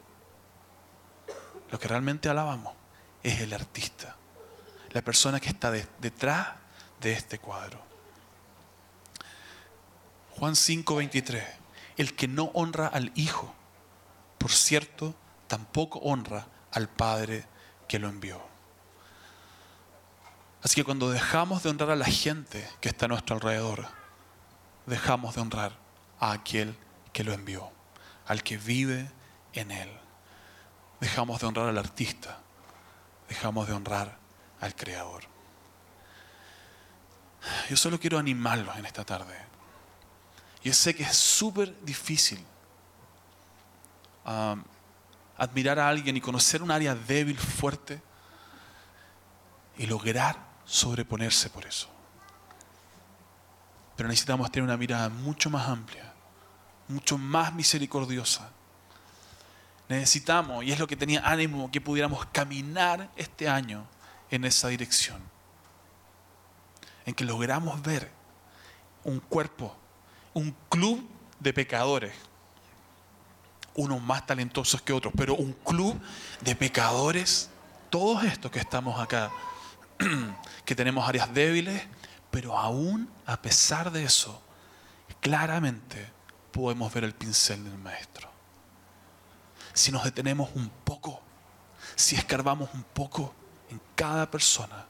Lo 1.70 1.78
que 1.78 1.88
realmente 1.88 2.28
alabamos 2.28 2.74
es 3.22 3.40
el 3.40 3.52
artista, 3.52 4.16
la 4.90 5.02
persona 5.02 5.38
que 5.38 5.48
está 5.48 5.70
detrás 5.70 6.48
de 7.00 7.12
este 7.12 7.38
cuadro. 7.38 7.87
Juan 10.38 10.54
5:23, 10.54 11.42
el 11.96 12.14
que 12.14 12.28
no 12.28 12.44
honra 12.54 12.86
al 12.86 13.10
Hijo, 13.16 13.52
por 14.38 14.52
cierto, 14.52 15.16
tampoco 15.48 15.98
honra 15.98 16.46
al 16.70 16.88
Padre 16.88 17.44
que 17.88 17.98
lo 17.98 18.08
envió. 18.08 18.40
Así 20.62 20.76
que 20.76 20.84
cuando 20.84 21.10
dejamos 21.10 21.64
de 21.64 21.70
honrar 21.70 21.90
a 21.90 21.96
la 21.96 22.06
gente 22.06 22.68
que 22.80 22.88
está 22.88 23.06
a 23.06 23.08
nuestro 23.08 23.34
alrededor, 23.34 23.88
dejamos 24.86 25.34
de 25.34 25.40
honrar 25.40 25.72
a 26.20 26.32
aquel 26.32 26.76
que 27.12 27.24
lo 27.24 27.32
envió, 27.32 27.72
al 28.26 28.44
que 28.44 28.58
vive 28.58 29.10
en 29.54 29.72
Él. 29.72 29.90
dejamos 31.00 31.40
de 31.40 31.46
honrar 31.46 31.68
al 31.68 31.78
artista, 31.78 32.38
dejamos 33.28 33.66
de 33.68 33.72
honrar 33.72 34.18
al 34.60 34.74
creador. 34.74 35.22
Yo 37.70 37.76
solo 37.76 38.00
quiero 38.00 38.18
animarlos 38.18 38.76
en 38.76 38.84
esta 38.86 39.04
tarde. 39.04 39.47
Yo 40.62 40.72
sé 40.72 40.94
que 40.94 41.04
es 41.04 41.16
súper 41.16 41.74
difícil 41.84 42.44
um, 44.26 44.62
admirar 45.36 45.78
a 45.78 45.88
alguien 45.88 46.16
y 46.16 46.20
conocer 46.20 46.62
un 46.62 46.70
área 46.70 46.94
débil, 46.94 47.38
fuerte, 47.38 48.02
y 49.78 49.86
lograr 49.86 50.36
sobreponerse 50.64 51.48
por 51.48 51.64
eso. 51.64 51.88
Pero 53.96 54.08
necesitamos 54.08 54.50
tener 54.50 54.64
una 54.64 54.76
mirada 54.76 55.08
mucho 55.08 55.48
más 55.48 55.68
amplia, 55.68 56.12
mucho 56.88 57.16
más 57.16 57.54
misericordiosa. 57.54 58.50
Necesitamos, 59.88 60.64
y 60.64 60.72
es 60.72 60.78
lo 60.78 60.86
que 60.86 60.96
tenía 60.96 61.22
ánimo, 61.24 61.70
que 61.70 61.80
pudiéramos 61.80 62.26
caminar 62.26 63.10
este 63.16 63.48
año 63.48 63.86
en 64.30 64.44
esa 64.44 64.68
dirección. 64.68 65.22
En 67.06 67.14
que 67.14 67.24
logramos 67.24 67.80
ver 67.80 68.10
un 69.04 69.20
cuerpo, 69.20 69.74
un 70.38 70.54
club 70.68 71.04
de 71.40 71.52
pecadores, 71.52 72.12
unos 73.74 74.00
más 74.00 74.24
talentosos 74.24 74.80
que 74.80 74.92
otros, 74.92 75.12
pero 75.16 75.34
un 75.34 75.52
club 75.52 76.00
de 76.42 76.54
pecadores, 76.54 77.50
todos 77.90 78.22
estos 78.22 78.52
que 78.52 78.60
estamos 78.60 79.00
acá, 79.00 79.32
que 80.64 80.76
tenemos 80.76 81.08
áreas 81.08 81.34
débiles, 81.34 81.82
pero 82.30 82.56
aún 82.56 83.10
a 83.26 83.42
pesar 83.42 83.90
de 83.90 84.04
eso, 84.04 84.40
claramente 85.20 86.08
podemos 86.52 86.94
ver 86.94 87.02
el 87.02 87.14
pincel 87.14 87.64
del 87.64 87.78
maestro. 87.78 88.30
Si 89.72 89.90
nos 89.90 90.04
detenemos 90.04 90.50
un 90.54 90.70
poco, 90.84 91.20
si 91.96 92.14
escarbamos 92.14 92.70
un 92.74 92.84
poco 92.84 93.34
en 93.70 93.80
cada 93.96 94.30
persona, 94.30 94.86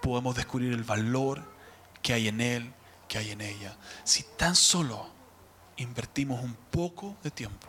podemos 0.00 0.36
descubrir 0.36 0.72
el 0.72 0.84
valor 0.84 1.42
que 2.00 2.12
hay 2.12 2.28
en 2.28 2.40
él, 2.40 2.72
hay 3.18 3.30
en 3.30 3.40
ella. 3.40 3.76
Si 4.04 4.24
tan 4.36 4.54
solo 4.54 5.06
invertimos 5.76 6.42
un 6.42 6.54
poco 6.54 7.16
de 7.22 7.30
tiempo, 7.30 7.68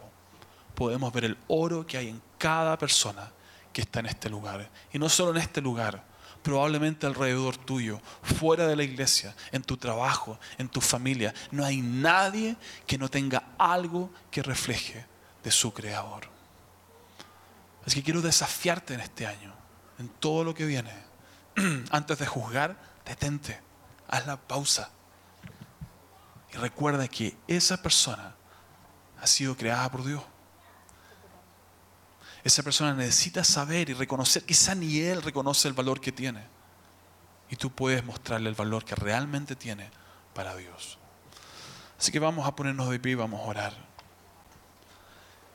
podemos 0.73 1.11
ver 1.13 1.25
el 1.25 1.37
oro 1.47 1.85
que 1.85 1.97
hay 1.97 2.09
en 2.09 2.21
cada 2.37 2.77
persona 2.77 3.31
que 3.73 3.81
está 3.81 3.99
en 3.99 4.07
este 4.07 4.29
lugar. 4.29 4.69
Y 4.93 4.99
no 4.99 5.09
solo 5.09 5.31
en 5.31 5.37
este 5.37 5.61
lugar, 5.61 6.03
probablemente 6.45 7.07
alrededor 7.07 7.57
tuyo, 7.57 7.99
fuera 8.21 8.67
de 8.67 8.75
la 8.75 8.83
iglesia, 8.83 9.35
en 9.51 9.63
tu 9.63 9.77
trabajo, 9.77 10.39
en 10.57 10.69
tu 10.69 10.79
familia. 10.79 11.33
No 11.51 11.65
hay 11.65 11.81
nadie 11.81 12.55
que 12.85 12.97
no 12.97 13.09
tenga 13.09 13.55
algo 13.57 14.11
que 14.29 14.43
refleje 14.43 15.05
de 15.43 15.51
su 15.51 15.73
creador. 15.73 16.29
Así 17.85 17.95
que 17.95 18.03
quiero 18.03 18.21
desafiarte 18.21 18.93
en 18.93 18.99
este 18.99 19.25
año, 19.25 19.53
en 19.99 20.07
todo 20.07 20.43
lo 20.43 20.53
que 20.53 20.65
viene. 20.65 20.91
Antes 21.89 22.19
de 22.19 22.27
juzgar, 22.27 22.77
detente, 23.05 23.59
haz 24.07 24.27
la 24.27 24.37
pausa. 24.37 24.91
Recuerda 26.55 27.07
que 27.07 27.35
esa 27.47 27.81
persona 27.81 28.35
ha 29.21 29.27
sido 29.27 29.55
creada 29.55 29.89
por 29.91 30.03
Dios. 30.03 30.23
Esa 32.43 32.63
persona 32.63 32.93
necesita 32.93 33.43
saber 33.43 33.89
y 33.89 33.93
reconocer, 33.93 34.45
quizá 34.45 34.75
ni 34.75 34.99
él 34.99 35.21
reconoce 35.21 35.67
el 35.67 35.73
valor 35.73 35.99
que 35.99 36.11
tiene. 36.11 36.43
Y 37.49 37.55
tú 37.55 37.71
puedes 37.71 38.05
mostrarle 38.05 38.49
el 38.49 38.55
valor 38.55 38.85
que 38.85 38.95
realmente 38.95 39.55
tiene 39.55 39.89
para 40.33 40.55
Dios. 40.55 40.97
Así 41.99 42.11
que 42.11 42.19
vamos 42.19 42.47
a 42.47 42.55
ponernos 42.55 42.89
de 42.89 42.99
pie 42.99 43.13
y 43.13 43.15
vamos 43.15 43.41
a 43.41 43.43
orar. 43.45 43.73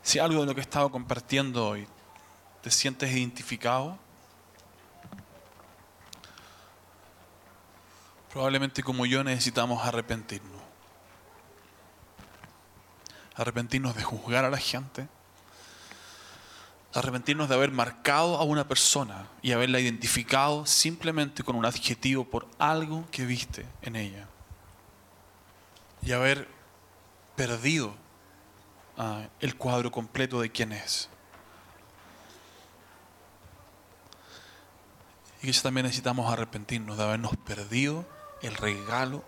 Si 0.03 0.19
algo 0.19 0.41
de 0.41 0.47
lo 0.47 0.55
que 0.55 0.61
he 0.61 0.65
estado 0.65 0.91
compartiendo 0.91 1.69
hoy 1.69 1.87
te 2.63 2.71
sientes 2.71 3.11
identificado, 3.13 3.99
probablemente 8.33 8.83
como 8.83 9.07
yo 9.07 9.23
necesitamos 9.23 9.85
arrepentirnos. 9.85 10.60
Arrepentirnos 13.35 13.95
de 13.95 14.03
juzgar 14.03 14.45
a 14.45 14.51
la 14.51 14.59
gente 14.59 15.09
arrepentirnos 16.95 17.49
de 17.49 17.55
haber 17.55 17.71
marcado 17.71 18.37
a 18.37 18.43
una 18.43 18.67
persona 18.67 19.29
y 19.43 19.53
haberla 19.53 19.81
identificado 19.81 20.67
simplemente 20.67 21.43
con 21.45 21.57
un 21.57 21.65
adjetivo 21.65 22.25
por 22.25 22.49
algo 22.59 23.05
que 23.11 23.25
viste 23.27 23.67
en 23.83 23.97
ella. 23.97 24.27
Y 26.03 26.13
haber 26.13 26.49
perdido 27.37 27.95
ah, 28.97 29.23
el 29.41 29.57
cuadro 29.57 29.91
completo 29.91 30.41
de 30.41 30.51
quién 30.51 30.73
es. 30.73 31.09
Y 35.43 35.53
también 35.53 35.87
necesitamos 35.87 36.31
arrepentirnos 36.31 36.99
de 36.99 37.05
habernos 37.05 37.37
perdido 37.37 38.05
el 38.43 38.55
regalo 38.57 39.25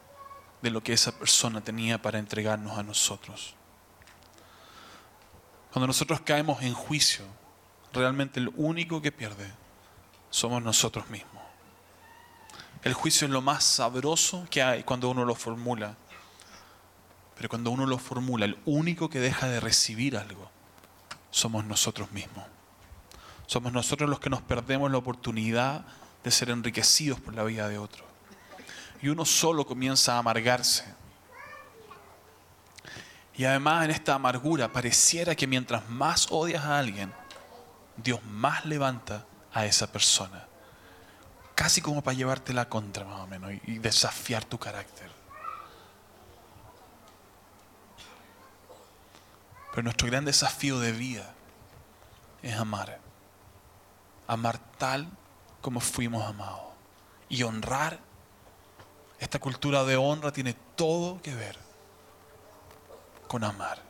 de 0.60 0.70
lo 0.70 0.82
que 0.82 0.92
esa 0.92 1.12
persona 1.12 1.62
tenía 1.62 2.02
para 2.02 2.18
entregarnos 2.18 2.76
a 2.76 2.82
nosotros. 2.82 3.54
Cuando 5.72 5.86
nosotros 5.86 6.20
caemos 6.20 6.62
en 6.62 6.74
juicio, 6.74 7.24
realmente 7.94 8.38
el 8.38 8.52
único 8.56 9.00
que 9.00 9.10
pierde 9.10 9.50
somos 10.28 10.62
nosotros 10.62 11.08
mismos. 11.08 11.42
El 12.82 12.92
juicio 12.92 13.26
es 13.26 13.32
lo 13.32 13.40
más 13.40 13.64
sabroso 13.64 14.46
que 14.50 14.62
hay 14.62 14.82
cuando 14.82 15.08
uno 15.08 15.24
lo 15.24 15.34
formula. 15.34 15.96
Pero 17.36 17.48
cuando 17.48 17.70
uno 17.70 17.86
lo 17.86 17.96
formula, 17.96 18.44
el 18.44 18.58
único 18.66 19.08
que 19.08 19.20
deja 19.20 19.48
de 19.48 19.60
recibir 19.60 20.16
algo 20.16 20.50
somos 21.30 21.64
nosotros 21.64 22.12
mismos. 22.12 22.44
Somos 23.46 23.72
nosotros 23.72 24.10
los 24.10 24.20
que 24.20 24.30
nos 24.30 24.42
perdemos 24.42 24.90
la 24.90 24.98
oportunidad 24.98 25.86
de 26.22 26.30
ser 26.30 26.50
enriquecidos 26.50 27.18
por 27.18 27.34
la 27.34 27.44
vida 27.44 27.68
de 27.68 27.78
otro. 27.78 28.04
Y 29.00 29.08
uno 29.08 29.24
solo 29.24 29.66
comienza 29.66 30.16
a 30.16 30.18
amargarse. 30.18 30.84
Y 33.34 33.44
además 33.44 33.84
en 33.84 33.90
esta 33.92 34.14
amargura 34.14 34.68
pareciera 34.68 35.34
que 35.34 35.46
mientras 35.46 35.88
más 35.88 36.28
odias 36.30 36.64
a 36.64 36.78
alguien, 36.78 37.12
Dios 37.96 38.22
más 38.24 38.66
levanta 38.66 39.24
a 39.52 39.64
esa 39.64 39.90
persona. 39.90 40.46
Casi 41.54 41.80
como 41.80 42.02
para 42.02 42.16
llevarte 42.16 42.52
la 42.52 42.68
contra, 42.68 43.04
más 43.04 43.20
o 43.20 43.26
menos, 43.26 43.52
y 43.66 43.78
desafiar 43.78 44.44
tu 44.44 44.58
carácter. 44.58 45.10
Pero 49.70 49.82
nuestro 49.82 50.08
gran 50.08 50.24
desafío 50.24 50.78
de 50.78 50.92
vida 50.92 51.32
es 52.42 52.54
amar. 52.56 52.98
Amar 54.26 54.58
tal 54.76 55.08
como 55.62 55.80
fuimos 55.80 56.26
amados. 56.26 56.60
Y 57.30 57.42
honrar. 57.44 57.98
Esta 59.18 59.38
cultura 59.38 59.84
de 59.84 59.96
honra 59.96 60.32
tiene 60.32 60.54
todo 60.74 61.22
que 61.22 61.34
ver 61.34 61.71
con 63.32 63.44
amar. 63.44 63.80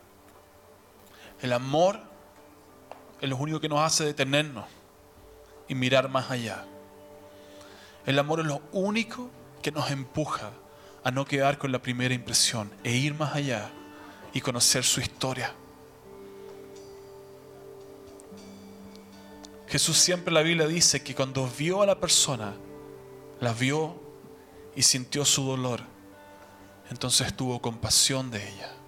El 1.41 1.51
amor 1.51 1.99
es 3.19 3.29
lo 3.29 3.35
único 3.35 3.59
que 3.59 3.67
nos 3.67 3.81
hace 3.81 4.05
detenernos 4.05 4.63
y 5.67 5.75
mirar 5.75 6.07
más 6.07 6.31
allá. 6.31 6.63
El 8.05 8.19
amor 8.19 8.39
es 8.39 8.45
lo 8.45 8.61
único 8.71 9.29
que 9.61 9.69
nos 9.73 9.91
empuja 9.91 10.51
a 11.03 11.11
no 11.11 11.25
quedar 11.25 11.57
con 11.57 11.73
la 11.73 11.81
primera 11.81 12.13
impresión 12.13 12.71
e 12.85 12.93
ir 12.93 13.15
más 13.15 13.35
allá 13.35 13.69
y 14.31 14.39
conocer 14.39 14.85
su 14.85 15.01
historia. 15.01 15.53
Jesús 19.67 19.97
siempre 19.97 20.29
en 20.29 20.35
la 20.35 20.41
Biblia 20.41 20.67
dice 20.67 21.03
que 21.03 21.13
cuando 21.13 21.49
vio 21.49 21.81
a 21.81 21.85
la 21.85 21.99
persona, 21.99 22.53
la 23.41 23.51
vio 23.51 23.93
y 24.73 24.83
sintió 24.83 25.25
su 25.25 25.43
dolor, 25.43 25.81
entonces 26.89 27.35
tuvo 27.35 27.61
compasión 27.61 28.31
de 28.31 28.47
ella. 28.47 28.82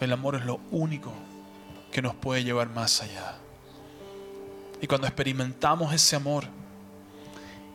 El 0.00 0.12
amor 0.12 0.36
es 0.36 0.44
lo 0.44 0.60
único 0.70 1.12
que 1.90 2.02
nos 2.02 2.14
puede 2.14 2.44
llevar 2.44 2.68
más 2.70 3.00
allá. 3.02 3.36
Y 4.80 4.86
cuando 4.86 5.06
experimentamos 5.06 5.94
ese 5.94 6.16
amor 6.16 6.44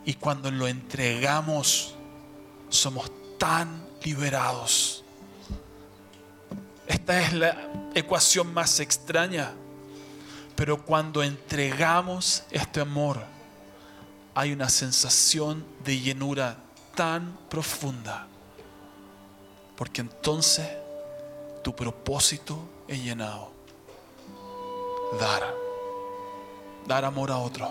y 0.04 0.14
cuando 0.14 0.50
lo 0.50 0.68
entregamos, 0.68 1.94
somos 2.68 3.10
tan 3.38 3.86
liberados. 4.02 5.02
Esta 6.86 7.20
es 7.20 7.32
la 7.32 7.56
ecuación 7.94 8.52
más 8.52 8.80
extraña. 8.80 9.52
Pero 10.56 10.84
cuando 10.84 11.22
entregamos 11.22 12.42
este 12.50 12.80
amor, 12.80 13.24
hay 14.34 14.52
una 14.52 14.68
sensación 14.68 15.64
de 15.84 15.98
llenura 16.00 16.58
tan 16.94 17.38
profunda. 17.48 18.26
Porque 19.76 20.02
entonces 20.02 20.68
tu 21.62 21.74
propósito 21.74 22.58
es 22.88 23.02
llenado 23.02 23.60
dar. 25.18 25.54
Dar 26.86 27.04
amor 27.04 27.30
a 27.30 27.38
otro. 27.38 27.70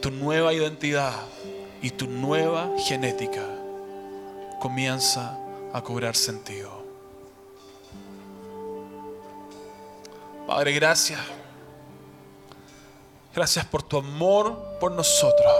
Tu 0.00 0.10
nueva 0.10 0.52
identidad 0.52 1.14
y 1.80 1.90
tu 1.90 2.06
nueva 2.06 2.70
genética 2.78 3.44
comienza 4.60 5.38
a 5.72 5.82
cobrar 5.82 6.16
sentido. 6.16 6.70
Padre, 10.46 10.72
gracias. 10.72 11.20
Gracias 13.34 13.64
por 13.64 13.82
tu 13.82 13.96
amor 13.96 14.76
por 14.78 14.92
nosotros. 14.92 15.52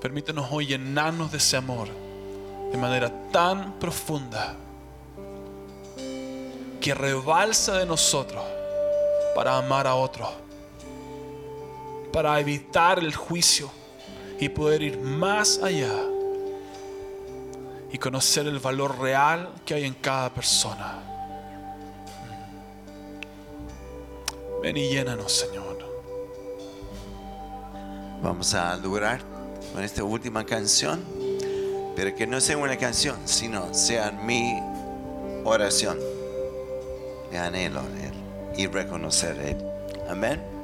Permítenos 0.00 0.46
hoy 0.50 0.66
llenarnos 0.66 1.32
de 1.32 1.38
ese 1.38 1.56
amor 1.56 1.88
de 2.70 2.78
manera 2.78 3.10
tan 3.30 3.78
profunda 3.78 4.56
que 6.80 6.94
rebalsa 6.94 7.78
de 7.78 7.86
nosotros 7.86 8.44
para 9.34 9.56
amar 9.56 9.86
a 9.86 9.94
otros, 9.94 10.28
para 12.12 12.38
evitar 12.40 12.98
el 12.98 13.14
juicio 13.14 13.70
y 14.38 14.48
poder 14.48 14.82
ir 14.82 14.98
más 14.98 15.60
allá 15.62 15.92
y 17.90 17.98
conocer 17.98 18.46
el 18.46 18.58
valor 18.58 18.98
real 18.98 19.52
que 19.64 19.74
hay 19.74 19.84
en 19.84 19.94
cada 19.94 20.30
persona. 20.30 20.98
Ven 24.62 24.76
y 24.76 24.88
llénanos, 24.88 25.32
Señor. 25.32 25.78
Vamos 28.22 28.52
a 28.54 28.72
adorar 28.72 29.20
con 29.72 29.82
esta 29.82 30.02
última 30.02 30.44
canción, 30.44 31.04
pero 31.98 32.14
que 32.14 32.28
no 32.28 32.40
sea 32.40 32.56
una 32.56 32.76
canción, 32.76 33.16
sino 33.24 33.74
sea 33.74 34.12
mi 34.12 34.62
oración, 35.42 35.98
anhelo 37.36 37.80
Él 37.80 38.12
y 38.56 38.68
reconocer 38.68 39.36
Él. 39.40 39.56
Amén. 40.08 40.57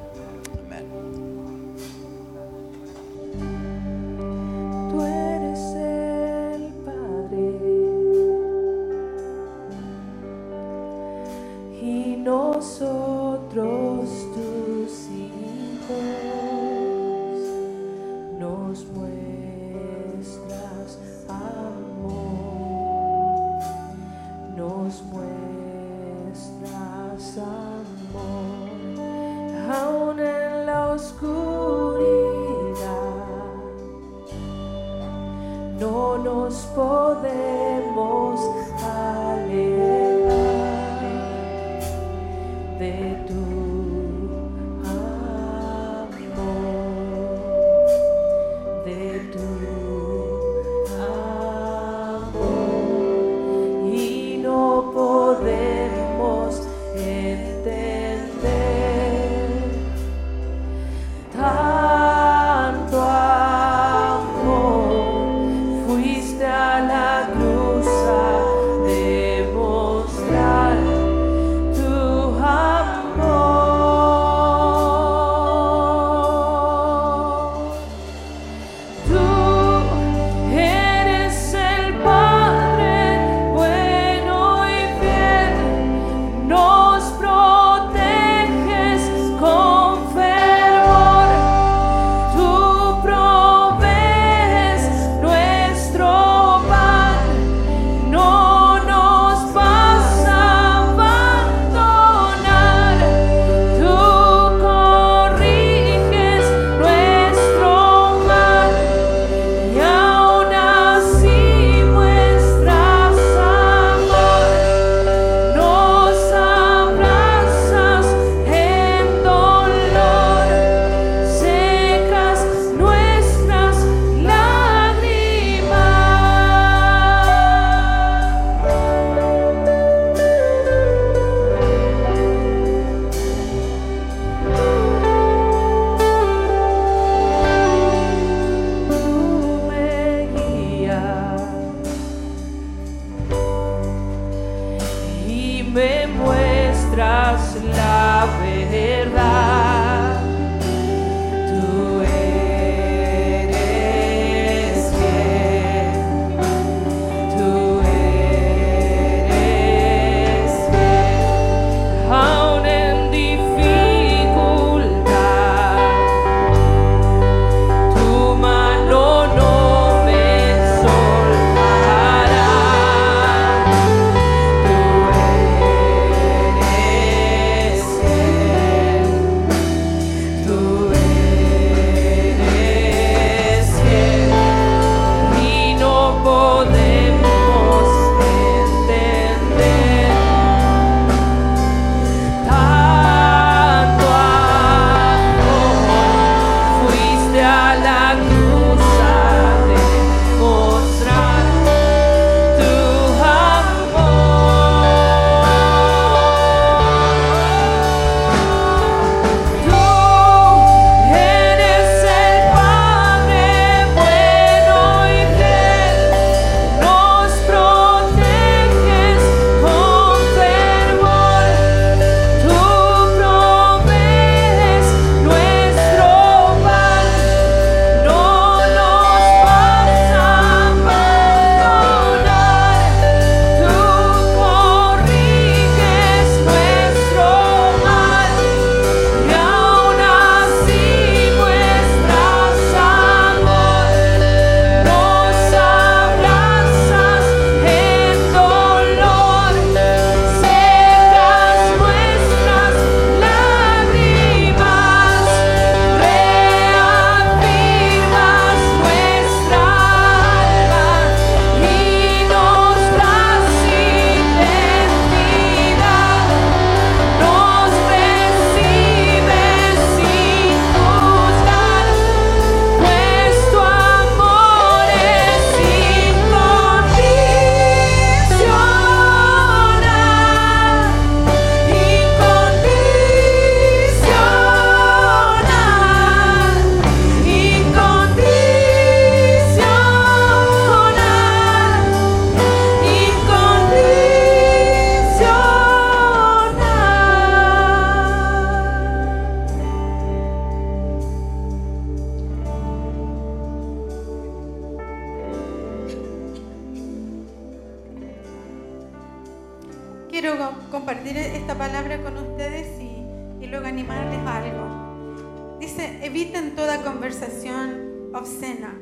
Compartir 310.71 311.17
esta 311.17 311.55
palabra 311.55 312.03
con 312.03 312.17
ustedes 312.17 312.81
y, 312.81 313.45
y 313.45 313.47
luego 313.47 313.67
animarles 313.67 314.19
a 314.21 314.37
algo. 314.37 315.59
Dice, 315.61 316.01
eviten 316.03 316.55
toda 316.55 316.83
conversación 316.83 318.11
obscena. 318.15 318.75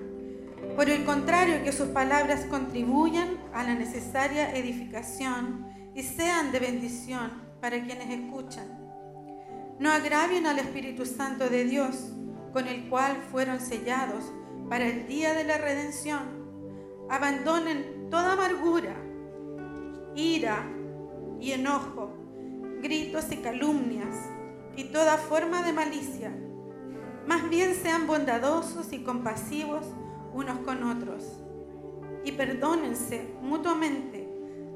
Por 0.77 0.89
el 0.89 1.05
contrario, 1.05 1.63
que 1.65 1.73
sus 1.73 1.89
palabras 1.89 2.47
contribuyan 2.47 3.39
a 3.53 3.63
la 3.63 3.75
necesaria 3.75 4.55
edificación 4.57 5.67
y 5.95 6.03
sean 6.03 6.51
de 6.53 6.61
bendición 6.61 7.31
para 7.61 7.83
quienes 7.85 8.11
escuchan. 8.11 8.67
No 9.79 9.91
agravien 9.91 10.47
al 10.47 10.59
Espíritu 10.59 11.05
Santo 11.05 11.49
de 11.49 11.65
Dios, 11.65 12.13
con 12.53 12.69
el 12.69 12.89
cual 12.89 13.17
fueron 13.31 13.61
sellados 13.61 14.25
para 14.69 14.87
el 14.87 15.07
día 15.07 15.35
de 15.35 15.45
la 15.45 15.59
redención. 15.59 16.21
Abandonen 17.11 18.09
toda 18.11 18.33
amargura, 18.33 18.97
ira 20.15 20.67
y 21.43 21.51
enojo, 21.51 22.13
gritos 22.81 23.33
y 23.33 23.39
calumnias 23.39 24.15
y 24.77 24.85
toda 24.85 25.17
forma 25.17 25.65
de 25.65 25.73
malicia. 25.73 26.33
Más 27.27 27.51
bien 27.51 27.75
sean 27.75 28.07
bondadosos 28.07 28.93
y 28.93 29.03
compasivos 29.03 29.85
unos 30.33 30.61
con 30.61 30.85
otros 30.85 31.25
y 32.25 32.31
perdónense 32.33 33.35
mutuamente, 33.43 34.29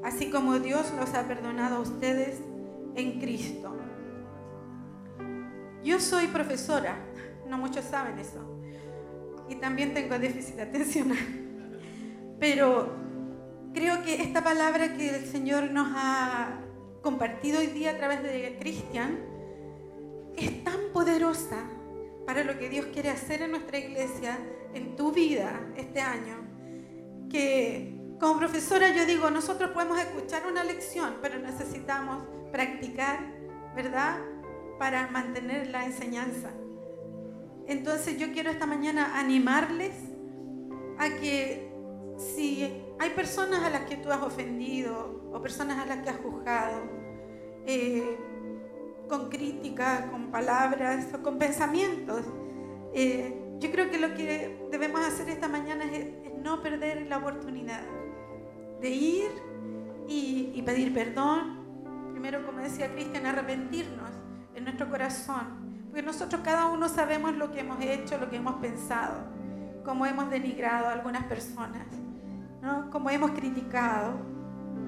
así 0.03 0.29
como 0.29 0.59
Dios 0.59 0.91
los 0.99 1.13
ha 1.13 1.25
perdonado 1.25 1.77
a 1.77 1.79
ustedes 1.79 2.41
en 2.95 3.21
Cristo. 3.21 3.73
Yo 5.85 6.01
soy 6.01 6.27
profesora, 6.27 6.97
no 7.47 7.57
muchos 7.57 7.85
saben 7.85 8.19
eso, 8.19 8.61
y 9.47 9.55
también 9.55 9.93
tengo 9.93 10.19
déficit 10.19 10.59
atencional, 10.59 11.17
pero 12.41 13.06
creo 13.77 14.01
que 14.01 14.23
esta 14.23 14.43
palabra 14.43 14.97
que 14.97 15.09
el 15.09 15.25
Señor 15.27 15.69
nos 15.69 15.87
ha 15.95 16.61
compartido 17.03 17.59
hoy 17.59 17.67
día 17.67 17.91
a 17.91 17.97
través 17.97 18.23
de 18.23 18.57
Cristian 18.59 19.19
es 20.35 20.63
tan 20.63 20.79
poderosa 20.93 21.57
para 22.25 22.43
lo 22.43 22.57
que 22.57 22.69
Dios 22.69 22.87
quiere 22.87 23.11
hacer 23.11 23.43
en 23.43 23.51
nuestra 23.51 23.77
iglesia, 23.77 24.39
en 24.73 24.95
tu 24.95 25.11
vida 25.11 25.61
este 25.75 26.01
año, 26.01 26.37
que 27.29 27.95
como 28.19 28.39
profesora 28.39 28.89
yo 28.89 29.05
digo, 29.05 29.29
nosotros 29.29 29.69
podemos 29.69 29.99
escuchar 29.99 30.47
una 30.47 30.63
lección, 30.63 31.17
pero 31.21 31.37
necesitamos 31.37 32.23
practicar, 32.51 33.19
¿verdad? 33.75 34.17
Para 34.79 35.07
mantener 35.09 35.67
la 35.67 35.85
enseñanza. 35.85 36.49
Entonces 37.67 38.17
yo 38.17 38.31
quiero 38.31 38.49
esta 38.49 38.65
mañana 38.65 39.19
animarles 39.19 39.93
a 40.97 41.09
que 41.09 41.71
si 42.17 42.86
hay 42.99 43.09
personas 43.11 43.63
a 43.63 43.69
las 43.69 43.81
que 43.81 43.97
tú 43.97 44.11
has 44.11 44.21
ofendido 44.21 45.29
o 45.31 45.41
personas 45.41 45.77
a 45.79 45.85
las 45.85 45.97
que 46.03 46.09
has 46.09 46.17
juzgado, 46.17 46.81
eh, 47.65 48.17
con 49.07 49.29
crítica, 49.29 50.09
con 50.11 50.31
palabras 50.31 51.07
o 51.13 51.21
con 51.21 51.37
pensamientos, 51.37 52.25
eh, 52.93 53.43
yo 53.59 53.71
creo 53.71 53.89
que 53.89 53.97
lo 53.97 54.13
que 54.13 54.67
debemos 54.71 55.01
hacer 55.01 55.29
esta 55.29 55.47
mañana 55.47 55.85
es, 55.85 56.07
no 56.37 56.61
perder 56.61 57.07
la 57.07 57.17
oportunidad 57.17 57.81
de 58.79 58.89
ir 58.89 59.31
y, 60.07 60.51
y 60.53 60.61
pedir 60.61 60.93
perdón. 60.93 61.65
Primero, 62.11 62.45
como 62.45 62.59
decía 62.59 62.91
Cristian, 62.93 63.25
arrepentirnos 63.25 64.11
en 64.55 64.63
nuestro 64.63 64.89
corazón. 64.89 65.85
Porque 65.87 66.03
nosotros 66.03 66.41
cada 66.43 66.67
uno 66.67 66.87
sabemos 66.87 67.35
lo 67.35 67.51
que 67.51 67.61
hemos 67.61 67.81
hecho, 67.81 68.17
lo 68.17 68.29
que 68.29 68.37
hemos 68.37 68.55
pensado, 68.55 69.25
cómo 69.83 70.05
hemos 70.05 70.29
denigrado 70.29 70.87
a 70.87 70.93
algunas 70.93 71.25
personas, 71.25 71.87
¿no? 72.61 72.89
cómo 72.89 73.09
hemos 73.09 73.31
criticado. 73.31 74.19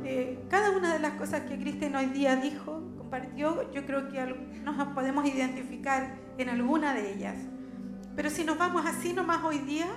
Eh, 0.03 0.39
cada 0.49 0.71
una 0.71 0.93
de 0.93 0.99
las 0.99 1.13
cosas 1.13 1.41
que 1.41 1.57
Cristian 1.57 1.95
hoy 1.95 2.07
día 2.07 2.35
dijo, 2.35 2.81
compartió, 2.97 3.71
yo 3.71 3.85
creo 3.85 4.09
que 4.09 4.61
nos 4.63 4.87
podemos 4.89 5.25
identificar 5.25 6.15
en 6.37 6.49
alguna 6.49 6.93
de 6.93 7.13
ellas. 7.13 7.35
Pero 8.15 8.29
si 8.29 8.43
nos 8.43 8.57
vamos 8.57 8.85
así 8.85 9.13
nomás 9.13 9.43
hoy 9.43 9.59
día, 9.59 9.87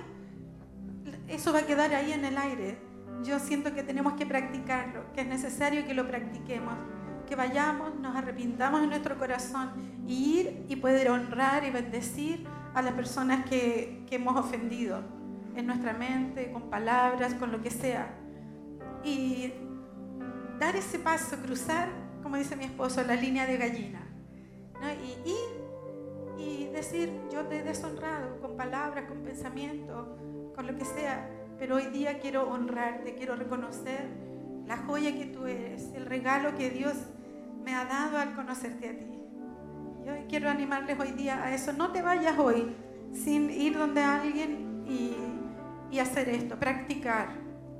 eso 1.27 1.53
va 1.53 1.59
a 1.59 1.65
quedar 1.65 1.93
ahí 1.93 2.11
en 2.11 2.25
el 2.25 2.37
aire. 2.37 2.77
Yo 3.23 3.39
siento 3.39 3.73
que 3.73 3.83
tenemos 3.83 4.13
que 4.13 4.25
practicarlo, 4.25 5.11
que 5.13 5.21
es 5.21 5.27
necesario 5.27 5.85
que 5.85 5.93
lo 5.93 6.07
practiquemos, 6.07 6.73
que 7.27 7.35
vayamos, 7.35 7.95
nos 7.95 8.15
arrepintamos 8.15 8.81
en 8.83 8.89
nuestro 8.89 9.17
corazón 9.17 9.71
y 10.05 10.39
ir 10.39 10.65
y 10.67 10.75
poder 10.75 11.09
honrar 11.09 11.63
y 11.63 11.71
bendecir 11.71 12.45
a 12.73 12.81
las 12.81 12.93
personas 12.93 13.45
que 13.45 14.05
hemos 14.11 14.35
ofendido 14.37 15.22
en 15.55 15.67
nuestra 15.67 15.93
mente, 15.93 16.51
con 16.51 16.69
palabras, 16.69 17.33
con 17.35 17.51
lo 17.51 17.61
que 17.61 17.69
sea. 17.69 18.13
Y 19.03 19.53
dar 20.59 20.75
ese 20.75 20.99
paso, 20.99 21.37
cruzar, 21.37 21.89
como 22.21 22.37
dice 22.37 22.55
mi 22.55 22.65
esposo, 22.65 23.03
la 23.03 23.15
línea 23.15 23.45
de 23.45 23.57
gallina. 23.57 24.01
¿no? 24.81 24.91
Y 25.25 25.33
y 26.37 26.65
decir, 26.67 27.11
yo 27.31 27.45
te 27.45 27.59
he 27.59 27.63
deshonrado 27.63 28.39
con 28.41 28.57
palabras, 28.57 29.05
con 29.05 29.19
pensamiento, 29.19 30.17
con 30.55 30.67
lo 30.67 30.75
que 30.75 30.85
sea, 30.85 31.29
pero 31.57 31.75
hoy 31.75 31.85
día 31.87 32.19
quiero 32.19 32.49
honrarte, 32.49 33.15
quiero 33.15 33.35
reconocer 33.35 34.09
la 34.65 34.77
joya 34.77 35.13
que 35.13 35.25
tú 35.25 35.45
eres, 35.45 35.93
el 35.93 36.05
regalo 36.05 36.55
que 36.55 36.69
Dios 36.69 36.95
me 37.63 37.73
ha 37.75 37.85
dado 37.85 38.17
al 38.17 38.33
conocerte 38.35 38.89
a 38.89 38.97
ti. 38.97 39.05
Yo 40.05 40.13
quiero 40.27 40.49
animarles 40.49 40.99
hoy 40.99 41.11
día 41.11 41.41
a 41.43 41.53
eso. 41.53 41.71
No 41.71 41.91
te 41.91 42.01
vayas 42.01 42.37
hoy 42.37 42.75
sin 43.13 43.49
ir 43.49 43.77
donde 43.77 44.01
alguien 44.01 44.83
y, 44.85 45.15
y 45.93 45.99
hacer 45.99 46.27
esto, 46.27 46.57
practicar, 46.57 47.27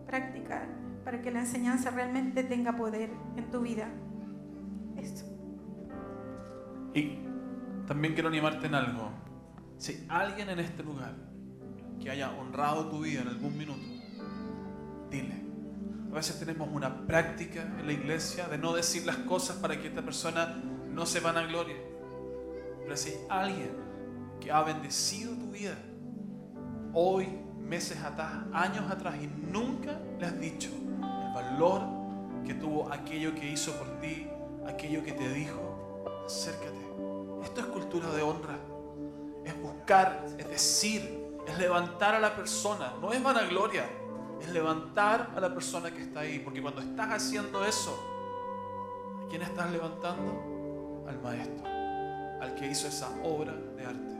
practicar, 0.05 0.67
para 1.03 1.19
que 1.19 1.31
la 1.31 1.39
enseñanza 1.39 1.89
realmente 1.89 2.43
tenga 2.43 2.75
poder 2.75 3.09
en 3.35 3.49
tu 3.49 3.61
vida. 3.61 3.89
Eso. 4.95 5.25
Y 6.93 7.17
también 7.87 8.13
quiero 8.13 8.29
animarte 8.29 8.67
en 8.67 8.75
algo. 8.75 9.09
Si 9.77 10.05
alguien 10.09 10.47
en 10.51 10.59
este 10.59 10.83
lugar 10.83 11.15
que 11.99 12.11
haya 12.11 12.31
honrado 12.33 12.87
tu 12.91 13.01
vida 13.01 13.21
en 13.23 13.29
algún 13.29 13.57
minuto, 13.57 13.81
dile. 15.09 15.41
A 16.11 16.13
veces 16.13 16.37
tenemos 16.37 16.69
una 16.71 17.07
práctica 17.07 17.63
en 17.79 17.87
la 17.87 17.93
iglesia 17.93 18.47
de 18.47 18.59
no 18.59 18.73
decir 18.73 19.07
las 19.07 19.17
cosas 19.17 19.57
para 19.57 19.81
que 19.81 19.87
esta 19.87 20.03
persona 20.03 20.61
no 20.87 21.07
se 21.07 21.19
vanaglorie. 21.19 21.81
Pero 22.83 22.95
si 22.95 23.15
alguien 23.27 23.71
que 24.39 24.51
ha 24.51 24.61
bendecido 24.61 25.33
tu 25.33 25.49
vida 25.49 25.75
hoy, 26.93 27.27
meses 27.67 28.01
atrás, 28.03 28.31
años 28.53 28.89
atrás 28.91 29.15
y 29.21 29.27
nunca 29.27 29.99
le 30.19 30.25
has 30.25 30.39
dicho 30.39 30.69
el 30.69 31.33
valor 31.33 31.81
que 32.45 32.53
tuvo 32.53 32.91
aquello 32.91 33.33
que 33.33 33.49
hizo 33.49 33.71
por 33.73 33.99
ti, 33.99 34.27
aquello 34.67 35.03
que 35.03 35.13
te 35.13 35.29
dijo, 35.29 36.03
acércate. 36.25 36.83
Esto 37.43 37.61
es 37.61 37.67
cultura 37.67 38.09
de 38.11 38.21
honra. 38.21 38.57
Es 39.45 39.61
buscar, 39.61 40.25
es 40.37 40.47
decir, 40.47 41.23
es 41.45 41.57
levantar 41.57 42.15
a 42.15 42.19
la 42.19 42.35
persona. 42.35 42.93
No 43.01 43.11
es 43.11 43.21
vanagloria, 43.21 43.85
es 44.41 44.49
levantar 44.49 45.31
a 45.35 45.39
la 45.39 45.53
persona 45.53 45.91
que 45.91 46.01
está 46.01 46.21
ahí. 46.21 46.39
Porque 46.39 46.61
cuando 46.61 46.81
estás 46.81 47.11
haciendo 47.11 47.65
eso, 47.65 47.97
¿a 49.23 49.27
quién 49.29 49.41
estás 49.41 49.71
levantando? 49.71 51.05
Al 51.07 51.21
maestro, 51.21 51.67
al 52.41 52.55
que 52.55 52.67
hizo 52.67 52.87
esa 52.87 53.09
obra 53.23 53.53
de 53.75 53.85
arte. 53.85 54.13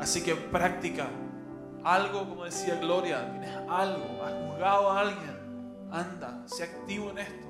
Así 0.00 0.22
que 0.22 0.34
practica 0.34 1.08
algo, 1.86 2.28
como 2.28 2.44
decía 2.44 2.74
Gloria, 2.80 3.30
tienes 3.30 3.56
algo, 3.68 4.22
has 4.24 4.32
juzgado 4.32 4.90
a 4.90 5.00
alguien, 5.00 5.88
anda, 5.92 6.42
sé 6.46 6.64
activo 6.64 7.10
en 7.10 7.18
esto. 7.18 7.46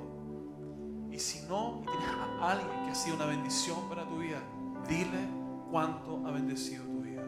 Y 1.10 1.18
si 1.18 1.46
no, 1.46 1.80
y 1.82 1.86
tienes 1.86 2.08
a 2.08 2.50
alguien 2.50 2.84
que 2.84 2.90
ha 2.90 2.94
sido 2.94 3.16
una 3.16 3.24
bendición 3.24 3.88
para 3.88 4.06
tu 4.06 4.18
vida, 4.18 4.38
dile 4.86 5.26
cuánto 5.70 6.22
ha 6.26 6.30
bendecido 6.32 6.84
tu 6.84 7.00
vida. 7.00 7.22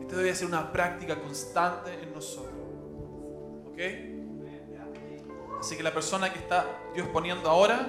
Esta 0.00 0.16
debe 0.16 0.34
ser 0.34 0.48
una 0.48 0.72
práctica 0.72 1.20
constante 1.20 2.02
en 2.02 2.12
nosotros. 2.12 2.52
¿Ok? 3.68 3.78
Así 5.60 5.76
que 5.76 5.82
la 5.82 5.94
persona 5.94 6.32
que 6.32 6.40
está 6.40 6.66
Dios 6.94 7.08
poniendo 7.08 7.48
ahora, 7.48 7.86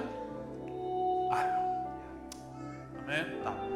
hazlo. 1.32 1.66
Amén. 3.02 3.75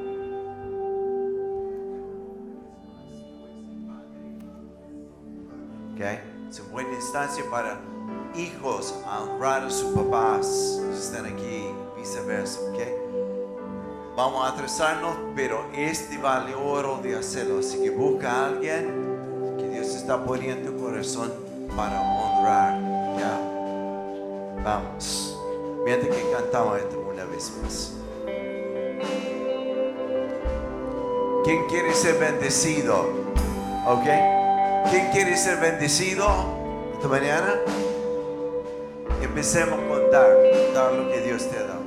Dale. 6.01 6.15
¿ok? 6.15 6.51
Es 6.51 6.61
una 6.61 6.73
buena 6.73 6.93
instancia 6.95 7.45
para 7.51 7.79
hijos 8.35 8.95
a 9.07 9.21
honrar 9.21 9.65
a 9.65 9.71
sus 9.71 9.93
papás 9.95 10.47
si 10.93 10.99
están 10.99 11.27
aquí, 11.27 11.71
viceversa, 11.97 12.61
¿ok? 12.61 12.79
Vamos 14.17 14.45
a 14.45 14.49
atrasarnos, 14.53 15.17
pero 15.37 15.65
este 15.75 16.19
vale 16.19 16.55
oro 16.55 16.99
de 17.03 17.17
hacerlo. 17.17 17.61
Así 17.61 17.81
que 17.81 17.91
busca 17.91 18.31
a 18.31 18.47
alguien 18.49 19.57
que 19.59 19.69
Dios 19.69 19.95
está 19.95 20.25
poniendo 20.25 20.71
en 20.71 20.77
tu 20.77 20.83
corazón 20.83 21.33
para 21.77 22.01
honrar. 22.01 22.81
Vamos. 24.65 25.39
Mientras 25.85 26.15
que 26.15 26.31
cantamos 26.33 26.79
esto 26.79 27.07
una 27.11 27.25
vez 27.25 27.53
más. 27.63 27.93
¿Quién 31.45 31.67
quiere 31.69 31.95
ser 31.95 32.19
bendecido? 32.19 33.09
¿Ok? 33.87 34.40
¿Quién 34.89 35.11
quiere 35.13 35.37
ser 35.37 35.59
bendecido 35.59 36.27
esta 36.95 37.09
mañana? 37.09 37.55
Empecemos 39.23 39.79
a 39.79 39.89
contar, 39.89 40.37
contar 40.51 40.93
lo 40.93 41.11
que 41.11 41.21
Dios 41.21 41.49
te 41.49 41.59
ha 41.59 41.65
dado. 41.65 41.80